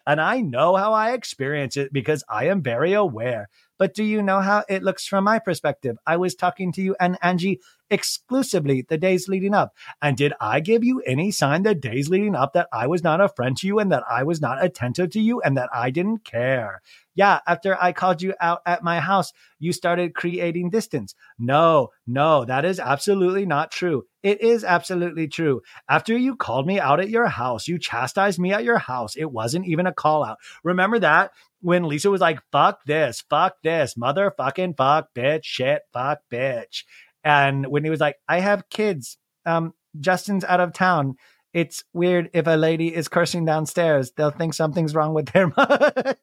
[0.06, 3.48] and I know how I experience it because I am very aware.
[3.80, 5.96] But do you know how it looks from my perspective?
[6.06, 9.74] I was talking to you and Angie exclusively the days leading up.
[10.02, 13.22] And did I give you any sign the days leading up that I was not
[13.22, 15.88] a friend to you and that I was not attentive to you and that I
[15.88, 16.82] didn't care?
[17.14, 21.14] Yeah, after I called you out at my house, you started creating distance.
[21.38, 24.04] No, no, that is absolutely not true.
[24.22, 25.62] It is absolutely true.
[25.88, 29.16] After you called me out at your house, you chastised me at your house.
[29.16, 30.38] It wasn't even a call out.
[30.62, 31.32] Remember that?
[31.60, 36.84] When Lisa was like, fuck this, fuck this, motherfucking fuck, bitch, shit, fuck, bitch.
[37.22, 41.16] And Whitney was like, I have kids, um, Justin's out of town.
[41.52, 46.16] It's weird if a lady is cursing downstairs, they'll think something's wrong with their mother.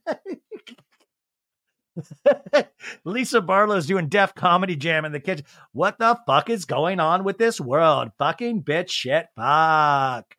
[3.04, 5.46] Lisa Barlow's doing Def Comedy Jam in the kitchen.
[5.72, 8.12] What the fuck is going on with this world?
[8.18, 10.36] Fucking bitch shit fuck.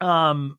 [0.00, 0.58] Um,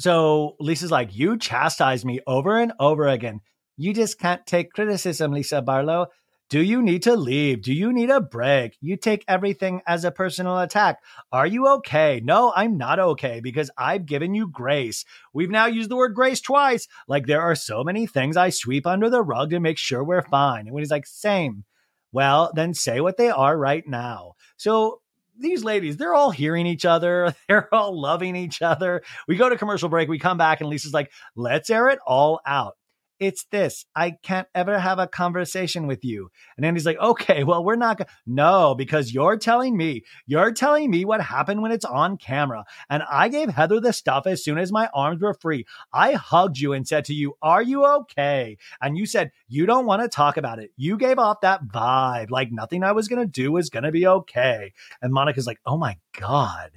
[0.00, 3.40] so Lisa's like, You chastise me over and over again.
[3.76, 6.06] You just can't take criticism, Lisa Barlow.
[6.48, 7.62] Do you need to leave?
[7.62, 8.76] Do you need a break?
[8.80, 10.98] You take everything as a personal attack.
[11.30, 12.20] Are you okay?
[12.24, 15.04] No, I'm not okay because I've given you grace.
[15.32, 16.88] We've now used the word grace twice.
[17.06, 20.22] Like there are so many things I sweep under the rug to make sure we're
[20.22, 20.66] fine.
[20.66, 21.64] And Whitney's like, same.
[22.10, 24.32] Well, then say what they are right now.
[24.56, 25.02] So
[25.40, 27.34] these ladies, they're all hearing each other.
[27.48, 29.02] They're all loving each other.
[29.26, 30.08] We go to commercial break.
[30.08, 32.76] We come back, and Lisa's like, let's air it all out
[33.20, 33.84] it's this.
[33.94, 36.30] I can't ever have a conversation with you.
[36.56, 38.08] And Andy's like, okay, well, we're not going.
[38.26, 42.64] No, because you're telling me, you're telling me what happened when it's on camera.
[42.88, 45.66] And I gave Heather the stuff as soon as my arms were free.
[45.92, 48.56] I hugged you and said to you, are you okay?
[48.80, 50.70] And you said, you don't want to talk about it.
[50.76, 53.92] You gave off that vibe, like nothing I was going to do was going to
[53.92, 54.72] be okay.
[55.02, 56.70] And Monica's like, oh my God.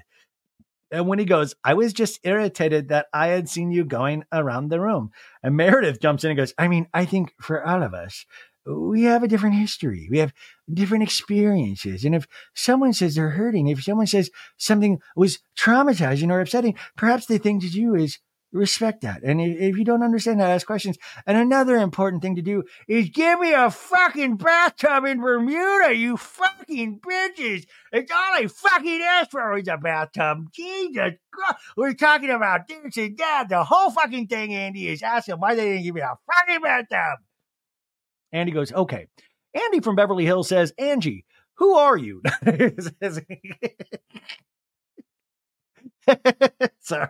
[0.93, 4.79] And Whitney goes, I was just irritated that I had seen you going around the
[4.79, 5.11] room.
[5.41, 8.27] And Meredith jumps in and goes, I mean, I think for all of us,
[8.65, 10.07] we have a different history.
[10.11, 10.33] We have
[10.71, 12.05] different experiences.
[12.05, 17.25] And if someone says they're hurting, if someone says something was traumatizing or upsetting, perhaps
[17.25, 18.19] the thing to do is
[18.53, 19.23] respect that.
[19.23, 20.97] And if you don't understand that, ask questions.
[21.25, 26.17] And another important thing to do is give me a fucking bathtub in Bermuda, you
[26.17, 27.65] fucking bitches.
[27.91, 30.49] It's all I fucking asked for is a bathtub.
[30.53, 31.57] Jesus Christ.
[31.75, 33.47] We're talking about this and that.
[33.49, 37.19] The whole fucking thing, Andy, is asking why they didn't give me a fucking bathtub.
[38.31, 39.07] Andy goes, okay.
[39.53, 41.25] Andy from Beverly Hills says, Angie,
[41.55, 42.21] who are you?
[46.79, 47.09] Sorry.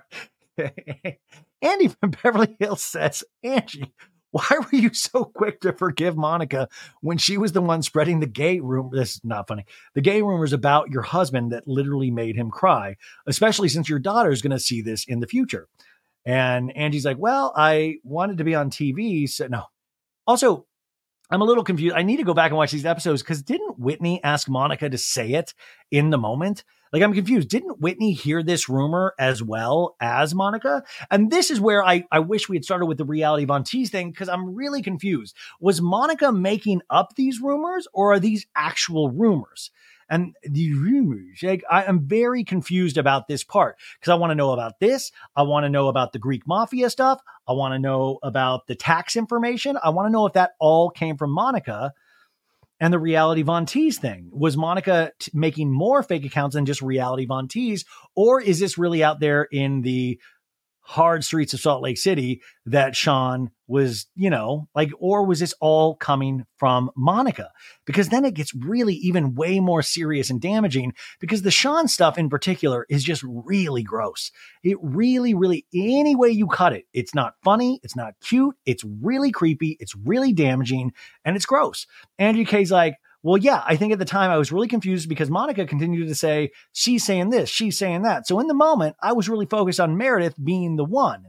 [1.62, 3.94] Andy from Beverly Hills says, Angie,
[4.32, 6.68] why were you so quick to forgive Monica
[7.02, 8.90] when she was the one spreading the gay rumor?
[8.92, 9.66] This is not funny.
[9.94, 12.96] The gay rumors about your husband that literally made him cry,
[13.28, 15.68] especially since your daughter is going to see this in the future.
[16.26, 19.30] And Angie's like, well, I wanted to be on TV.
[19.30, 19.66] So no.
[20.26, 20.66] Also,
[21.34, 21.96] I'm a little confused.
[21.96, 25.00] I need to go back and watch these episodes because didn't Whitney ask Monica to
[25.00, 25.56] say it
[25.90, 26.64] in the moment?
[26.92, 27.50] Like, I'm confused.
[27.50, 30.84] Didn't Whitney hear this rumor as well as Monica?
[31.10, 33.90] And this is where I, I wish we had started with the reality Von Tease
[33.90, 35.36] thing because I'm really confused.
[35.60, 39.72] Was Monica making up these rumors or are these actual rumors?
[40.10, 41.40] And the rumors.
[41.42, 45.12] Like, I am very confused about this part because I want to know about this.
[45.36, 47.22] I want to know about the Greek mafia stuff.
[47.48, 49.78] I want to know about the tax information.
[49.84, 51.94] I want to know if that all came from Monica
[52.80, 54.30] and the reality Von Tease thing.
[54.34, 57.86] Was Monica t- making more fake accounts than just reality Von Tease,
[58.16, 60.20] or is this really out there in the
[60.84, 65.54] hard streets of Salt Lake City that Sean was, you know, like, or was this
[65.62, 67.52] all coming from Monica?
[67.86, 72.18] Because then it gets really even way more serious and damaging because the Sean stuff
[72.18, 74.32] in particular is just really gross.
[74.64, 78.84] It really, really, any way you cut it, it's not funny, it's not cute, it's
[78.84, 80.92] really creepy, it's really damaging,
[81.24, 81.88] and it's gross.
[82.20, 85.30] Angie K's like, well, yeah, I think at the time I was really confused because
[85.30, 88.28] Monica continued to say, she's saying this, she's saying that.
[88.28, 91.24] So in the moment, I was really focused on Meredith being the one.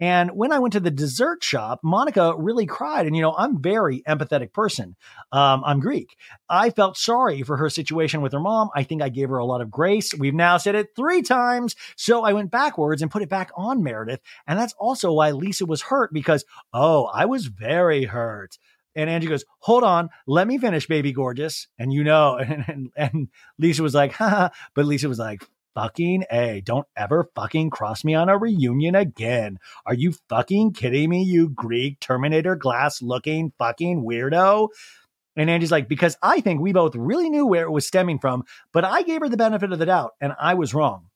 [0.00, 3.06] And when I went to the dessert shop, Monica really cried.
[3.06, 4.96] And, you know, I'm very empathetic person.
[5.30, 6.16] Um, I'm Greek.
[6.48, 8.70] I felt sorry for her situation with her mom.
[8.74, 10.14] I think I gave her a lot of grace.
[10.14, 11.76] We've now said it three times.
[11.96, 14.20] So I went backwards and put it back on Meredith.
[14.46, 18.56] And that's also why Lisa was hurt because, oh, I was very hurt.
[18.94, 21.68] And Angie goes, hold on, let me finish, baby gorgeous.
[21.78, 25.44] And you know, and, and, and Lisa was like, ha, but Lisa was like,
[25.74, 29.58] fucking A, don't ever fucking cross me on a reunion again.
[29.86, 34.68] Are you fucking kidding me, you Greek Terminator glass looking fucking weirdo?
[35.36, 38.44] And Angie's like, because I think we both really knew where it was stemming from,
[38.72, 41.06] but I gave her the benefit of the doubt and I was wrong.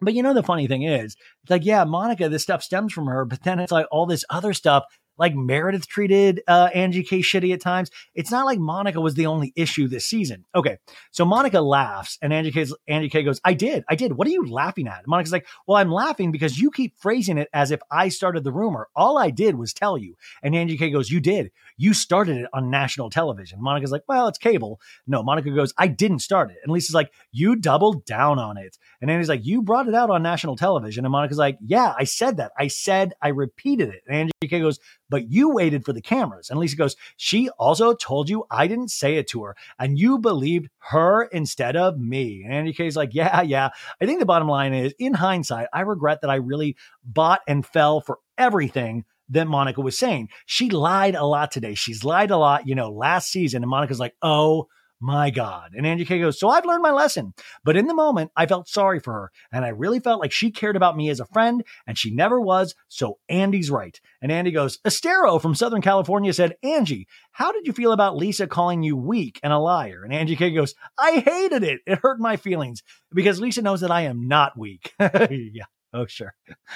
[0.00, 3.06] But you know, the funny thing is, it's like, yeah, Monica, this stuff stems from
[3.06, 4.84] her, but then it's like all this other stuff
[5.16, 7.90] like Meredith treated uh, Angie K shitty at times.
[8.14, 10.44] It's not like Monica was the only issue this season.
[10.54, 10.78] Okay,
[11.10, 14.12] so Monica laughs, and Angie, K's, Angie K goes, "I did, I did.
[14.12, 17.48] What are you laughing at?" Monica's like, "Well, I'm laughing because you keep phrasing it
[17.52, 18.88] as if I started the rumor.
[18.94, 21.50] All I did was tell you." And Angie K goes, "You did.
[21.76, 25.86] You started it on national television." Monica's like, "Well, it's cable." No, Monica goes, "I
[25.88, 29.62] didn't start it." And Lisa's like, "You doubled down on it." And Andy's like, "You
[29.62, 32.52] brought it out on national television." And Monica's like, "Yeah, I said that.
[32.58, 34.78] I said I repeated it." And Angie K goes,
[35.14, 36.50] but you waited for the cameras.
[36.50, 40.18] And Lisa goes, She also told you I didn't say it to her, and you
[40.18, 42.42] believed her instead of me.
[42.44, 43.68] And Angie K's like, Yeah, yeah.
[44.00, 46.74] I think the bottom line is, in hindsight, I regret that I really
[47.04, 50.30] bought and fell for everything that Monica was saying.
[50.46, 51.74] She lied a lot today.
[51.74, 53.62] She's lied a lot, you know, last season.
[53.62, 54.66] And Monica's like, Oh,
[55.04, 55.72] my God.
[55.76, 57.34] And Angie K goes, So I've learned my lesson.
[57.62, 59.32] But in the moment, I felt sorry for her.
[59.52, 62.40] And I really felt like she cared about me as a friend, and she never
[62.40, 62.74] was.
[62.88, 64.00] So Andy's right.
[64.22, 68.46] And Andy goes, Estero from Southern California said, Angie, how did you feel about Lisa
[68.46, 70.02] calling you weak and a liar?
[70.04, 71.80] And Angie K goes, I hated it.
[71.86, 72.82] It hurt my feelings
[73.12, 74.94] because Lisa knows that I am not weak.
[75.00, 75.64] yeah.
[75.92, 76.34] Oh, sure.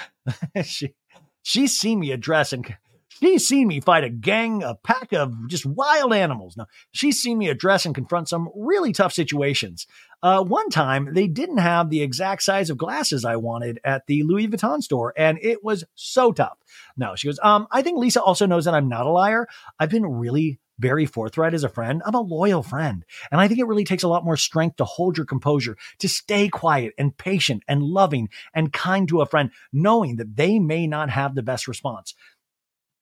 [0.63, 0.93] she
[1.41, 2.77] she's seen me address and
[3.19, 6.55] She's seen me fight a gang, a pack of just wild animals.
[6.55, 9.87] Now, she's seen me address and confront some really tough situations.
[10.23, 14.23] Uh, one time, they didn't have the exact size of glasses I wanted at the
[14.23, 16.57] Louis Vuitton store, and it was so tough.
[16.95, 19.47] No, she goes, um, I think Lisa also knows that I'm not a liar.
[19.77, 22.01] I've been really very forthright as a friend.
[22.05, 23.03] I'm a loyal friend.
[23.31, 26.07] And I think it really takes a lot more strength to hold your composure, to
[26.07, 30.87] stay quiet and patient and loving and kind to a friend, knowing that they may
[30.87, 32.15] not have the best response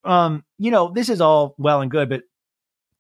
[0.04, 2.24] um, you know, this is all well and good, but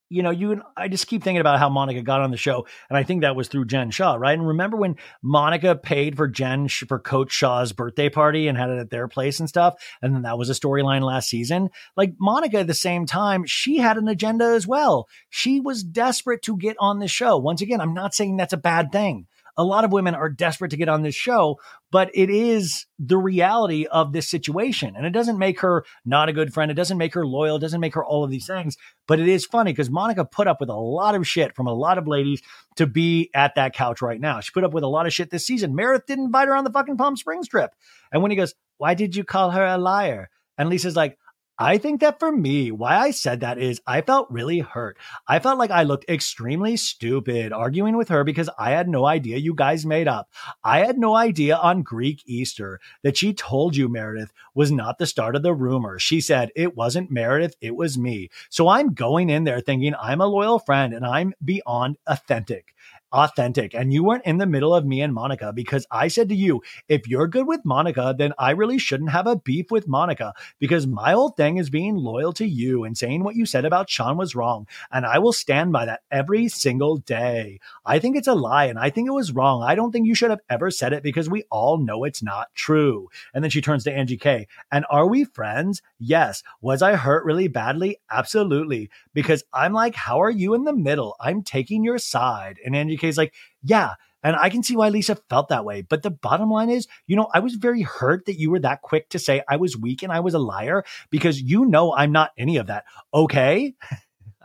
[0.09, 2.65] you know, you and I just keep thinking about how Monica got on the show,
[2.89, 4.37] and I think that was through Jen Shah, right?
[4.37, 8.79] And remember when Monica paid for Jen for Coach Shah's birthday party and had it
[8.79, 11.69] at their place and stuff, and then that was a storyline last season.
[11.97, 15.07] Like Monica, at the same time, she had an agenda as well.
[15.29, 17.37] She was desperate to get on the show.
[17.37, 19.27] Once again, I'm not saying that's a bad thing
[19.57, 21.59] a lot of women are desperate to get on this show,
[21.91, 24.95] but it is the reality of this situation.
[24.95, 26.69] And it doesn't make her not a good friend.
[26.69, 27.55] It doesn't make her loyal.
[27.55, 28.77] It doesn't make her all of these things.
[29.07, 31.73] But it is funny because Monica put up with a lot of shit from a
[31.73, 32.41] lot of ladies
[32.75, 34.39] to be at that couch right now.
[34.41, 35.75] She put up with a lot of shit this season.
[35.75, 37.73] Meredith didn't invite her on the fucking Palm Springs trip.
[38.11, 40.29] And when he goes, Why did you call her a liar?
[40.57, 41.17] And Lisa's like,
[41.59, 44.97] I think that for me, why I said that is I felt really hurt.
[45.27, 49.37] I felt like I looked extremely stupid arguing with her because I had no idea
[49.37, 50.29] you guys made up.
[50.63, 55.07] I had no idea on Greek Easter that she told you Meredith was not the
[55.07, 55.97] start of the rumor.
[55.97, 58.29] She said it wasn't Meredith, it was me.
[58.49, 62.75] So I'm going in there thinking I'm a loyal friend and I'm beyond authentic.
[63.11, 66.35] Authentic and you weren't in the middle of me and Monica because I said to
[66.35, 70.33] you, if you're good with Monica, then I really shouldn't have a beef with Monica
[70.59, 73.89] because my whole thing is being loyal to you and saying what you said about
[73.89, 74.67] Sean was wrong.
[74.91, 77.59] And I will stand by that every single day.
[77.85, 79.63] I think it's a lie and I think it was wrong.
[79.63, 82.53] I don't think you should have ever said it because we all know it's not
[82.55, 83.09] true.
[83.33, 84.47] And then she turns to Angie K.
[84.71, 85.81] And are we friends?
[85.99, 86.43] Yes.
[86.61, 87.99] Was I hurt really badly?
[88.11, 88.89] Absolutely.
[89.13, 91.15] Because I'm like, how are you in the middle?
[91.19, 92.59] I'm taking your side.
[92.65, 93.33] And Angie is like,
[93.63, 93.93] yeah.
[94.23, 95.83] And I can see why Lisa felt that way.
[95.83, 98.81] But the bottom line is, you know, I was very hurt that you were that
[98.81, 102.11] quick to say I was weak and I was a liar because you know I'm
[102.11, 102.85] not any of that.
[103.13, 103.75] Okay.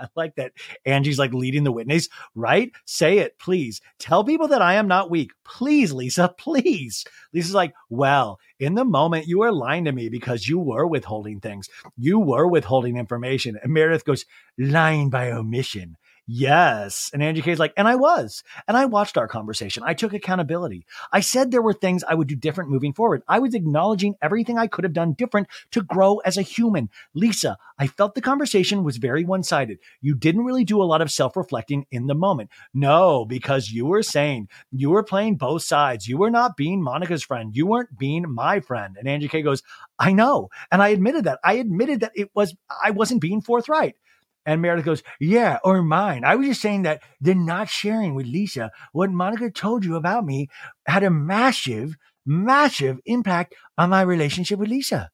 [0.03, 0.53] I like that
[0.85, 2.73] Angie's like leading the witness, right?
[2.85, 3.81] Say it, please.
[3.99, 5.31] Tell people that I am not weak.
[5.45, 7.05] Please, Lisa, please.
[7.33, 11.41] Lisa's like, well, in the moment, you were lying to me because you were withholding
[11.41, 11.69] things.
[11.97, 13.59] You were withholding information.
[13.63, 14.25] And Meredith goes,
[14.59, 15.97] lying by omission.
[16.35, 17.11] Yes.
[17.13, 18.43] And Angie K's like, and I was.
[18.67, 19.83] And I watched our conversation.
[19.85, 20.87] I took accountability.
[21.13, 23.23] I said there were things I would do different moving forward.
[23.29, 26.89] I was acknowledging everything I could have done different to grow as a human.
[27.13, 29.77] Lisa, I felt the conversation was very one sided.
[30.01, 32.49] You didn't really do a lot of self reflecting in the moment.
[32.73, 36.09] No, because you were saying you were playing both sides.
[36.09, 37.55] You were not being Monica's friend.
[37.55, 38.97] You weren't being my friend.
[38.99, 39.63] And Angie K goes,
[39.99, 40.49] I know.
[40.71, 41.41] And I admitted that.
[41.45, 43.97] I admitted that it was, I wasn't being forthright.
[44.45, 46.25] And Meredith goes, Yeah, or mine.
[46.25, 50.25] I was just saying that the not sharing with Lisa what Monica told you about
[50.25, 50.49] me
[50.87, 51.97] had a massive,
[52.27, 55.11] massive impact on my relationship with Lisa.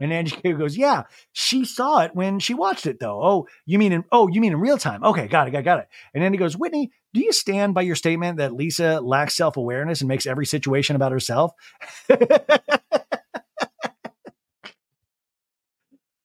[0.00, 3.22] And Angie goes, Yeah, she saw it when she watched it, though.
[3.22, 5.04] Oh, you mean in oh, you mean in real time?
[5.04, 5.88] Okay, got it, got it, got it.
[6.14, 10.08] And Andy goes, Whitney, do you stand by your statement that Lisa lacks self-awareness and
[10.08, 11.52] makes every situation about herself?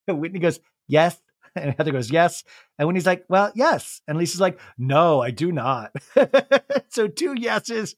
[0.07, 1.19] Whitney goes, Yes,
[1.55, 2.43] and Heather goes, Yes.
[2.77, 4.01] And Whitney's like, Well, yes.
[4.07, 5.91] And Lisa's like, No, I do not.
[6.89, 7.95] so two yeses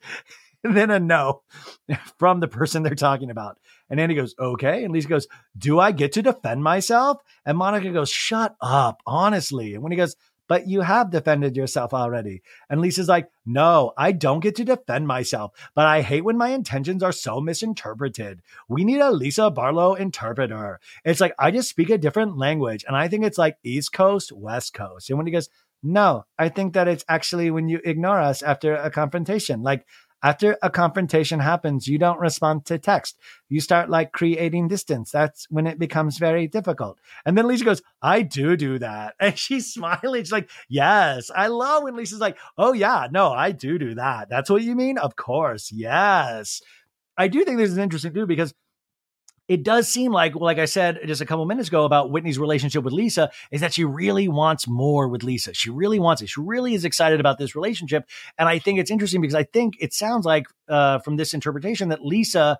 [0.64, 1.41] and then a no
[2.19, 3.57] from the person they're talking about.
[3.90, 4.84] And Andy goes, Okay.
[4.84, 7.18] And Lisa goes, Do I get to defend myself?
[7.45, 9.73] And Monica goes, Shut up, honestly.
[9.73, 10.15] And Whitney goes,
[10.52, 12.41] but you have defended yourself already.
[12.69, 16.49] And Lisa's like, no, I don't get to defend myself, but I hate when my
[16.49, 18.41] intentions are so misinterpreted.
[18.68, 20.82] We need a Lisa Barlow interpreter.
[21.06, 22.84] It's like, I just speak a different language.
[22.86, 25.10] And I think it's like East Coast, West Coast.
[25.10, 25.48] And Whitney goes,
[25.84, 29.64] no, I think that it's actually when you ignore us after a confrontation.
[29.64, 29.88] Like,
[30.23, 33.18] after a confrontation happens, you don't respond to text.
[33.49, 35.11] You start like creating distance.
[35.11, 36.99] That's when it becomes very difficult.
[37.26, 39.15] And then Lisa goes, I do do that.
[39.19, 40.23] And she's smiling.
[40.23, 41.31] She's like, Yes.
[41.35, 44.30] I love when Lisa's like, Oh, yeah, no, I do do that.
[44.30, 44.98] That's what you mean?
[44.98, 45.72] Of course.
[45.72, 46.61] Yes.
[47.18, 48.53] I do think this is interesting too, because
[49.52, 52.86] it does seem like, like I said just a couple minutes ago about Whitney's relationship
[52.86, 55.53] with Lisa, is that she really wants more with Lisa.
[55.53, 56.30] She really wants it.
[56.30, 58.07] She really is excited about this relationship.
[58.38, 61.90] And I think it's interesting because I think it sounds like uh, from this interpretation
[61.90, 62.60] that Lisa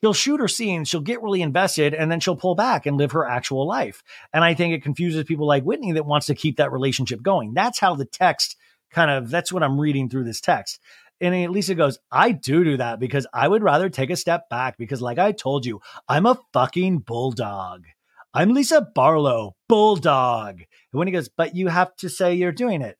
[0.00, 3.10] she'll shoot her scenes, she'll get really invested, and then she'll pull back and live
[3.10, 4.04] her actual life.
[4.32, 7.54] And I think it confuses people like Whitney that wants to keep that relationship going.
[7.54, 8.56] That's how the text
[8.92, 10.78] kind of that's what I'm reading through this text.
[11.20, 14.78] And Lisa goes, I do do that because I would rather take a step back
[14.78, 17.86] because, like I told you, I'm a fucking bulldog.
[18.32, 20.60] I'm Lisa Barlow, bulldog.
[20.60, 22.98] And Whitney goes, but you have to say you're doing it.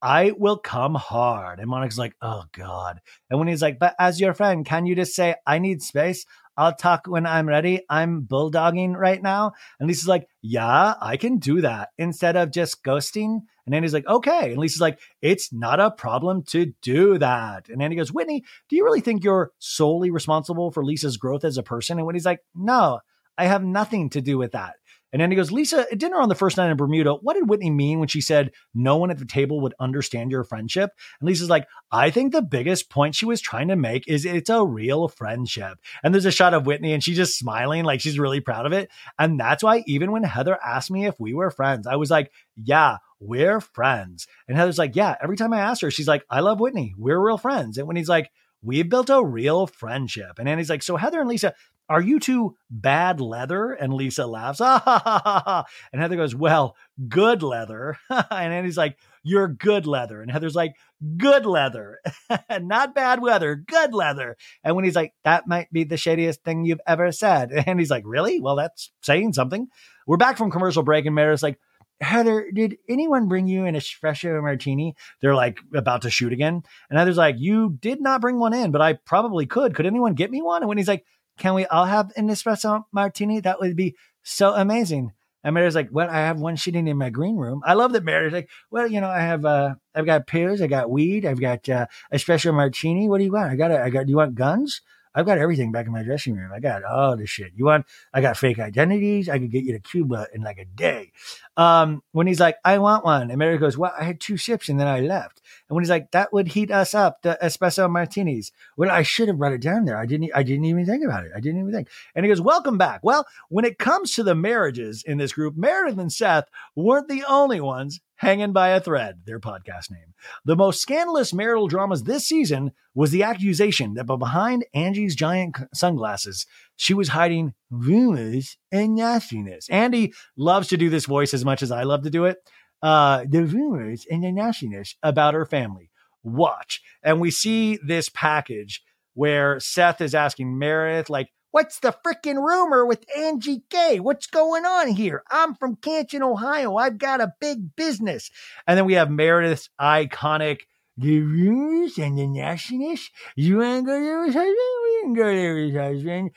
[0.00, 1.58] I will come hard.
[1.58, 3.00] And Monica's like, oh God.
[3.28, 6.24] And Whitney's like, but as your friend, can you just say, I need space?
[6.60, 7.80] I'll talk when I'm ready.
[7.88, 9.52] I'm bulldogging right now.
[9.78, 13.40] And Lisa's like, yeah, I can do that instead of just ghosting.
[13.64, 14.50] And Andy's like, okay.
[14.50, 17.70] And Lisa's like, it's not a problem to do that.
[17.70, 21.56] And Andy goes, Whitney, do you really think you're solely responsible for Lisa's growth as
[21.56, 21.96] a person?
[21.96, 23.00] And Whitney's like, no,
[23.38, 24.74] I have nothing to do with that.
[25.12, 27.48] And then he goes, Lisa, at dinner on the first night in Bermuda, what did
[27.48, 30.90] Whitney mean when she said no one at the table would understand your friendship?
[31.20, 34.50] And Lisa's like, I think the biggest point she was trying to make is it's
[34.50, 35.78] a real friendship.
[36.02, 38.72] And there's a shot of Whitney and she's just smiling like she's really proud of
[38.72, 38.90] it.
[39.18, 42.30] And that's why even when Heather asked me if we were friends, I was like,
[42.56, 44.26] yeah, we're friends.
[44.48, 46.94] And Heather's like, yeah, every time I ask her, she's like, I love Whitney.
[46.96, 47.78] We're real friends.
[47.78, 48.30] And Whitney's like,
[48.62, 50.38] we've built a real friendship.
[50.38, 51.54] And Andy's like, so Heather and Lisa,
[51.90, 53.72] are you two bad leather?
[53.72, 54.60] And Lisa laughs.
[54.60, 55.64] Ah, ha, ha, ha, ha.
[55.92, 56.76] And Heather goes, Well,
[57.08, 57.98] good leather.
[58.08, 60.22] and Andy's like, You're good leather.
[60.22, 60.74] And Heather's like,
[61.16, 61.98] Good leather.
[62.60, 64.36] Not bad weather, good leather.
[64.62, 67.50] And Whitney's like, That might be the shadiest thing you've ever said.
[67.66, 68.40] And he's like, Really?
[68.40, 69.66] Well, that's saying something.
[70.06, 71.58] We're back from commercial break, and Meredith's like,
[72.00, 74.94] Heather, did anyone bring you an espresso martini?
[75.20, 76.62] They're like about to shoot again.
[76.88, 79.74] And Heather's like, You did not bring one in, but I probably could.
[79.74, 80.62] Could anyone get me one?
[80.62, 81.04] And Whitney's like,
[81.38, 83.40] can we all have an espresso martini?
[83.40, 85.12] That would be so amazing.
[85.42, 87.62] And Meredith's like, well, I have one sitting in my green room.
[87.64, 90.66] I love that Meredith's like, well, you know, I have, uh, I've got pills, I
[90.66, 93.08] got weed, I've got uh, a special martini.
[93.08, 93.50] What do you want?
[93.50, 94.06] I got, a, I got.
[94.06, 94.82] Do you want guns?
[95.14, 96.52] I've got everything back in my dressing room.
[96.54, 97.52] I got all the shit.
[97.56, 99.28] You want, I got fake identities.
[99.28, 101.12] I could get you to Cuba in like a day.
[101.56, 103.30] Um, Whitney's like, I want one.
[103.30, 105.39] And Mary goes, well, I had two sips and then I left.
[105.68, 108.52] And Whitney's like, that would heat us up, the espresso martinis.
[108.76, 109.96] Well, I should have brought it down there.
[109.96, 111.32] I didn't, I didn't even think about it.
[111.34, 111.88] I didn't even think.
[112.14, 113.00] And he goes, welcome back.
[113.02, 117.24] Well, when it comes to the marriages in this group, Meredith and Seth weren't the
[117.28, 120.12] only ones hanging by a thread, their podcast name.
[120.44, 126.46] The most scandalous marital dramas this season was the accusation that behind Angie's giant sunglasses,
[126.76, 129.70] she was hiding rumors and nastiness.
[129.70, 132.36] Andy loves to do this voice as much as I love to do it.
[132.82, 135.90] Uh, the rumors and the nastiness about her family.
[136.22, 136.80] Watch.
[137.02, 138.82] And we see this package
[139.14, 143.98] where Seth is asking Meredith, like, What's the freaking rumor with Angie K?
[143.98, 145.24] What's going on here?
[145.32, 146.76] I'm from Canton, Ohio.
[146.76, 148.30] I've got a big business.
[148.68, 150.60] And then we have Meredith's iconic
[151.00, 153.08] the rumors and the nastiness.
[153.34, 154.56] You to go to his husband?
[154.84, 156.30] We can go to his husband.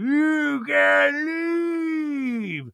[0.00, 1.26] You can
[2.40, 2.70] leave.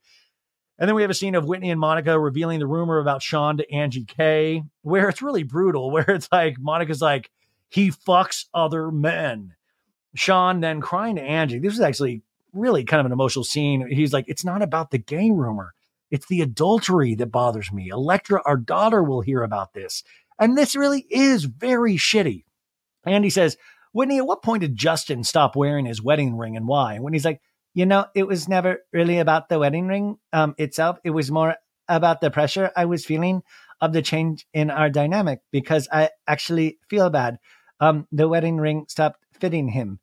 [0.78, 3.59] And then we have a scene of Whitney and Monica revealing the rumor about Sean
[3.59, 7.30] to Angie K, where it's really brutal, where it's like Monica's like,
[7.68, 9.55] he fucks other men.
[10.14, 11.59] Sean then crying to Angie.
[11.59, 12.22] This is actually
[12.52, 13.88] really kind of an emotional scene.
[13.90, 15.74] He's like, it's not about the gay rumor.
[16.10, 17.88] It's the adultery that bothers me.
[17.88, 20.05] Elektra, our daughter, will hear about this.
[20.38, 22.44] And this really is very shitty.
[23.05, 23.56] Andy says,
[23.92, 26.98] Whitney, at what point did Justin stop wearing his wedding ring and why?
[26.98, 27.40] Whitney's like,
[27.74, 30.98] you know, it was never really about the wedding ring um, itself.
[31.05, 31.56] It was more
[31.88, 33.42] about the pressure I was feeling
[33.80, 37.38] of the change in our dynamic because I actually feel bad.
[37.80, 39.98] Um, the wedding ring stopped fitting him.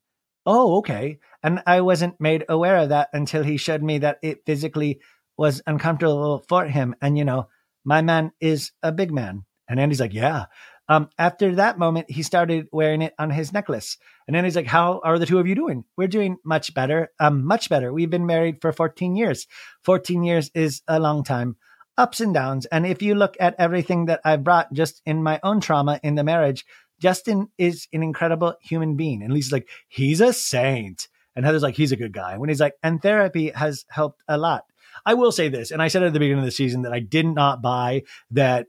[0.46, 1.20] Oh, okay.
[1.42, 5.00] And I wasn't made aware of that until he showed me that it physically
[5.38, 6.96] was uncomfortable for him.
[7.02, 7.48] And, you know,
[7.86, 9.46] my man is a big man.
[9.68, 10.46] And Andy's like, yeah.
[10.92, 13.98] Um, after that moment, he started wearing it on his necklace.
[14.28, 15.86] And then he's like, how are the two of you doing?
[15.96, 17.08] We're doing much better.
[17.18, 17.94] Um, much better.
[17.94, 19.48] We've been married for 14 years.
[19.86, 21.56] 14 years is a long time.
[21.98, 22.66] Ups and downs.
[22.66, 26.16] And if you look at everything that I've brought just in my own trauma in
[26.16, 26.66] the marriage,
[27.00, 29.24] Justin is an incredible human being.
[29.24, 31.08] And Lisa's like, he's a saint.
[31.38, 32.38] And Heather's like, he's a good guy.
[32.38, 34.66] Whitney's like, and therapy has helped a lot.
[35.06, 37.00] I will say this, and I said at the beginning of the season that I
[37.00, 38.68] did not buy that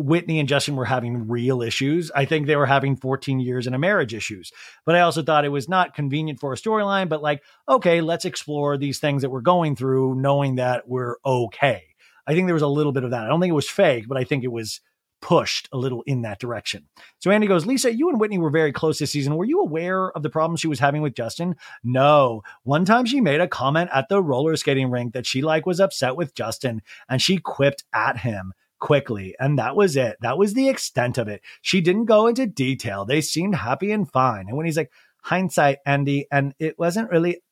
[0.00, 2.10] Whitney and Justin were having real issues.
[2.14, 4.50] I think they were having 14 years in a marriage issues.
[4.86, 8.24] But I also thought it was not convenient for a storyline, but like, okay, let's
[8.24, 11.84] explore these things that we're going through, knowing that we're okay.
[12.26, 13.24] I think there was a little bit of that.
[13.24, 14.80] I don't think it was fake, but I think it was
[15.20, 16.88] pushed a little in that direction.
[17.18, 19.36] So Andy goes, Lisa, you and Whitney were very close this season.
[19.36, 21.56] Were you aware of the problems she was having with Justin?
[21.84, 22.42] No.
[22.62, 25.78] One time she made a comment at the roller skating rink that she like was
[25.78, 29.34] upset with Justin and she quipped at him quickly.
[29.38, 30.16] And that was it.
[30.20, 31.42] That was the extent of it.
[31.62, 33.04] She didn't go into detail.
[33.04, 34.46] They seemed happy and fine.
[34.48, 34.90] And Whitney's like,
[35.22, 37.42] hindsight, Andy, and it wasn't really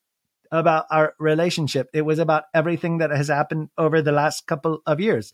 [0.51, 1.89] about our relationship.
[1.93, 5.33] It was about everything that has happened over the last couple of years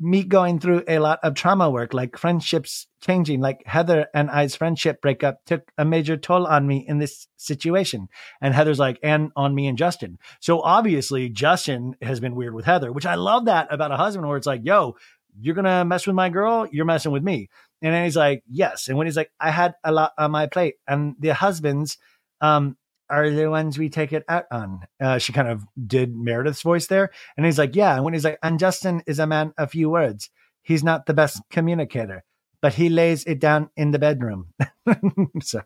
[0.00, 4.54] me going through a lot of trauma work, like friendships changing, like Heather and I's
[4.54, 8.08] friendship breakup took a major toll on me in this situation.
[8.40, 10.18] And Heather's like, and on me and Justin.
[10.40, 14.26] So obviously, Justin has been weird with Heather, which I love that about a husband
[14.28, 14.96] where it's like, yo,
[15.40, 17.48] you're going to mess with my girl, you're messing with me.
[17.82, 18.88] And then he's like, yes.
[18.88, 21.98] And Whitney's like, I had a lot on my plate, and the husbands,
[22.40, 22.76] um,
[23.10, 24.80] are the ones we take it out on.
[25.00, 27.10] Uh, she kind of did Meredith's voice there.
[27.36, 27.94] And he's like, yeah.
[27.94, 30.30] And Whitney's like, and Justin is a man of few words.
[30.62, 32.24] He's not the best communicator,
[32.60, 34.52] but he lays it down in the bedroom.
[35.42, 35.64] Sorry.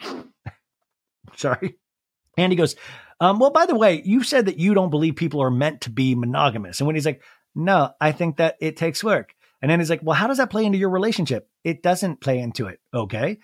[1.36, 1.76] Sorry.
[2.36, 2.76] And he goes,
[3.20, 5.90] um, well, by the way, you said that you don't believe people are meant to
[5.90, 6.80] be monogamous.
[6.80, 7.22] And Whitney's like,
[7.54, 9.34] no, I think that it takes work.
[9.62, 11.48] And then he's like, well, how does that play into your relationship?
[11.62, 12.80] It doesn't play into it.
[12.92, 13.38] Okay.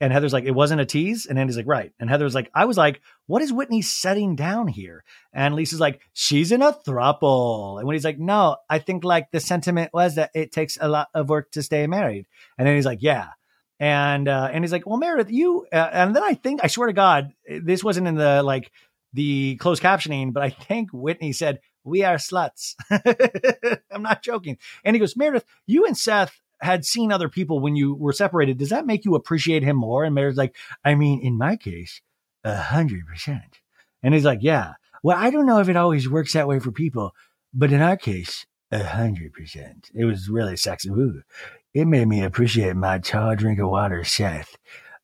[0.00, 1.26] And Heather's like, it wasn't a tease.
[1.26, 1.92] And Andy's like, right.
[1.98, 5.04] And Heather's like, I was like, what is Whitney setting down here?
[5.32, 7.78] And Lisa's like, she's in a thruple.
[7.78, 11.08] And Whitney's like, no, I think like the sentiment was that it takes a lot
[11.14, 12.26] of work to stay married.
[12.58, 13.28] And then he's like, yeah.
[13.78, 15.66] And uh, and he's like, well, Meredith, you.
[15.72, 18.70] Uh, and then I think, I swear to God, this wasn't in the like
[19.12, 22.74] the closed captioning, but I think Whitney said, we are sluts.
[23.90, 24.58] I'm not joking.
[24.84, 28.58] And he goes, Meredith, you and Seth had seen other people when you were separated,
[28.58, 30.04] does that make you appreciate him more?
[30.04, 32.00] And Mary's like, I mean, in my case,
[32.44, 33.60] a hundred percent.
[34.02, 34.74] And he's like, yeah.
[35.02, 37.12] Well, I don't know if it always works that way for people,
[37.52, 39.90] but in our case, a hundred percent.
[39.94, 40.88] It was really sexy.
[40.88, 41.22] Ooh,
[41.74, 44.56] it made me appreciate my tall drink of water, Seth.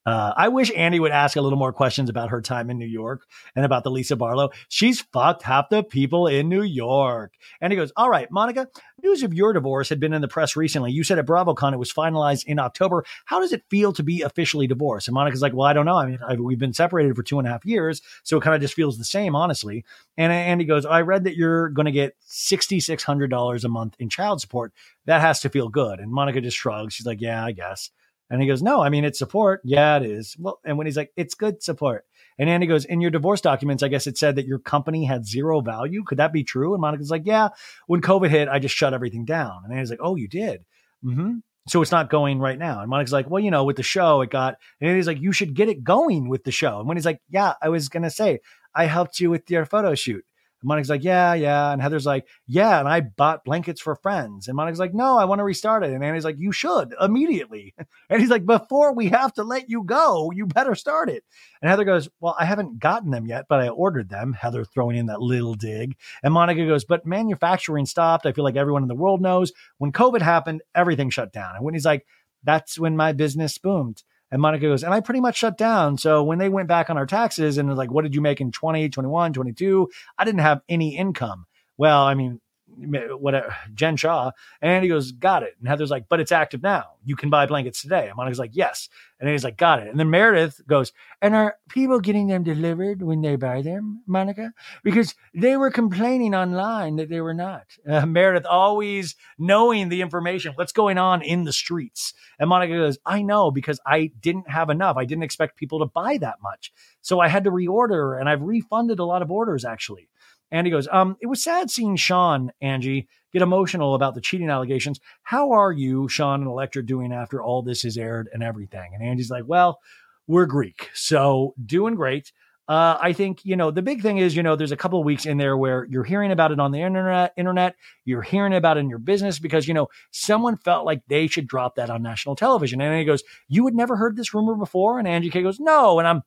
[0.05, 2.85] Uh, I wish Andy would ask a little more questions about her time in New
[2.85, 3.25] York
[3.55, 4.49] and about the Lisa Barlow.
[4.67, 7.33] She's fucked half the people in New York.
[7.61, 8.67] And he goes, All right, Monica,
[9.01, 10.91] news of your divorce had been in the press recently.
[10.91, 13.05] You said at BravoCon it was finalized in October.
[13.25, 15.07] How does it feel to be officially divorced?
[15.07, 15.97] And Monica's like, Well, I don't know.
[15.97, 18.01] I mean, I, we've been separated for two and a half years.
[18.23, 19.85] So it kind of just feels the same, honestly.
[20.17, 24.41] And Andy goes, I read that you're going to get $6,600 a month in child
[24.41, 24.73] support.
[25.05, 25.99] That has to feel good.
[25.99, 26.93] And Monica just shrugs.
[26.93, 27.89] She's like, Yeah, I guess.
[28.29, 29.61] And he goes, No, I mean, it's support.
[29.63, 30.35] Yeah, it is.
[30.39, 32.05] Well, and Whitney's like, It's good support.
[32.39, 35.25] And Andy goes, In your divorce documents, I guess it said that your company had
[35.25, 36.03] zero value.
[36.05, 36.73] Could that be true?
[36.73, 37.49] And Monica's like, Yeah,
[37.87, 39.61] when COVID hit, I just shut everything down.
[39.63, 40.65] And Andy's like, Oh, you did?
[41.03, 41.37] Mm-hmm.
[41.67, 42.81] So it's not going right now.
[42.81, 45.31] And Monica's like, Well, you know, with the show, it got, and Andy's like, You
[45.31, 46.79] should get it going with the show.
[46.79, 48.39] And Whitney's like, Yeah, I was going to say,
[48.75, 50.25] I helped you with your photo shoot.
[50.63, 51.71] And Monica's like, yeah, yeah.
[51.71, 52.79] And Heather's like, yeah.
[52.79, 54.47] And I bought blankets for friends.
[54.47, 55.91] And Monica's like, no, I want to restart it.
[55.91, 57.75] And Andy's like, you should immediately.
[58.09, 61.23] And he's like, before we have to let you go, you better start it.
[61.61, 64.33] And Heather goes, well, I haven't gotten them yet, but I ordered them.
[64.33, 65.95] Heather throwing in that little dig.
[66.21, 68.25] And Monica goes, but manufacturing stopped.
[68.25, 71.55] I feel like everyone in the world knows when COVID happened, everything shut down.
[71.55, 72.05] And Whitney's like,
[72.43, 74.03] that's when my business boomed.
[74.33, 75.99] And Monica goes, and I pretty much shut down.
[75.99, 78.41] So when they went back on our taxes and was like, what did you make
[78.41, 79.87] in 20, 21, 22?
[80.17, 81.45] I didn't have any income.
[81.77, 82.41] Well, I mean,
[82.77, 84.31] whatever, Jen Shah.
[84.61, 85.55] And he goes, got it.
[85.59, 86.93] And Heather's like, but it's active now.
[87.05, 88.07] You can buy blankets today.
[88.07, 88.89] And Monica's like, yes.
[89.19, 89.87] And he's like, got it.
[89.87, 90.91] And then Meredith goes,
[91.21, 94.53] and are people getting them delivered when they buy them, Monica?
[94.83, 97.67] Because they were complaining online that they were not.
[97.87, 102.13] Uh, Meredith always knowing the information, what's going on in the streets.
[102.37, 104.97] And Monica goes, I know because I didn't have enough.
[104.97, 106.73] I didn't expect people to buy that much.
[107.01, 110.09] So I had to reorder and I've refunded a lot of orders actually.
[110.53, 114.99] Andy goes, um, it was sad seeing Sean, Angie, get emotional about the cheating allegations.
[115.23, 118.91] How are you, Sean and Elektra, doing after all this is aired and everything?
[118.93, 119.79] And Angie's like, well,
[120.27, 122.31] we're Greek, so doing great.
[122.69, 125.05] Uh, I think you know the big thing is you know there's a couple of
[125.05, 127.33] weeks in there where you're hearing about it on the internet.
[127.35, 127.75] Internet,
[128.05, 131.45] you're hearing about it in your business because you know someone felt like they should
[131.45, 132.79] drop that on national television.
[132.79, 135.99] And he goes, "You had never heard this rumor before?" And Angie K goes, "No."
[135.99, 136.21] And I'm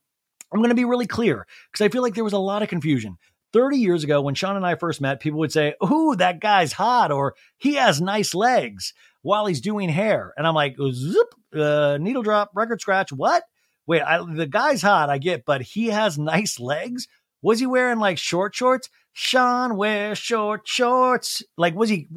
[0.53, 2.69] I'm going to be really clear because I feel like there was a lot of
[2.69, 3.17] confusion.
[3.57, 6.75] 30 years ago, when Sean and I first met, people would say, Ooh, that guy's
[6.75, 8.93] hot, or he has nice legs
[9.23, 10.35] while he's doing hair.
[10.37, 13.13] And I'm like, Zip, uh, needle drop, record scratch.
[13.13, 13.45] What?
[13.87, 17.09] Wait, I, the guy's hot, I get, but he has nice legs.
[17.41, 18.91] Was he wearing like short shorts?
[19.15, 21.43] Sean wears short shorts.
[21.57, 22.09] Like, was he?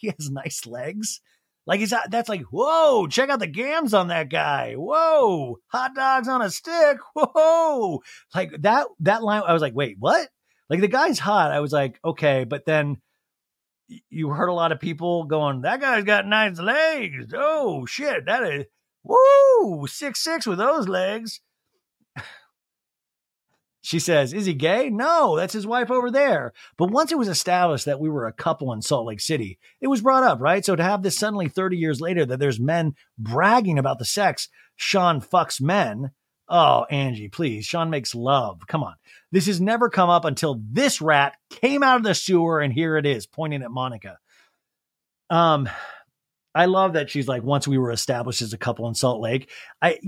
[0.00, 1.20] He has nice legs.
[1.66, 4.74] Like he's that's like, whoa, check out the gams on that guy.
[4.74, 6.96] Whoa, hot dogs on a stick.
[7.14, 8.00] Whoa.
[8.34, 10.28] Like that that line, I was like, wait, what?
[10.68, 11.50] Like the guy's hot.
[11.50, 12.98] I was like, okay, but then
[14.10, 17.32] you heard a lot of people going, that guy's got nice legs.
[17.34, 18.64] Oh shit, that is
[19.02, 21.40] woo six six with those legs.
[23.80, 24.90] She says, Is he gay?
[24.90, 26.52] No, that's his wife over there.
[26.76, 29.86] But once it was established that we were a couple in Salt Lake City, it
[29.86, 30.62] was brought up, right?
[30.62, 34.50] So to have this suddenly 30 years later that there's men bragging about the sex,
[34.76, 36.10] Sean fucks men.
[36.48, 37.66] Oh, Angie, please.
[37.66, 38.66] Sean makes love.
[38.66, 38.94] Come on.
[39.30, 42.96] This has never come up until this rat came out of the sewer, and here
[42.96, 44.18] it is, pointing at Monica.
[45.28, 45.68] Um,
[46.54, 49.50] I love that she's like, once we were established as a couple in Salt Lake,
[49.82, 49.98] I,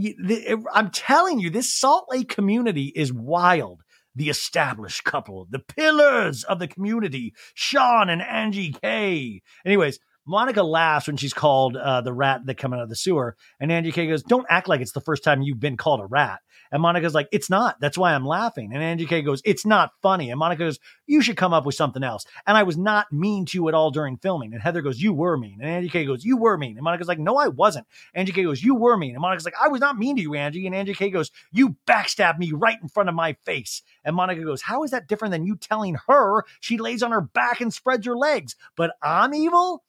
[0.72, 3.82] I'm telling you, this Salt Lake community is wild.
[4.16, 9.40] The established couple, the pillars of the community, Sean and Angie K.
[9.64, 13.36] Anyways, Monica laughs when she's called uh, the rat that come out of the sewer,
[13.59, 16.06] and Angie K goes, "Don't act like it's the first time you've been called a
[16.06, 16.40] rat."
[16.72, 17.80] And Monica's like, it's not.
[17.80, 18.72] That's why I'm laughing.
[18.72, 20.30] And Angie K goes, it's not funny.
[20.30, 22.24] And Monica goes, you should come up with something else.
[22.47, 24.52] And I was not mean to you at all during filming.
[24.52, 25.59] And Heather goes, you were mean.
[25.60, 26.76] And Angie K goes, you were mean.
[26.76, 27.86] And Monica's like, no, I wasn't.
[28.14, 29.14] Angie K goes, you were mean.
[29.14, 30.66] And Monica's like, I was not mean to you, Angie.
[30.66, 33.82] And Angie K goes, you backstabbed me right in front of my face.
[34.05, 37.20] And Monica goes, how is that different than you telling her she lays on her
[37.20, 38.55] back and spreads her legs?
[38.76, 39.82] But I'm evil?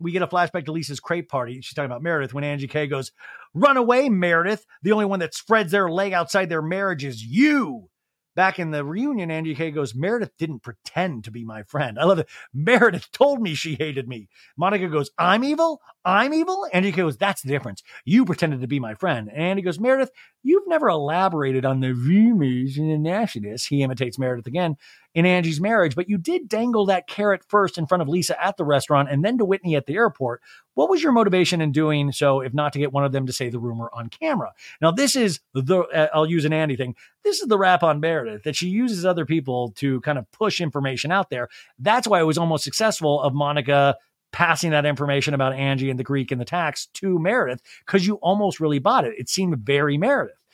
[0.00, 1.60] We get a flashback to Lisa's crepe party.
[1.60, 3.12] She's talking about Meredith when Angie K goes,
[3.54, 4.66] Run away, Meredith.
[4.82, 7.88] The only one that spreads their leg outside their marriage is you.
[8.36, 11.98] Back in the reunion, Angie K goes, Meredith didn't pretend to be my friend.
[11.98, 12.28] I love it.
[12.54, 14.28] Meredith told me she hated me.
[14.56, 15.80] Monica goes, I'm evil?
[16.04, 16.68] I'm evil?
[16.72, 17.82] Angie K goes, That's the difference.
[18.04, 19.28] You pretended to be my friend.
[19.34, 20.12] And he goes, Meredith,
[20.44, 23.66] you've never elaborated on the rumors and the nastiness.
[23.66, 24.76] He imitates Meredith again
[25.14, 28.56] in Angie's marriage, but you did dangle that carrot first in front of Lisa at
[28.56, 30.42] the restaurant and then to Whitney at the airport.
[30.74, 33.32] What was your motivation in doing so, if not to get one of them to
[33.32, 34.52] say the rumor on camera?
[34.80, 36.94] Now, this is the, uh, I'll use an Andy thing.
[37.24, 40.60] This is the rap on Meredith that she uses other people to kind of push
[40.60, 41.48] information out there.
[41.78, 43.96] That's why it was almost successful of Monica
[44.30, 48.16] passing that information about Angie and the Greek and the tax to Meredith because you
[48.16, 49.14] almost really bought it.
[49.18, 50.44] It seemed very Meredith.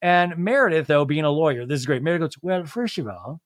[0.00, 2.02] And Meredith, though, being a lawyer, this is great.
[2.02, 3.40] Meredith goes, Well, first of all,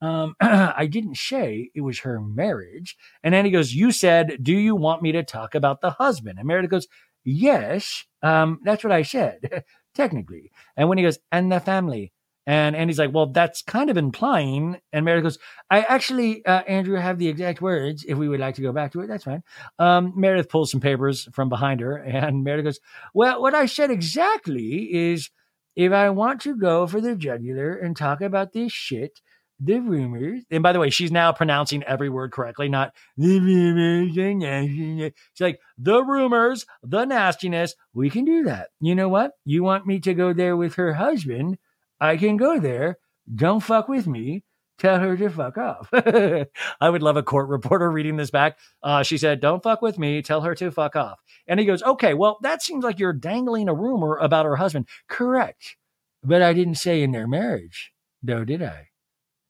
[0.00, 2.96] um, I didn't say it was her marriage.
[3.22, 6.38] And Andy goes, You said, Do you want me to talk about the husband?
[6.38, 6.88] And Meredith goes,
[7.24, 9.64] Yes, um, that's what I said,
[9.94, 10.50] technically.
[10.76, 12.12] And Whitney goes, And the family.
[12.46, 14.78] And Andy's like, Well, that's kind of implying.
[14.92, 15.38] And Meredith goes,
[15.70, 18.04] I actually, uh, Andrew, have the exact words.
[18.08, 19.42] If we would like to go back to it, that's fine.
[19.78, 21.96] Um, Meredith pulls some papers from behind her.
[21.96, 22.80] And Meredith goes,
[23.14, 25.30] Well, what I said exactly is
[25.76, 29.20] if I want to go for the jugular and talk about this shit,
[29.60, 30.42] the rumors.
[30.50, 34.14] And by the way, she's now pronouncing every word correctly, not the rumors.
[34.14, 37.74] She's like, the rumors, the nastiness.
[37.92, 38.68] We can do that.
[38.80, 39.32] You know what?
[39.44, 41.58] You want me to go there with her husband?
[42.00, 42.98] I can go there.
[43.34, 44.44] Don't fuck with me.
[44.78, 45.88] Tell her to fuck off.
[46.80, 48.58] I would love a court reporter reading this back.
[48.80, 50.22] Uh, she said, Don't fuck with me.
[50.22, 51.18] Tell her to fuck off.
[51.48, 54.86] And he goes, Okay, well, that seems like you're dangling a rumor about her husband.
[55.08, 55.76] Correct.
[56.22, 58.87] But I didn't say in their marriage, though, did I?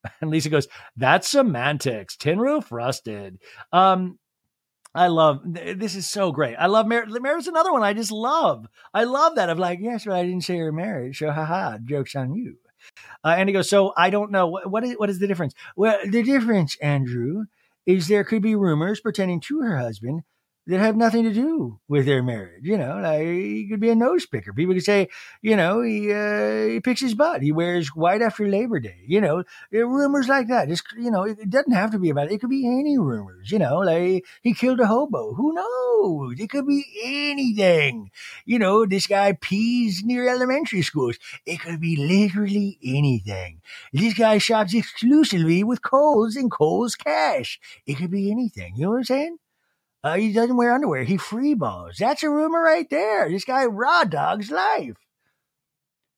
[0.20, 2.16] And Lisa goes, That's semantics.
[2.16, 3.38] Tin roof rusted.
[3.72, 4.18] Um,
[4.94, 6.56] I love this is so great.
[6.56, 7.10] I love marriage.
[7.20, 8.66] Marriage is another one I just love.
[8.94, 9.50] I love that.
[9.50, 11.14] I'm like, yes, but I didn't say you're married.
[11.14, 12.56] So haha, joke's on you.
[13.24, 15.54] Uh, and he goes, so I don't know what what is what is the difference?
[15.76, 17.44] Well, the difference, Andrew,
[17.86, 20.22] is there could be rumors pertaining to her husband
[20.68, 22.62] that have nothing to do with their marriage.
[22.62, 24.52] You know, like he could be a nose picker.
[24.52, 25.08] People could say,
[25.40, 27.42] you know, he uh, he picks his butt.
[27.42, 29.02] He wears white after Labor Day.
[29.06, 30.68] You know, rumors like that.
[30.68, 32.32] Just you know, it, doesn't have to be about it.
[32.32, 33.50] It could be any rumors.
[33.50, 35.32] You know, like he killed a hobo.
[35.34, 36.38] Who knows?
[36.38, 38.10] It could be anything.
[38.44, 41.16] You know, this guy pees near elementary schools.
[41.46, 43.62] It could be literally anything.
[43.94, 47.58] This guy shops exclusively with Kohl's and Kohl's cash.
[47.86, 48.74] It could be anything.
[48.76, 49.38] You know what I'm saying?
[50.04, 51.04] Uh, he doesn't wear underwear.
[51.04, 51.96] He freeballs.
[51.96, 53.28] That's a rumor right there.
[53.28, 54.96] This guy raw dogs life.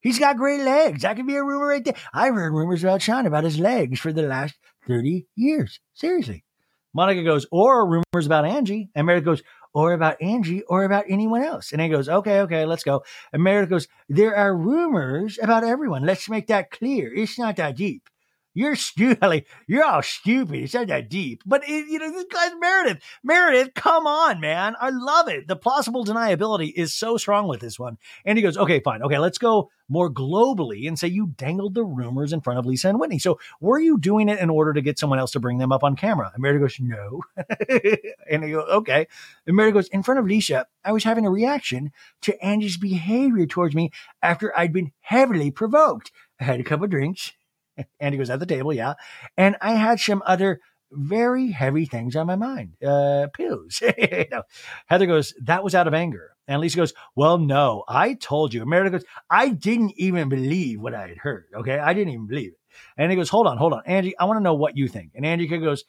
[0.00, 1.02] He's got great legs.
[1.02, 1.96] That could be a rumor right there.
[2.12, 4.54] I've heard rumors about Sean about his legs for the last
[4.86, 5.80] 30 years.
[5.94, 6.44] Seriously.
[6.92, 8.90] Monica goes, or rumors about Angie.
[8.94, 9.42] And Meredith goes,
[9.72, 11.72] or about Angie or about anyone else.
[11.72, 13.04] And he goes, okay, okay, let's go.
[13.32, 16.04] And Meredith goes, there are rumors about everyone.
[16.04, 17.12] Let's make that clear.
[17.14, 18.09] It's not that deep.
[18.52, 19.44] You're stupid.
[19.66, 20.56] You're all stupid.
[20.56, 21.42] It's not that deep.
[21.46, 23.02] But, it, you know, this guy's Meredith.
[23.22, 24.74] Meredith, come on, man.
[24.80, 25.46] I love it.
[25.46, 27.98] The plausible deniability is so strong with this one.
[28.24, 29.02] And he goes, okay, fine.
[29.02, 32.88] Okay, let's go more globally and say you dangled the rumors in front of Lisa
[32.88, 33.18] and Whitney.
[33.18, 35.84] So were you doing it in order to get someone else to bring them up
[35.84, 36.30] on camera?
[36.32, 37.22] And Meredith goes, no.
[38.30, 39.06] and he goes, okay.
[39.46, 43.46] And Meredith goes, in front of Lisa, I was having a reaction to Angie's behavior
[43.46, 43.90] towards me
[44.22, 46.10] after I'd been heavily provoked.
[46.40, 47.32] I had a couple drinks
[48.00, 48.94] Andy goes at the table, yeah.
[49.36, 50.60] And I had some other
[50.92, 52.74] very heavy things on my mind.
[52.84, 53.82] Uh, pills.
[54.30, 54.42] no.
[54.86, 56.30] Heather goes, that was out of anger.
[56.48, 58.66] And Lisa goes, well, no, I told you.
[58.66, 61.46] Meredith goes, I didn't even believe what I had heard.
[61.54, 61.78] Okay.
[61.78, 62.58] I didn't even believe it.
[62.96, 63.82] And he goes, hold on, hold on.
[63.86, 65.12] Angie, I want to know what you think.
[65.14, 65.84] And Angie goes,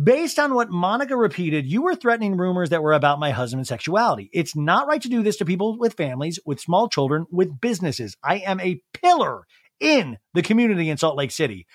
[0.00, 4.30] Based on what Monica repeated, you were threatening rumors that were about my husband's sexuality.
[4.32, 8.16] It's not right to do this to people with families, with small children, with businesses.
[8.22, 9.42] I am a pillar
[9.80, 11.66] in the community in Salt Lake City.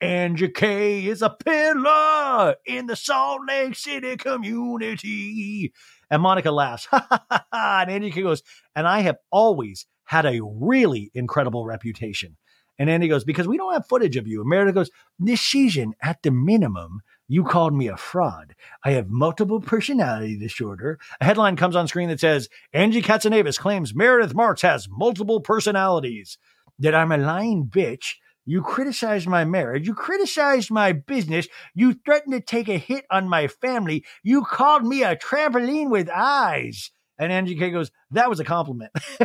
[0.00, 5.72] Angie K is a pillar in the Salt Lake City community.
[6.10, 6.88] And Monica laughs.
[7.52, 8.42] and Angie K goes,
[8.74, 12.36] and I have always had a really incredible reputation.
[12.78, 14.40] And Andy goes, because we don't have footage of you.
[14.40, 18.54] And Meredith goes, this season, at the minimum, you called me a fraud.
[18.84, 20.98] I have multiple personality disorder.
[21.20, 26.38] A headline comes on screen that says, Angie Katsanevas claims Meredith Marks has multiple personalities
[26.78, 28.14] that I'm a lying bitch.
[28.44, 29.86] You criticized my marriage.
[29.86, 31.46] You criticized my business.
[31.74, 34.04] You threatened to take a hit on my family.
[34.22, 36.90] You called me a trampoline with eyes.
[37.18, 38.90] And Angie K goes, that was a compliment.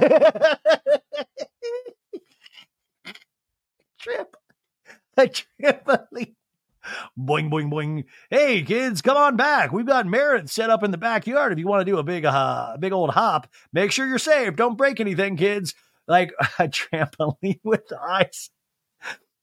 [3.99, 4.37] Trip.
[5.17, 6.35] A trampoline.
[7.17, 8.05] Boing, boing, boing.
[8.29, 9.73] Hey, kids, come on back.
[9.73, 11.51] We've got Meredith set up in the backyard.
[11.51, 14.55] If you want to do a big, uh, big old hop, make sure you're safe.
[14.55, 15.73] Don't break anything, kids
[16.07, 18.49] like a trampoline with eyes.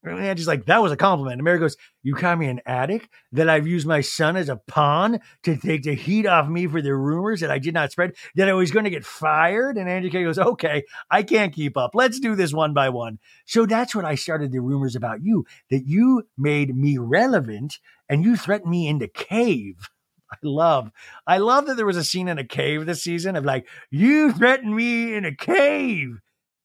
[0.04, 1.34] And Angie's like, that was a compliment.
[1.34, 3.08] And Mary goes, You call me an addict?
[3.32, 6.82] That I've used my son as a pawn to take the heat off me for
[6.82, 9.78] the rumors that I did not spread, that I was going to get fired?
[9.78, 11.92] And Angie K goes, Okay, I can't keep up.
[11.94, 13.18] Let's do this one by one.
[13.46, 17.78] So that's when I started the rumors about you, that you made me relevant
[18.08, 19.88] and you threatened me into cave.
[20.30, 20.90] I love,
[21.26, 24.32] I love that there was a scene in a cave this season of like, you
[24.32, 26.20] threatened me in a cave.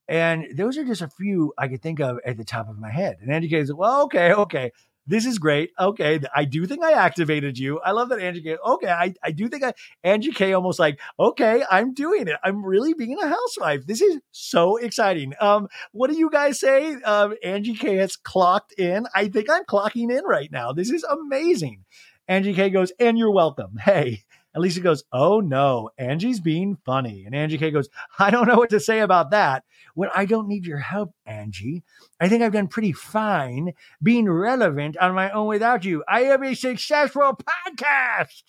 [0.10, 2.90] And those are just a few I could think of at the top of my
[2.90, 3.18] head.
[3.22, 4.72] And Angie K said, well, okay, okay.
[5.06, 5.72] This is great.
[5.80, 6.19] Okay.
[6.36, 7.80] I do think I activated you.
[7.80, 8.57] I love that Angie K.
[8.64, 8.90] Okay.
[8.90, 9.73] I, I do think I,
[10.03, 12.38] Angie K almost like, okay, I'm doing it.
[12.44, 13.88] I'm really being a housewife.
[13.88, 15.34] This is so exciting.
[15.40, 16.94] Um, what do you guys say?
[17.02, 19.06] Um, Angie K has clocked in.
[19.15, 20.73] I think I'm clocking in right now.
[20.73, 21.86] This is amazing.
[22.27, 23.77] Angie K goes, and you're welcome.
[23.77, 24.23] Hey,
[24.53, 27.26] and Lisa goes, Oh no, Angie's being funny.
[27.26, 29.63] And Angie K goes, I don't know what to say about that.
[29.95, 31.84] When I don't need your help, Angie,
[32.19, 36.03] I think I've done pretty fine being relevant on my own without you.
[36.07, 38.43] I have a successful podcast.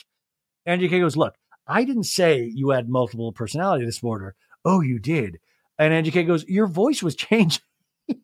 [0.65, 1.35] Angie K goes, Look,
[1.67, 4.35] I didn't say you had multiple personality disorder.
[4.65, 5.39] Oh, you did.
[5.79, 7.63] And Angie K goes, Your voice was changing.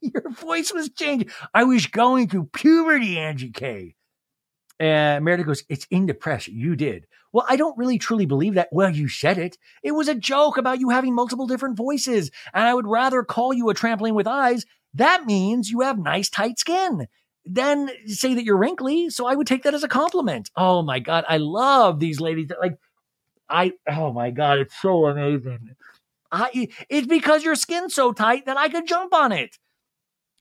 [0.01, 1.31] your voice was changing.
[1.53, 3.95] I was going through puberty, Angie K.
[4.78, 6.48] And Meredith goes, It's in the press.
[6.48, 7.07] You did.
[7.32, 8.69] Well, I don't really truly believe that.
[8.73, 9.59] Well, you said it.
[9.82, 12.31] It was a joke about you having multiple different voices.
[12.55, 14.65] And I would rather call you a trampoline with eyes.
[14.94, 17.09] That means you have nice, tight skin.
[17.44, 19.11] Then say that you're wrinkly.
[19.11, 20.51] So I would take that as a compliment.
[20.57, 21.24] Oh my God.
[21.28, 22.51] I love these ladies.
[22.59, 22.78] Like,
[23.48, 24.59] I, oh my God.
[24.59, 25.77] It's so amazing.
[26.32, 29.59] I, it's because your skin's so tight that I could jump on it.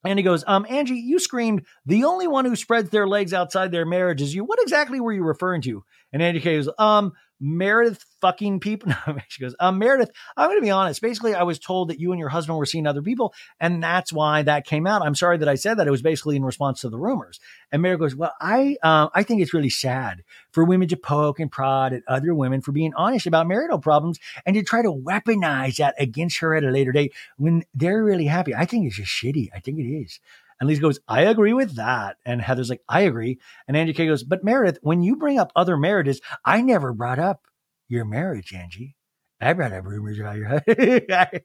[0.05, 3.71] And he goes, um, Angie, you screamed, the only one who spreads their legs outside
[3.71, 4.43] their marriage is you.
[4.43, 5.83] What exactly were you referring to?
[6.13, 8.91] And Angie goes, um, Meredith fucking people.
[9.27, 11.01] She goes, um, Meredith, I'm going to be honest.
[11.01, 14.13] Basically, I was told that you and your husband were seeing other people, and that's
[14.13, 15.01] why that came out.
[15.01, 15.87] I'm sorry that I said that.
[15.87, 17.39] It was basically in response to the rumors.
[17.71, 21.39] And Meredith goes, well, I, uh, I think it's really sad for women to poke
[21.39, 24.91] and prod at other women for being honest about marital problems and to try to
[24.91, 28.55] weaponize that against her at a later date when they're really happy.
[28.55, 29.49] I think it's just shitty.
[29.53, 30.19] I think it is.
[30.59, 32.17] And Lisa goes, I agree with that.
[32.25, 33.39] And Heather's like, I agree.
[33.67, 37.19] And Angie K goes, But Meredith, when you bring up other marriages, I never brought
[37.19, 37.41] up
[37.87, 38.95] your marriage, Angie.
[39.41, 41.41] I brought up rumors about your husband.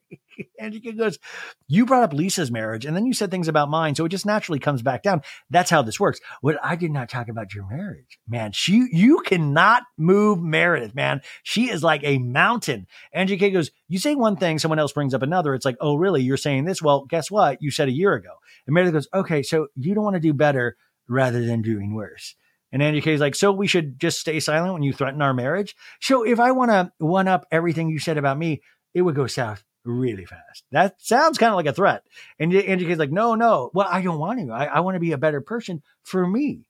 [0.58, 1.18] Angie K goes,
[1.66, 3.94] You brought up Lisa's marriage, and then you said things about mine.
[3.94, 5.22] So it just naturally comes back down.
[5.50, 6.20] That's how this works.
[6.40, 8.18] What I did not talk about your marriage.
[8.28, 11.20] Man, she you cannot move Meredith, man.
[11.42, 12.86] She is like a mountain.
[13.12, 15.54] Angie K goes, You say one thing, someone else brings up another.
[15.54, 16.22] It's like, oh, really?
[16.22, 16.80] You're saying this?
[16.80, 17.60] Well, guess what?
[17.60, 18.34] You said a year ago.
[18.66, 20.76] And Meredith goes, Okay, so you don't want to do better
[21.08, 22.36] rather than doing worse.
[22.72, 25.74] And Angie K's like, so we should just stay silent when you threaten our marriage.
[26.01, 28.62] So if I want to one up everything you said about me,
[28.94, 30.64] it would go south really fast.
[30.72, 32.05] That sounds kind of like a threat.
[32.38, 33.70] And Angie K's like, no, no.
[33.74, 34.52] Well, I don't want to.
[34.52, 36.66] I, I want to be a better person for me.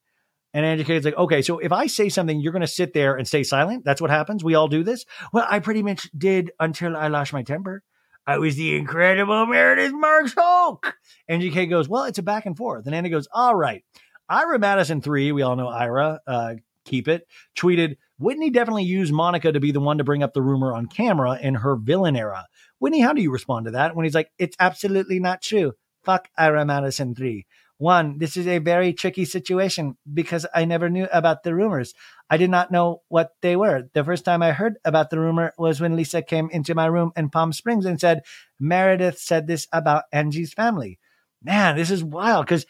[0.52, 3.16] And Angie K's like, okay, so if I say something, you're going to sit there
[3.16, 3.84] and stay silent.
[3.84, 4.42] That's what happens.
[4.42, 5.04] We all do this.
[5.32, 7.82] Well, I pretty much did until I lost my temper.
[8.26, 10.94] I was the incredible Meredith Marks Hulk.
[11.28, 12.86] Angie K goes, well, it's a back and forth.
[12.86, 13.84] And Andy goes, all right.
[14.30, 16.54] Ira Madison 3, we all know Ira, uh,
[16.84, 17.26] keep it,
[17.58, 20.86] tweeted, Whitney definitely used Monica to be the one to bring up the rumor on
[20.86, 22.46] camera in her villain era.
[22.78, 25.72] Whitney, how do you respond to that when he's like, it's absolutely not true?
[26.04, 27.44] Fuck Ira Madison 3.
[27.78, 31.94] One, this is a very tricky situation because I never knew about the rumors.
[32.28, 33.88] I did not know what they were.
[33.94, 37.10] The first time I heard about the rumor was when Lisa came into my room
[37.16, 38.20] in Palm Springs and said,
[38.60, 40.98] Meredith said this about Angie's family.
[41.42, 42.66] Man, this is wild because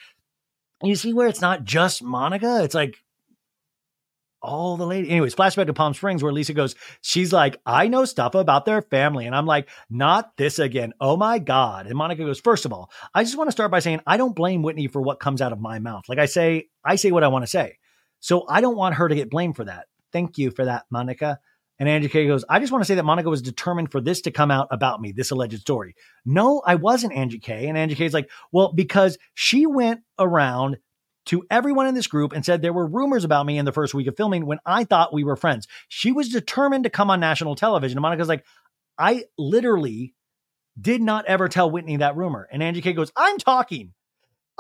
[0.89, 2.63] you see where it's not just Monica.
[2.63, 2.97] It's like
[4.43, 5.11] all the ladies.
[5.11, 8.83] Anyways, flashback to Palm Springs where Lisa goes, she's like, I know stuff about their
[8.83, 9.27] family.
[9.27, 10.93] And I'm like, not this again.
[11.01, 11.87] Oh my God.
[11.87, 14.35] And Monica goes, first of all, I just want to start by saying I don't
[14.35, 16.09] blame Whitney for what comes out of my mouth.
[16.09, 17.79] Like I say, I say what I want to say.
[18.21, 19.87] So I don't want her to get blamed for that.
[20.13, 21.41] Thank you for that, Monica.
[21.81, 24.21] And Angie K goes, I just want to say that Monica was determined for this
[24.23, 25.97] to come out about me, this alleged story.
[26.27, 27.69] No, I wasn't Angie K.
[27.69, 30.77] And Angie K is like, well, because she went around
[31.27, 33.95] to everyone in this group and said there were rumors about me in the first
[33.95, 35.69] week of filming when I thought we were friends.
[35.89, 37.97] She was determined to come on national television.
[37.97, 38.45] And Monica's like,
[38.99, 40.15] I literally
[40.79, 42.47] did not ever tell Whitney that rumor.
[42.53, 43.95] And Angie K goes, I'm talking.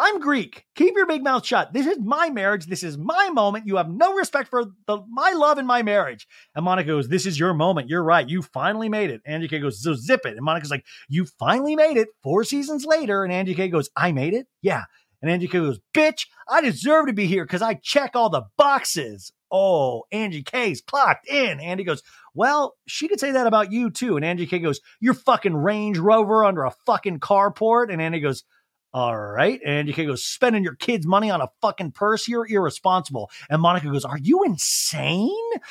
[0.02, 0.64] I'm Greek.
[0.77, 1.74] Keep your big mouth shut.
[1.74, 2.64] This is my marriage.
[2.64, 3.66] This is my moment.
[3.66, 6.27] You have no respect for the, my love and my marriage.
[6.55, 7.90] And Monica goes, This is your moment.
[7.90, 8.27] You're right.
[8.27, 9.20] You finally made it.
[9.27, 10.36] Angie K goes, So zip it.
[10.36, 13.24] And Monica's like, You finally made it four seasons later.
[13.24, 14.47] And Angie K goes, I made it?
[14.62, 14.85] Yeah.
[15.20, 18.47] And Angie K goes, Bitch, I deserve to be here because I check all the
[18.56, 19.32] boxes.
[19.52, 21.60] Oh, Angie K's clocked in.
[21.60, 22.02] Andy goes,
[22.32, 24.16] Well, she could say that about you too.
[24.16, 27.93] And Angie K goes, Your fucking Range Rover under a fucking carport.
[27.93, 28.44] And Andy goes,
[28.92, 29.60] all right.
[29.64, 32.26] And you can go spending your kids' money on a fucking purse.
[32.26, 33.30] You're irresponsible.
[33.48, 35.30] And Monica goes, Are you insane?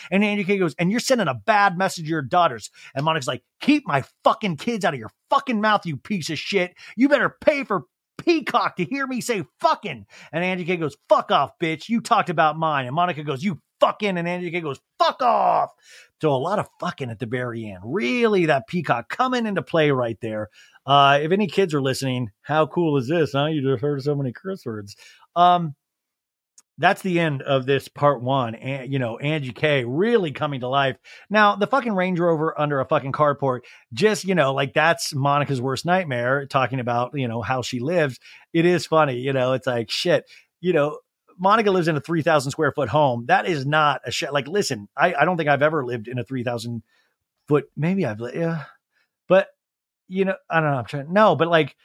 [0.10, 2.72] And Angie K goes, And you're sending a bad message to your daughters.
[2.96, 6.40] And Monica's like, Keep my fucking kids out of your fucking mouth, you piece of
[6.40, 6.76] shit.
[6.96, 7.84] You better pay for
[8.18, 10.06] Peacock to hear me say fucking.
[10.32, 11.90] And Angie K goes, Fuck off, bitch.
[11.90, 12.86] You talked about mine.
[12.86, 14.18] And Monica goes, You fucking.
[14.18, 15.72] And Angie K goes, Fuck off.
[16.22, 17.80] So a lot of fucking at the very end.
[17.84, 20.50] Really, that Peacock coming into play right there.
[20.90, 23.34] Uh, if any kids are listening, how cool is this?
[23.34, 23.46] Huh?
[23.46, 24.96] You just heard so many curse words.
[25.36, 25.76] Um,
[26.80, 28.56] that's the end of this part one.
[28.56, 30.98] And you know, Angie K really coming to life.
[31.30, 33.60] Now, the fucking Range Rover under a fucking carport,
[33.94, 36.48] just you know, like that's Monica's worst nightmare.
[36.48, 38.20] Talking about you know how she lives.
[38.52, 39.54] It is funny, you know.
[39.54, 40.26] It's like shit,
[40.60, 40.98] you know.
[41.38, 43.26] Monica lives in a three thousand square foot home.
[43.28, 44.34] That is not a shit.
[44.34, 46.82] Like, listen, I, I don't think I've ever lived in a three thousand
[47.48, 47.66] foot.
[47.78, 48.64] Maybe I've, yeah,
[49.28, 49.50] but
[50.10, 50.78] you know, I don't know.
[50.78, 51.14] I'm trying.
[51.14, 51.76] No, but like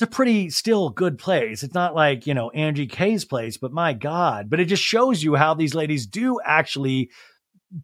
[0.00, 1.62] it's a pretty still good place.
[1.62, 4.48] It's not like, you know, Angie K's place, but my God.
[4.48, 7.10] But it just shows you how these ladies do actually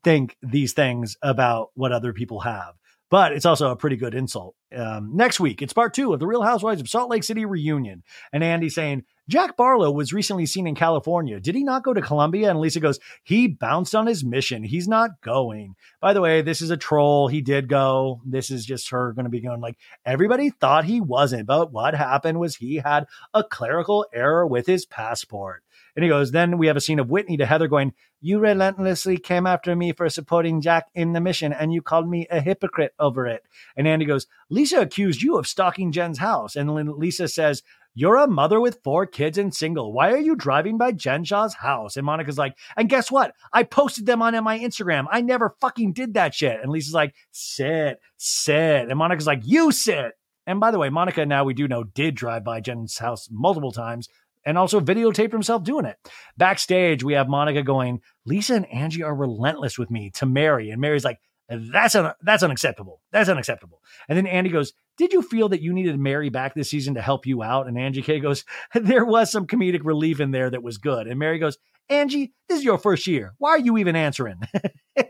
[0.02, 2.72] think these things about what other people have.
[3.08, 4.56] But it's also a pretty good insult.
[4.74, 8.02] Um, next week, it's part two of the Real Housewives of Salt Lake City reunion.
[8.32, 11.40] And Andy saying, Jack Barlow was recently seen in California.
[11.40, 12.50] Did he not go to Colombia?
[12.50, 14.64] And Lisa goes, he bounced on his mission.
[14.64, 15.74] He's not going.
[16.00, 17.28] By the way, this is a troll.
[17.28, 18.20] He did go.
[18.24, 21.46] This is just her going to be going like, everybody thought he wasn't.
[21.46, 25.62] But what happened was he had a clerical error with his passport.
[25.96, 29.16] And he goes, then we have a scene of Whitney to Heather going, You relentlessly
[29.16, 32.92] came after me for supporting Jack in the mission, and you called me a hypocrite
[32.98, 33.42] over it.
[33.76, 36.54] And Andy goes, Lisa accused you of stalking Jen's house.
[36.54, 37.62] And Lisa says,
[37.98, 39.90] you're a mother with four kids and single.
[39.90, 41.96] Why are you driving by Jen Shah's house?
[41.96, 43.32] And Monica's like, and guess what?
[43.54, 45.06] I posted them on my Instagram.
[45.10, 46.60] I never fucking did that shit.
[46.60, 48.90] And Lisa's like, sit, sit.
[48.90, 50.12] And Monica's like, you sit.
[50.46, 53.72] And by the way, Monica now we do know did drive by Jen's house multiple
[53.72, 54.10] times
[54.46, 55.96] and also videotaped himself doing it.
[56.38, 60.70] Backstage, we have Monica going, Lisa and Angie are relentless with me to Mary.
[60.70, 61.18] And Mary's like,
[61.48, 63.02] that's un- that's unacceptable.
[63.12, 63.80] That's unacceptable.
[64.08, 67.00] And then Andy goes, "Did you feel that you needed Mary back this season to
[67.02, 68.44] help you out?" And Angie K goes,
[68.74, 71.56] "There was some comedic relief in there that was good." And Mary goes,
[71.88, 73.34] "Angie, this is your first year.
[73.38, 74.40] Why are you even answering?"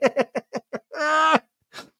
[0.99, 1.43] Ah!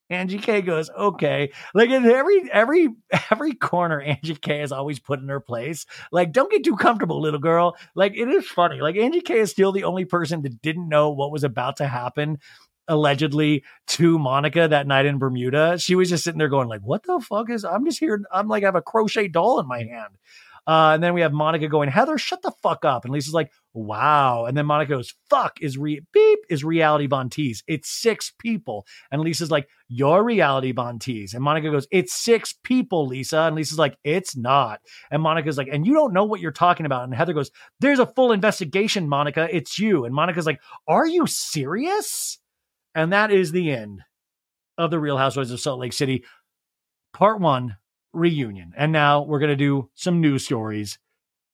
[0.09, 1.51] Angie K goes, okay.
[1.73, 2.89] Like in every every
[3.31, 5.85] every corner, Angie K is always put in her place.
[6.11, 7.75] Like, don't get too comfortable, little girl.
[7.95, 8.79] Like, it is funny.
[8.81, 11.87] Like Angie K is still the only person that didn't know what was about to
[11.87, 12.39] happen
[12.87, 15.77] allegedly to Monica that night in Bermuda.
[15.77, 18.21] She was just sitting there going like, "What the fuck is?" I'm just here.
[18.31, 20.17] I'm like, I have a crochet doll in my hand.
[20.67, 23.05] Uh, and then we have Monica going, Heather, shut the fuck up.
[23.05, 24.45] And Lisa's like, wow.
[24.45, 27.29] And then Monica goes, fuck is re beep is reality Von.
[27.33, 28.85] It's six people.
[29.09, 30.99] And Lisa's like, your reality Von.
[31.07, 33.39] And Monica goes, it's six people, Lisa.
[33.39, 34.81] And Lisa's like, it's not.
[35.09, 37.05] And Monica's like, and you don't know what you're talking about.
[37.05, 37.49] And Heather goes,
[37.79, 39.47] there's a full investigation, Monica.
[39.49, 40.03] It's you.
[40.03, 42.39] And Monica's like, are you serious?
[42.93, 44.01] And that is the end
[44.77, 46.25] of the Real Housewives of Salt Lake City,
[47.13, 47.77] part one
[48.17, 48.73] reunion.
[48.75, 50.97] And now we're going to do some news stories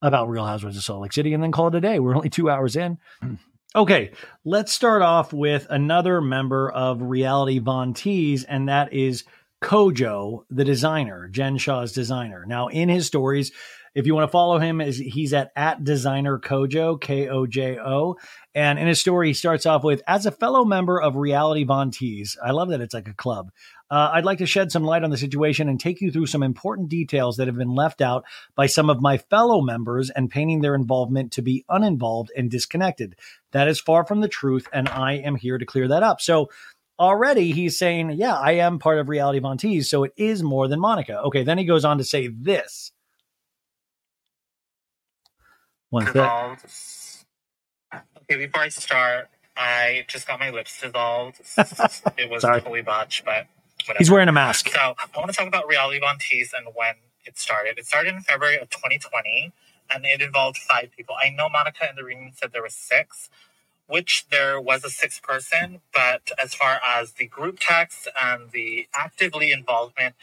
[0.01, 1.99] about Real Housewives of Salt Lake City and then call it a day.
[1.99, 2.97] We're only two hours in.
[3.75, 4.11] Okay,
[4.45, 9.23] let's start off with another member of Reality Von Tease, and that is
[9.63, 12.45] Kojo, the designer, Jen Shah's designer.
[12.47, 13.51] Now, in his stories,
[13.95, 17.79] if you want to follow him, is he's at at designer Kojo K O J
[17.79, 18.17] O,
[18.53, 21.89] and in his story he starts off with as a fellow member of Reality Von
[21.89, 22.37] Tease.
[22.43, 23.51] I love that it's like a club.
[23.93, 26.41] Uh, I'd like to shed some light on the situation and take you through some
[26.41, 28.25] important details that have been left out
[28.55, 33.15] by some of my fellow members and painting their involvement to be uninvolved and disconnected.
[33.51, 36.21] That is far from the truth, and I am here to clear that up.
[36.21, 36.49] So
[36.97, 40.79] already he's saying, Yeah, I am part of Reality Von so it is more than
[40.79, 41.21] Monica.
[41.25, 42.91] Okay, then he goes on to say this.
[45.91, 46.65] One dissolved.
[47.93, 51.41] Okay, before I start, I just got my lips dissolved.
[52.17, 53.45] it was totally botched, but
[53.87, 53.99] whatever.
[54.01, 54.69] He's wearing a mask.
[54.69, 56.95] So I want to talk about Reality Von Tease and when
[57.25, 57.77] it started.
[57.79, 59.53] It started in February of 2020,
[59.91, 61.15] and it involved five people.
[61.23, 63.29] I know Monica in the reunion said there was six,
[63.87, 68.87] which there was a sixth person, but as far as the group text and the
[68.93, 70.15] actively involvement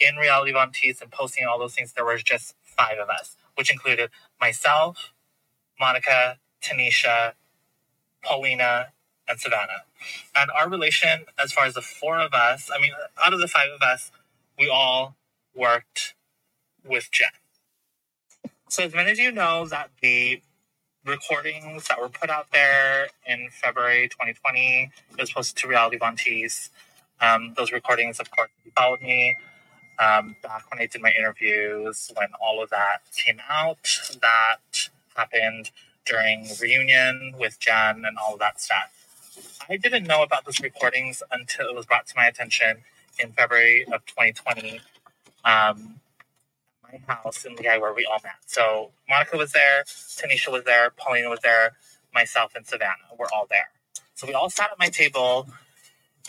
[0.00, 3.36] in Reality Von Tease and posting all those things, there was just five of us,
[3.56, 4.10] which included
[4.40, 5.12] myself,
[5.80, 7.32] Monica, Tanisha,
[8.24, 8.88] Paulina,
[9.28, 9.84] and Savannah.
[10.34, 12.92] And our relation, as far as the four of us, I mean,
[13.24, 14.10] out of the five of us,
[14.58, 15.16] we all
[15.54, 16.14] worked
[16.84, 17.28] with Jen.
[18.68, 20.42] So, as many of you know, that the
[21.04, 26.16] recordings that were put out there in February 2020 was posted to Reality Von.
[27.20, 29.36] Um, those recordings, of course, you followed me
[29.98, 33.88] um, back when I did my interviews, when all of that came out.
[34.20, 35.70] That happened
[36.04, 38.95] during reunion with Jen and all of that stuff.
[39.68, 42.78] I didn't know about those recordings until it was brought to my attention
[43.18, 44.80] in February of 2020.
[45.44, 46.00] Um,
[46.82, 48.36] my house in Lehi where we all met.
[48.46, 51.72] So Monica was there, Tanisha was there, Paulina was there,
[52.14, 53.70] myself and Savannah were all there.
[54.14, 55.48] So we all sat at my table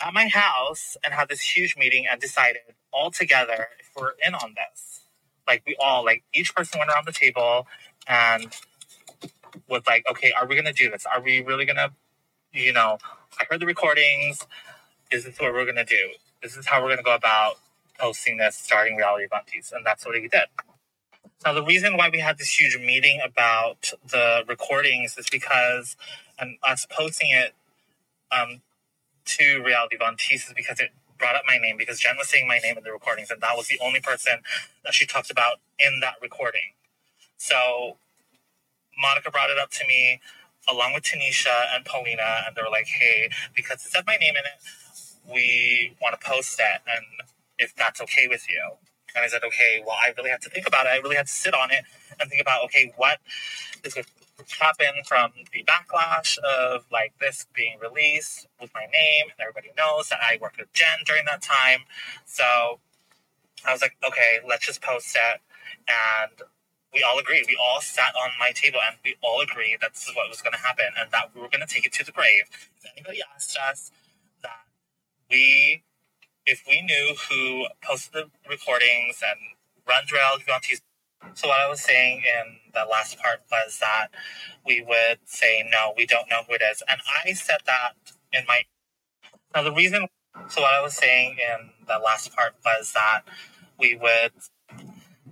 [0.04, 2.62] at my house and had this huge meeting and decided
[2.92, 5.02] all together if we're in on this.
[5.46, 7.66] Like we all, like each person went around the table
[8.06, 8.54] and
[9.68, 11.06] was like, okay, are we gonna do this?
[11.06, 11.92] Are we really gonna,
[12.52, 12.98] you know,
[13.40, 14.46] I heard the recordings.
[15.10, 16.10] This is what we're gonna do?
[16.42, 17.54] This is how we're gonna go about
[17.98, 20.44] posting this starting reality Von Tease, and that's what he did.
[21.44, 25.96] Now, the reason why we had this huge meeting about the recordings is because,
[26.38, 27.54] and us posting it
[28.32, 28.62] um,
[29.26, 32.48] to Reality Von Tease is because it brought up my name because Jen was saying
[32.48, 34.40] my name in the recordings, and that was the only person
[34.84, 36.74] that she talked about in that recording.
[37.38, 37.98] So
[38.98, 40.20] Monica brought it up to me
[40.70, 44.34] along with Tanisha and Paulina, and they were like, hey, because it said my name
[44.34, 47.04] in it, we want to post it, and
[47.58, 48.62] if that's okay with you.
[49.16, 50.90] And I said, okay, well, I really have to think about it.
[50.90, 51.84] I really have to sit on it
[52.20, 53.18] and think about, okay, what
[53.82, 54.10] is going to
[54.60, 60.08] happen from the backlash of like this being released with my name, and everybody knows
[60.10, 61.80] that I worked with Jen during that time.
[62.26, 62.80] So
[63.66, 65.40] I was like, okay, let's just post it.
[65.88, 66.42] And
[66.94, 67.44] we all agreed.
[67.48, 70.42] We all sat on my table and we all agreed that this is what was
[70.42, 72.44] going to happen and that we were going to take it to the grave.
[72.78, 73.92] If anybody asked us
[74.42, 74.66] that
[75.30, 75.82] we
[76.46, 79.38] if we knew who posted the recordings and
[79.88, 80.80] runs reality Von Tease.
[81.34, 84.08] So what I was saying in the last part was that
[84.66, 87.92] we would say no, we don't know who it is, and I said that
[88.32, 88.62] in my.
[89.54, 90.08] Now the reason.
[90.48, 93.22] So what I was saying in the last part was that
[93.78, 94.32] we would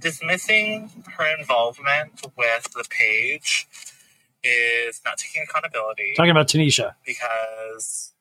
[0.00, 3.68] dismissing her involvement with the page
[4.44, 6.14] is not taking accountability.
[6.16, 6.94] Talking about Tanisha.
[7.06, 8.12] Because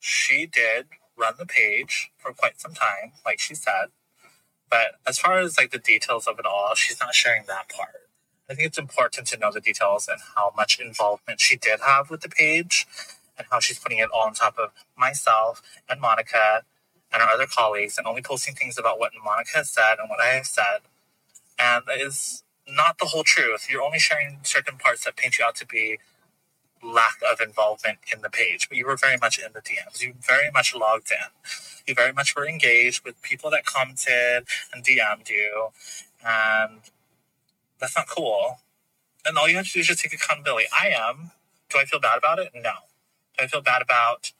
[0.00, 0.86] she did
[1.18, 3.86] run the page for quite some time, like she said.
[4.70, 8.08] But as far as like the details of it all, she's not sharing that part.
[8.50, 12.10] I think it's important to know the details and how much involvement she did have
[12.10, 12.86] with the page
[13.38, 16.62] and how she's putting it all on top of myself and Monica
[17.12, 20.20] and our other colleagues and only posting things about what Monica has said and what
[20.20, 20.80] I have said.
[21.58, 23.68] And that is not the whole truth.
[23.70, 25.98] You're only sharing certain parts that paint you out to be
[26.82, 30.02] lack of involvement in the page, but you were very much in the DMs.
[30.02, 31.30] You very much logged in.
[31.86, 35.68] You very much were engaged with people that commented and DM'd you,
[36.26, 36.80] and
[37.80, 38.60] that's not cool.
[39.26, 40.66] And all you have to do is just take accountability.
[40.78, 41.32] I am.
[41.70, 42.50] Do I feel bad about it?
[42.54, 42.72] No.
[43.38, 44.32] Do I feel bad about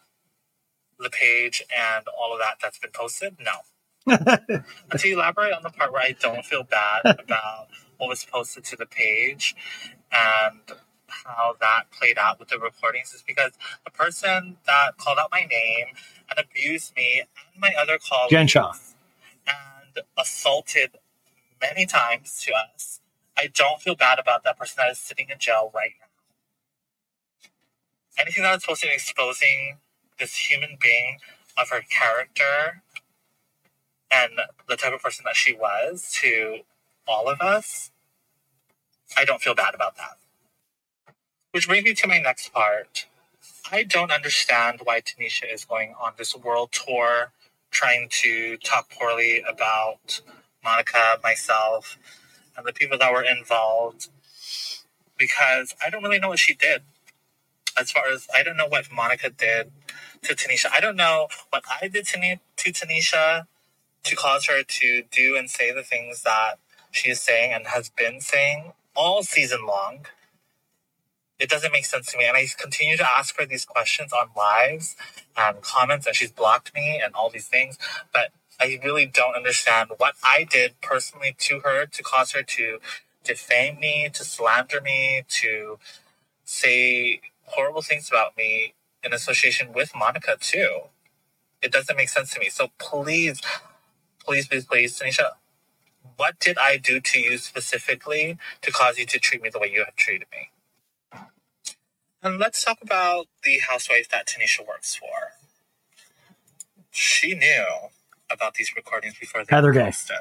[0.98, 3.36] the page and all of that that's been posted?
[3.40, 3.52] No.
[4.08, 7.68] To elaborate on the part where I don't feel bad about
[7.98, 9.54] what was posted to the page
[10.12, 10.60] and
[11.08, 13.52] how that played out with the recordings is because
[13.84, 15.86] the person that called out my name
[16.30, 18.72] and abused me and my other colleagues Jen Shah.
[19.46, 20.90] and assaulted
[21.60, 23.00] many times to us.
[23.36, 26.06] I don't feel bad about that person that is sitting in jail right now.
[28.22, 29.78] Anything that is supposed to be exposing
[30.18, 31.18] this human being
[31.58, 32.82] of her character
[34.12, 34.32] and
[34.68, 36.60] the type of person that she was to
[37.08, 37.90] all of us,
[39.16, 40.18] I don't feel bad about that.
[41.52, 43.06] Which brings me to my next part.
[43.70, 47.32] I don't understand why Tanisha is going on this world tour
[47.70, 50.20] trying to talk poorly about
[50.64, 51.98] Monica, myself,
[52.56, 54.08] and the people that were involved
[55.18, 56.82] because I don't really know what she did.
[57.78, 59.72] As far as I don't know what Monica did
[60.22, 60.66] to Tanisha.
[60.72, 63.46] I don't know what I did to, to Tanisha
[64.04, 66.56] to cause her to do and say the things that
[66.90, 70.00] she is saying and has been saying all season long
[71.38, 72.26] it doesn't make sense to me.
[72.26, 74.96] And I continue to ask her these questions on lives
[75.36, 77.78] and comments, and she's blocked me and all these things.
[78.12, 78.30] But
[78.60, 82.78] I really don't understand what I did personally to her to cause her to
[83.24, 85.78] defame me, to slander me, to
[86.44, 88.74] say horrible things about me
[89.04, 90.82] in association with Monica, too.
[91.62, 92.50] It doesn't make sense to me.
[92.50, 93.40] So please,
[94.24, 95.32] please, please, please, Tanisha,
[96.16, 99.70] what did I do to you specifically to cause you to treat me the way
[99.72, 100.50] you have treated me?
[102.22, 105.32] And let's talk about the housewife that Tanisha works for.
[106.90, 107.64] She knew
[108.30, 109.84] about these recordings before they Heather were Gay.
[109.86, 110.16] posted.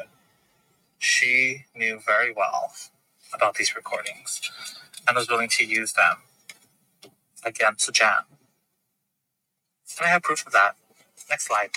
[0.99, 2.73] She knew very well
[3.33, 4.41] about these recordings
[5.07, 6.17] and was willing to use them
[7.45, 8.23] against Jan.
[9.99, 10.75] And I have proof of that.
[11.29, 11.71] Next slide.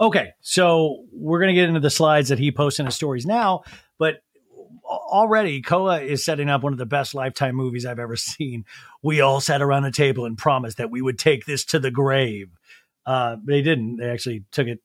[0.00, 3.26] Okay, so we're going to get into the slides that he posts in his stories
[3.26, 3.62] now,
[3.98, 4.22] but
[4.84, 8.64] already Koa is setting up one of the best lifetime movies I've ever seen.
[9.02, 11.90] We all sat around a table and promised that we would take this to the
[11.90, 12.50] grave.
[13.04, 13.96] Uh, they didn't.
[13.96, 14.80] They actually took it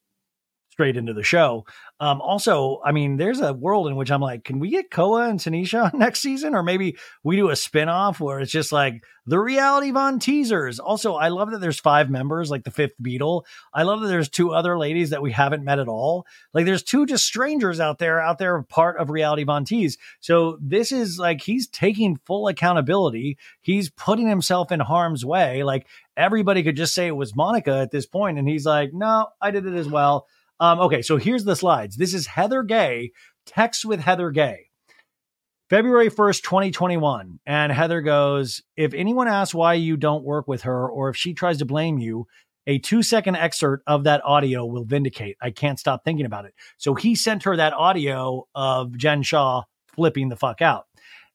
[0.78, 1.66] straight into the show.
[2.00, 5.28] Um, also, I mean, there's a world in which I'm like, can we get Koa
[5.28, 6.54] and Tanisha next season?
[6.54, 10.80] Or maybe we do a spinoff where it's just like the reality Von teasers.
[10.80, 13.42] Also, I love that there's five members, like the fifth Beatle.
[13.74, 16.28] I love that there's two other ladies that we haven't met at all.
[16.54, 19.98] Like there's two just strangers out there, out there, part of reality Von Tease.
[20.20, 23.40] So this is like he's taking full accountability.
[23.62, 25.64] He's putting himself in harm's way.
[25.64, 29.30] Like everybody could just say it was Monica at this point, and he's like, no,
[29.42, 30.28] I did it as well.
[30.60, 31.98] Um, okay, so here's the slides.
[31.98, 33.12] This is Heather Gay,
[33.46, 34.70] text with Heather Gay.
[35.70, 37.40] February 1st, 2021.
[37.46, 41.34] And Heather goes, If anyone asks why you don't work with her or if she
[41.34, 42.28] tries to blame you,
[42.66, 45.38] a two second excerpt of that audio will vindicate.
[45.42, 46.54] I can't stop thinking about it.
[46.78, 49.64] So he sent her that audio of Jen Shah
[49.94, 50.86] flipping the fuck out.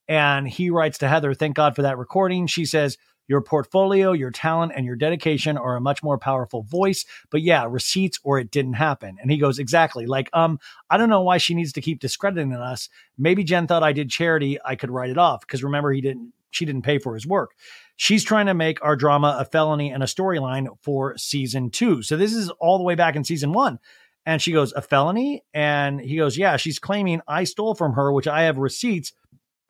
[0.08, 2.46] And he writes to Heather, Thank God for that recording.
[2.46, 7.04] She says, your portfolio, your talent, and your dedication are a much more powerful voice.
[7.30, 9.16] But yeah, receipts or it didn't happen.
[9.20, 10.06] And he goes, exactly.
[10.06, 10.58] Like, um,
[10.90, 12.88] I don't know why she needs to keep discrediting us.
[13.16, 14.58] Maybe Jen thought I did charity.
[14.64, 16.32] I could write it off because remember he didn't.
[16.50, 17.52] She didn't pay for his work.
[17.96, 22.02] She's trying to make our drama a felony and a storyline for season two.
[22.02, 23.78] So this is all the way back in season one.
[24.26, 25.44] And she goes, a felony?
[25.54, 29.14] And he goes, yeah, she's claiming I stole from her, which I have receipts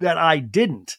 [0.01, 0.99] that I didn't.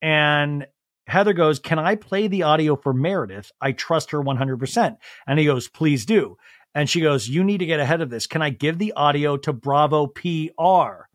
[0.00, 0.68] And
[1.08, 3.50] Heather goes, Can I play the audio for Meredith?
[3.60, 4.96] I trust her 100%.
[5.26, 6.36] And he goes, Please do.
[6.74, 8.26] And she goes, You need to get ahead of this.
[8.26, 11.08] Can I give the audio to Bravo PR?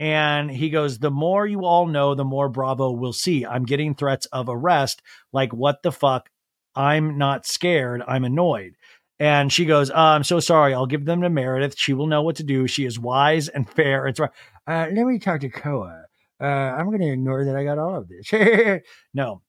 [0.00, 3.44] And he goes, The more you all know, the more Bravo will see.
[3.44, 5.02] I'm getting threats of arrest.
[5.32, 6.30] Like, what the fuck?
[6.74, 8.02] I'm not scared.
[8.06, 8.76] I'm annoyed.
[9.20, 10.74] And she goes, uh, I'm so sorry.
[10.74, 11.76] I'll give them to Meredith.
[11.76, 12.68] She will know what to do.
[12.68, 14.06] She is wise and fair.
[14.06, 14.30] It's right.
[14.64, 16.04] Uh, let me talk to Koa
[16.40, 18.82] uh, I'm going to ignore that I got all of this.
[19.14, 19.42] no.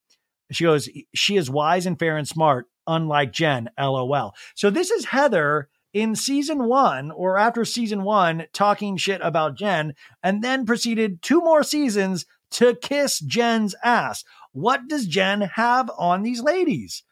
[0.52, 4.34] She goes, she is wise and fair and smart, unlike Jen, lol.
[4.56, 9.94] So this is Heather in season one or after season one talking shit about Jen
[10.24, 14.24] and then proceeded two more seasons to kiss Jen's ass.
[14.52, 17.04] What does Jen have on these ladies?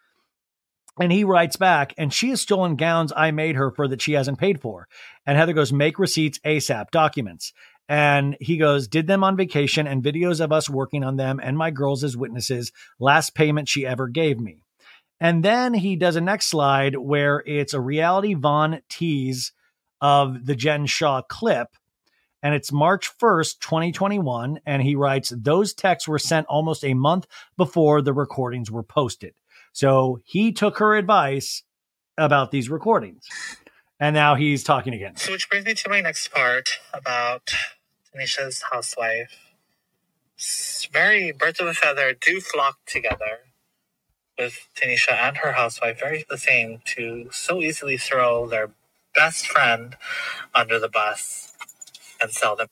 [0.99, 4.13] And he writes back, and she has stolen gowns I made her for that she
[4.13, 4.87] hasn't paid for.
[5.27, 7.53] And Heather goes, make receipts ASAP, documents.
[7.89, 11.57] And he goes, did them on vacation and videos of us working on them and
[11.57, 12.71] my girls as witnesses.
[12.99, 14.63] Last payment she ever gave me.
[15.19, 19.51] And then he does a next slide where it's a reality Von tease
[20.01, 21.69] of the Jen Shah clip.
[22.43, 24.59] And it's March 1st, 2021.
[24.65, 27.25] And he writes, those texts were sent almost a month
[27.57, 29.33] before the recordings were posted.
[29.71, 31.63] So he took her advice
[32.17, 33.23] about these recordings.
[33.99, 35.15] And now he's talking again.
[35.15, 37.53] So, which brings me to my next part about
[38.17, 39.31] Tanisha's housewife.
[40.93, 43.39] very birds of a feather do flock together
[44.37, 48.71] with Tanisha and her housewife, very the same, to so easily throw their
[49.15, 49.97] best friend
[50.55, 51.53] under the bus
[52.21, 52.67] and sell them.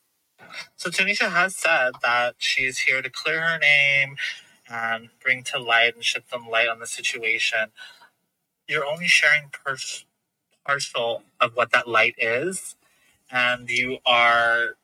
[0.78, 4.18] So Tanisha has said that she's here to clear her name
[4.70, 7.72] and bring to light and shed some light on the situation.
[8.68, 10.06] You're only sharing pers-
[10.66, 12.76] partial of what that light is,
[13.32, 14.78] and you are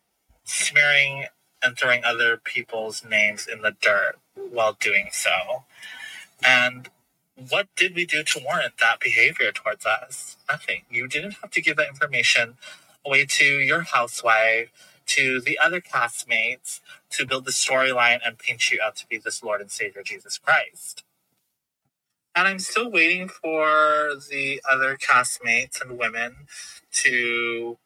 [0.52, 1.26] smearing
[1.64, 5.64] and throwing other people's names in the dirt while doing so.
[6.46, 6.90] And
[7.50, 10.38] what did we do to warrant that behavior towards us?
[10.50, 10.84] Nothing.
[10.90, 12.56] You didn't have to give that information
[13.06, 14.72] away to your housewife,
[15.08, 16.82] to the other castmates,
[17.12, 20.38] to build the storyline and paint you out to be this Lord and Savior Jesus
[20.38, 21.04] Christ.
[22.36, 26.48] And I'm still waiting for the other castmates and women
[26.94, 27.78] to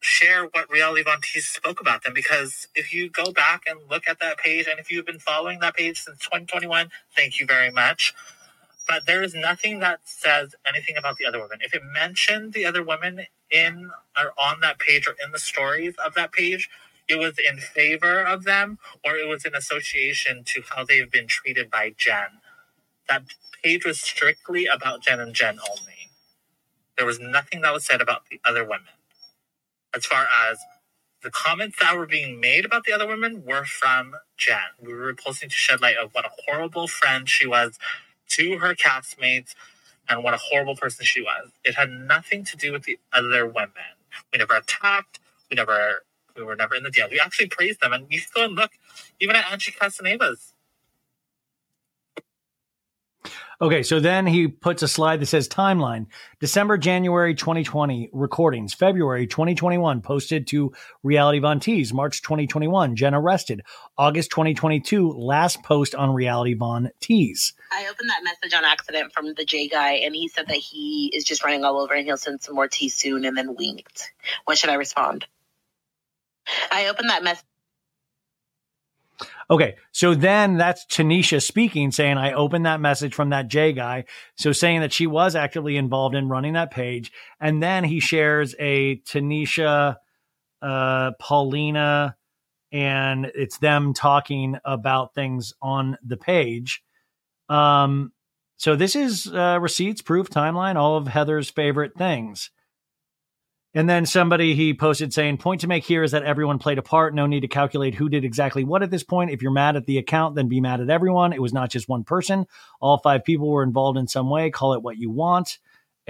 [0.00, 4.08] share what Reality Von Tease spoke about them because if you go back and look
[4.08, 7.70] at that page, and if you've been following that page since 2021, thank you very
[7.70, 8.14] much.
[8.88, 11.60] But there is nothing that says anything about the other women.
[11.62, 15.94] If it mentioned the other women in or on that page or in the stories
[16.04, 16.70] of that page,
[17.08, 21.28] it was in favor of them or it was in association to how they've been
[21.28, 22.40] treated by Jen.
[23.08, 23.24] That
[23.62, 26.10] page was strictly about Jen and Jen only.
[26.98, 28.88] There was nothing that was said about the other women
[29.94, 30.58] as far as
[31.22, 34.58] the comments that were being made about the other women were from Jen.
[34.80, 37.78] We were posting to shed light of what a horrible friend she was
[38.30, 39.54] to her castmates
[40.08, 41.50] and what a horrible person she was.
[41.64, 43.96] It had nothing to do with the other women.
[44.32, 45.20] We never attacked.
[45.50, 46.04] We never.
[46.36, 47.08] We were never in the deal.
[47.10, 48.72] We actually praised them, and go and look
[49.20, 50.52] even at Angie Katsanevas
[53.60, 56.06] Okay, so then he puts a slide that says timeline
[56.38, 60.72] December, January 2020 recordings, February 2021 posted to
[61.02, 63.62] Reality Von Tease, March 2021 Jen arrested,
[63.96, 67.54] August 2022 last post on Reality Von Tease.
[67.72, 71.10] I opened that message on accident from the J guy, and he said that he
[71.12, 74.12] is just running all over and he'll send some more tea soon, and then winked.
[74.44, 75.26] What should I respond?
[76.70, 77.44] I opened that message.
[79.50, 84.04] Okay, so then that's Tanisha speaking, saying, I opened that message from that J guy.
[84.36, 87.10] So saying that she was actively involved in running that page.
[87.40, 89.96] And then he shares a Tanisha,
[90.60, 92.16] uh, Paulina,
[92.72, 96.82] and it's them talking about things on the page.
[97.48, 98.12] Um,
[98.58, 102.50] so this is uh, receipts, proof, timeline, all of Heather's favorite things.
[103.74, 106.82] And then somebody he posted saying, point to make here is that everyone played a
[106.82, 107.14] part.
[107.14, 109.30] No need to calculate who did exactly what at this point.
[109.30, 111.34] If you're mad at the account, then be mad at everyone.
[111.34, 112.46] It was not just one person.
[112.80, 114.50] All five people were involved in some way.
[114.50, 115.58] Call it what you want.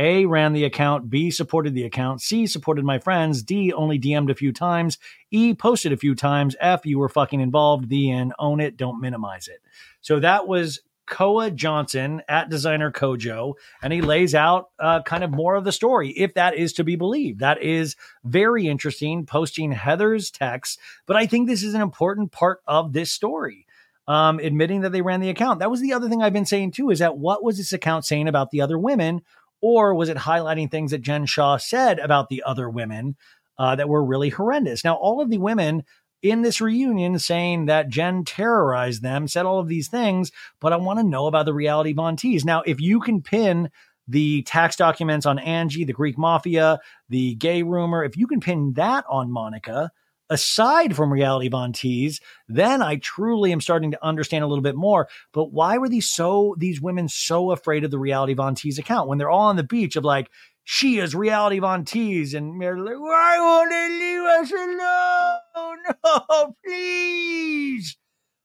[0.01, 1.11] A ran the account.
[1.11, 2.23] B supported the account.
[2.23, 3.43] C supported my friends.
[3.43, 4.97] D only DM'd a few times.
[5.33, 6.55] E posted a few times.
[6.61, 7.89] F you were fucking involved.
[7.89, 8.33] The end.
[8.39, 8.77] Own it.
[8.77, 9.61] Don't minimize it.
[10.01, 15.31] So that was Koa Johnson at designer Kojo, and he lays out uh, kind of
[15.31, 17.41] more of the story, if that is to be believed.
[17.41, 22.61] That is very interesting, posting Heather's text, but I think this is an important part
[22.67, 23.67] of this story.
[24.07, 25.59] Um, admitting that they ran the account.
[25.59, 28.07] That was the other thing I've been saying too is that what was this account
[28.07, 29.21] saying about the other women,
[29.61, 33.17] or was it highlighting things that Jen Shah said about the other women
[33.59, 34.83] uh, that were really horrendous?
[34.83, 35.85] Now, all of the women
[36.23, 40.77] in this reunion saying that Jen terrorized them, said all of these things, but I
[40.77, 42.45] want to know about the reality Von Tease.
[42.45, 43.71] Now, if you can pin
[44.07, 48.73] the tax documents on Angie, the Greek mafia, the gay rumor, if you can pin
[48.75, 49.91] that on Monica,
[50.31, 54.77] aside from reality Von Tease, then I truly am starting to understand a little bit
[54.77, 55.09] more.
[55.33, 59.09] But why were these so these women so afraid of the reality Von Tease account
[59.09, 60.31] when they're all on the beach of like,
[60.71, 65.79] she is reality Von Tease, and they're like, why won't they leave us alone?
[66.05, 67.97] No, please.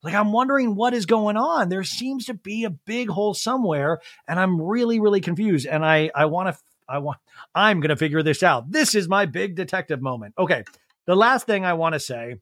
[0.02, 1.68] Like, I'm wondering what is going on.
[1.68, 5.68] There seems to be a big hole somewhere, and I'm really, really confused.
[5.68, 7.18] And I, I want to, I want,
[7.54, 8.72] I'm going to figure this out.
[8.72, 10.34] This is my big detective moment.
[10.38, 10.64] Okay.
[11.06, 12.36] The last thing I want to say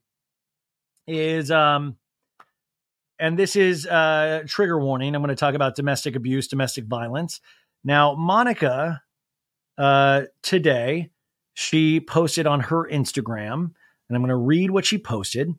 [1.08, 1.96] is, um,
[3.18, 5.16] and this is uh trigger warning.
[5.16, 7.40] I'm going to talk about domestic abuse, domestic violence.
[7.82, 9.02] Now, Monica
[9.78, 11.10] uh, today,
[11.54, 13.72] she posted on her Instagram,
[14.08, 15.54] and I'm going to read what she posted.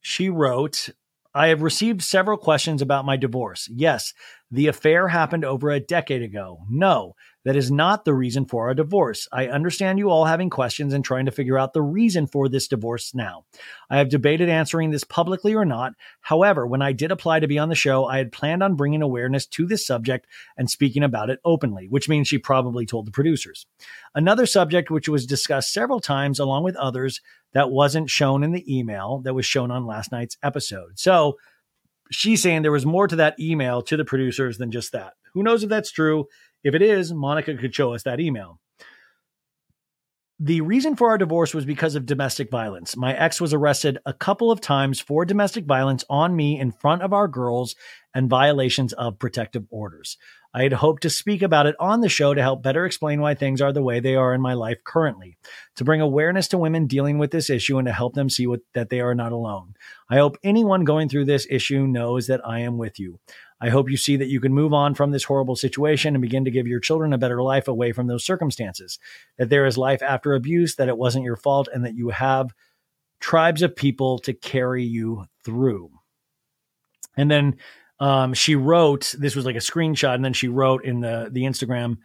[0.00, 0.88] She wrote,
[1.34, 3.68] I have received several questions about my divorce.
[3.72, 4.14] Yes,
[4.50, 6.60] the affair happened over a decade ago.
[6.70, 9.28] No, that is not the reason for our divorce.
[9.32, 12.66] I understand you all having questions and trying to figure out the reason for this
[12.66, 13.44] divorce now.
[13.90, 15.92] I have debated answering this publicly or not.
[16.20, 19.02] However, when I did apply to be on the show, I had planned on bringing
[19.02, 23.12] awareness to this subject and speaking about it openly, which means she probably told the
[23.12, 23.66] producers.
[24.14, 27.20] Another subject which was discussed several times along with others
[27.52, 30.98] that wasn't shown in the email that was shown on last night's episode.
[30.98, 31.36] So,
[32.10, 35.14] she's saying there was more to that email to the producers than just that.
[35.34, 36.26] Who knows if that's true?
[36.64, 38.60] If it is, Monica could show us that email.
[40.40, 42.96] The reason for our divorce was because of domestic violence.
[42.96, 47.02] My ex was arrested a couple of times for domestic violence on me in front
[47.02, 47.74] of our girls
[48.14, 50.16] and violations of protective orders.
[50.54, 53.34] I had hoped to speak about it on the show to help better explain why
[53.34, 55.36] things are the way they are in my life currently,
[55.76, 58.60] to bring awareness to women dealing with this issue and to help them see what,
[58.72, 59.74] that they are not alone.
[60.08, 63.20] I hope anyone going through this issue knows that I am with you.
[63.60, 66.44] I hope you see that you can move on from this horrible situation and begin
[66.44, 68.98] to give your children a better life away from those circumstances.
[69.36, 72.54] That there is life after abuse, that it wasn't your fault, and that you have
[73.20, 75.90] tribes of people to carry you through.
[77.16, 77.56] And then
[78.00, 81.42] um, she wrote this was like a screenshot, and then she wrote in the the
[81.42, 81.98] Instagram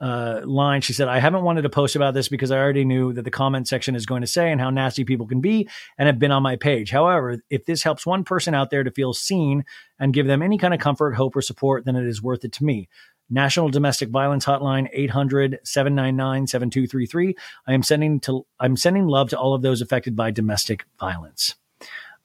[0.00, 0.80] uh, line.
[0.80, 3.30] She said, "I haven't wanted to post about this because I already knew that the
[3.30, 6.32] comment section is going to say and how nasty people can be, and have been
[6.32, 6.90] on my page.
[6.90, 9.64] However, if this helps one person out there to feel seen
[9.98, 12.52] and give them any kind of comfort, hope, or support, then it is worth it
[12.52, 12.88] to me."
[13.32, 17.34] National Domestic Violence Hotline 800-799-7233.
[17.66, 21.54] I am sending to I'm sending love to all of those affected by domestic violence.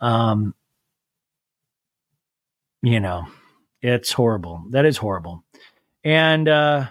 [0.02, 0.56] Um
[2.86, 3.26] you know,
[3.82, 4.64] it's horrible.
[4.70, 5.44] That is horrible.
[6.04, 6.86] And uh,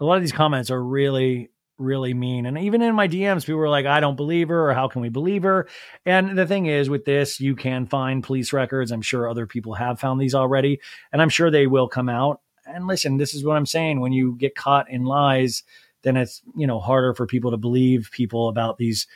[0.00, 2.46] a lot of these comments are really, really mean.
[2.46, 5.02] And even in my DMs, people were like, I don't believe her, or how can
[5.02, 5.68] we believe her?
[6.06, 8.90] And the thing is, with this, you can find police records.
[8.90, 10.80] I'm sure other people have found these already,
[11.12, 12.40] and I'm sure they will come out.
[12.66, 14.00] And listen, this is what I'm saying.
[14.00, 15.62] When you get caught in lies,
[16.04, 19.06] then it's, you know, harder for people to believe people about these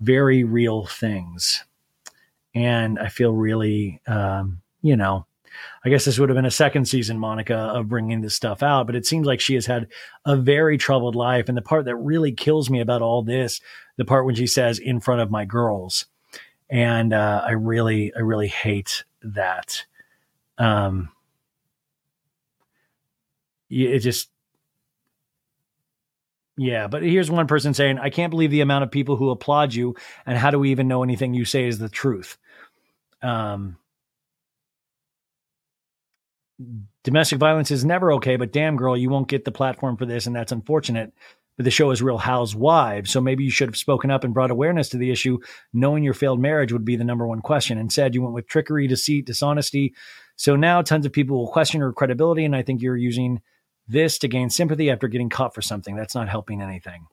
[0.00, 1.64] very real things.
[2.54, 5.26] And I feel really, um, you know,
[5.84, 8.86] I guess this would have been a second season, Monica, of bringing this stuff out.
[8.86, 9.88] But it seems like she has had
[10.24, 11.48] a very troubled life.
[11.48, 13.60] And the part that really kills me about all this,
[13.96, 16.06] the part when she says, in front of my girls.
[16.68, 19.84] And uh, I really, I really hate that.
[20.58, 21.10] Um,
[23.68, 24.30] it just,
[26.56, 29.72] yeah, but here's one person saying, I can't believe the amount of people who applaud
[29.72, 29.96] you.
[30.26, 32.36] And how do we even know anything you say is the truth?
[33.22, 33.78] Um,
[37.04, 40.26] domestic violence is never okay, but damn girl, you won't get the platform for this,
[40.26, 41.12] and that's unfortunate.
[41.56, 44.50] But the show is Real Housewives, so maybe you should have spoken up and brought
[44.50, 45.38] awareness to the issue.
[45.72, 47.76] Knowing your failed marriage would be the number one question.
[47.76, 49.94] Instead, you went with trickery, deceit, dishonesty.
[50.36, 53.42] So now tons of people will question her credibility, and I think you're using
[53.86, 55.96] this to gain sympathy after getting caught for something.
[55.96, 57.06] That's not helping anything.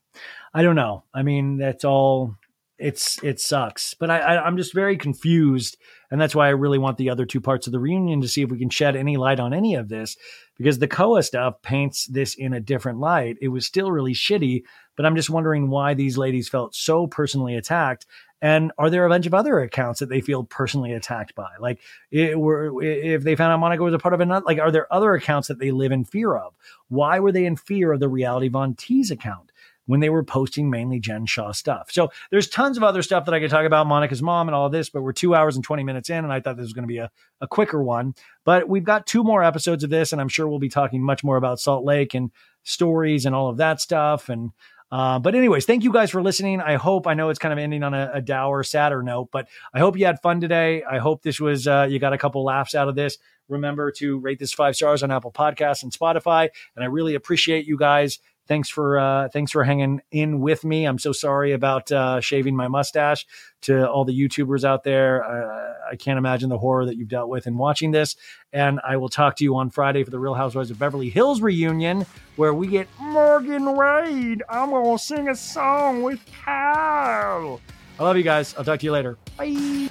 [0.53, 1.03] I don't know.
[1.13, 2.35] I mean, that's all
[2.77, 3.95] it's it sucks.
[3.95, 5.77] But I, I I'm just very confused,
[6.11, 8.41] and that's why I really want the other two parts of the reunion to see
[8.41, 10.17] if we can shed any light on any of this,
[10.57, 13.37] because the Koa stuff paints this in a different light.
[13.41, 14.63] It was still really shitty,
[14.95, 18.05] but I'm just wondering why these ladies felt so personally attacked.
[18.39, 21.49] And are there a bunch of other accounts that they feel personally attacked by?
[21.59, 21.79] Like,
[22.11, 24.91] it were if they found out Monica was a part of another, like, are there
[24.93, 26.53] other accounts that they live in fear of?
[26.87, 29.51] Why were they in fear of the reality Von Tease account?
[29.87, 31.89] When they were posting mainly Jen Shah stuff.
[31.91, 34.69] So there's tons of other stuff that I could talk about, Monica's mom and all
[34.69, 36.83] this, but we're two hours and 20 minutes in, and I thought this was going
[36.83, 37.09] to be a,
[37.41, 38.13] a quicker one.
[38.45, 41.23] But we've got two more episodes of this, and I'm sure we'll be talking much
[41.23, 42.31] more about Salt Lake and
[42.63, 44.29] stories and all of that stuff.
[44.29, 44.51] And
[44.89, 46.61] uh, but anyways, thank you guys for listening.
[46.61, 49.47] I hope I know it's kind of ending on a, a dour, sadder note, but
[49.73, 50.83] I hope you had fun today.
[50.89, 53.17] I hope this was uh, you got a couple laughs out of this.
[53.49, 57.65] Remember to rate this five stars on Apple Podcasts and Spotify, and I really appreciate
[57.65, 60.85] you guys thanks for uh, thanks for hanging in with me.
[60.85, 63.25] I'm so sorry about uh, shaving my mustache.
[63.61, 67.27] To all the YouTubers out there, uh, I can't imagine the horror that you've dealt
[67.27, 68.15] with in watching this.
[68.53, 71.41] And I will talk to you on Friday for the Real Housewives of Beverly Hills
[71.41, 74.43] reunion, where we get Morgan Wade.
[74.47, 77.59] I'm gonna sing a song with Kyle.
[77.99, 78.53] I love you guys.
[78.55, 79.17] I'll talk to you later.
[79.37, 79.89] Bye.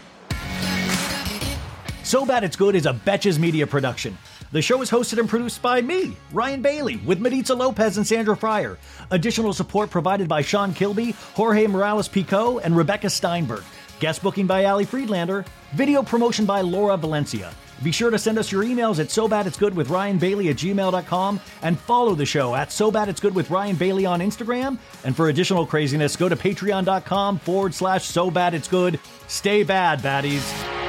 [2.05, 4.17] So Bad It's Good is a Betches Media production.
[4.53, 8.37] The show is hosted and produced by me, Ryan Bailey, with Maritza Lopez and Sandra
[8.37, 8.79] Fryer.
[9.11, 13.65] Additional support provided by Sean Kilby, Jorge Morales Pico, and Rebecca Steinberg.
[13.99, 15.45] Guest booking by Ali Friedlander.
[15.73, 17.53] Video promotion by Laura Valencia.
[17.83, 20.49] Be sure to send us your emails at so bad it's good with Ryan Bailey
[20.49, 24.21] at gmail.com and follow the show at so bad it's good with Ryan Bailey on
[24.21, 24.79] Instagram.
[25.05, 28.99] And for additional craziness, go to patreon.com forward slash so bad it's good.
[29.29, 30.86] Stay bad, baddies.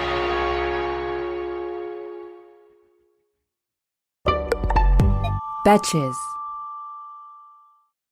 [5.67, 6.36] Betches.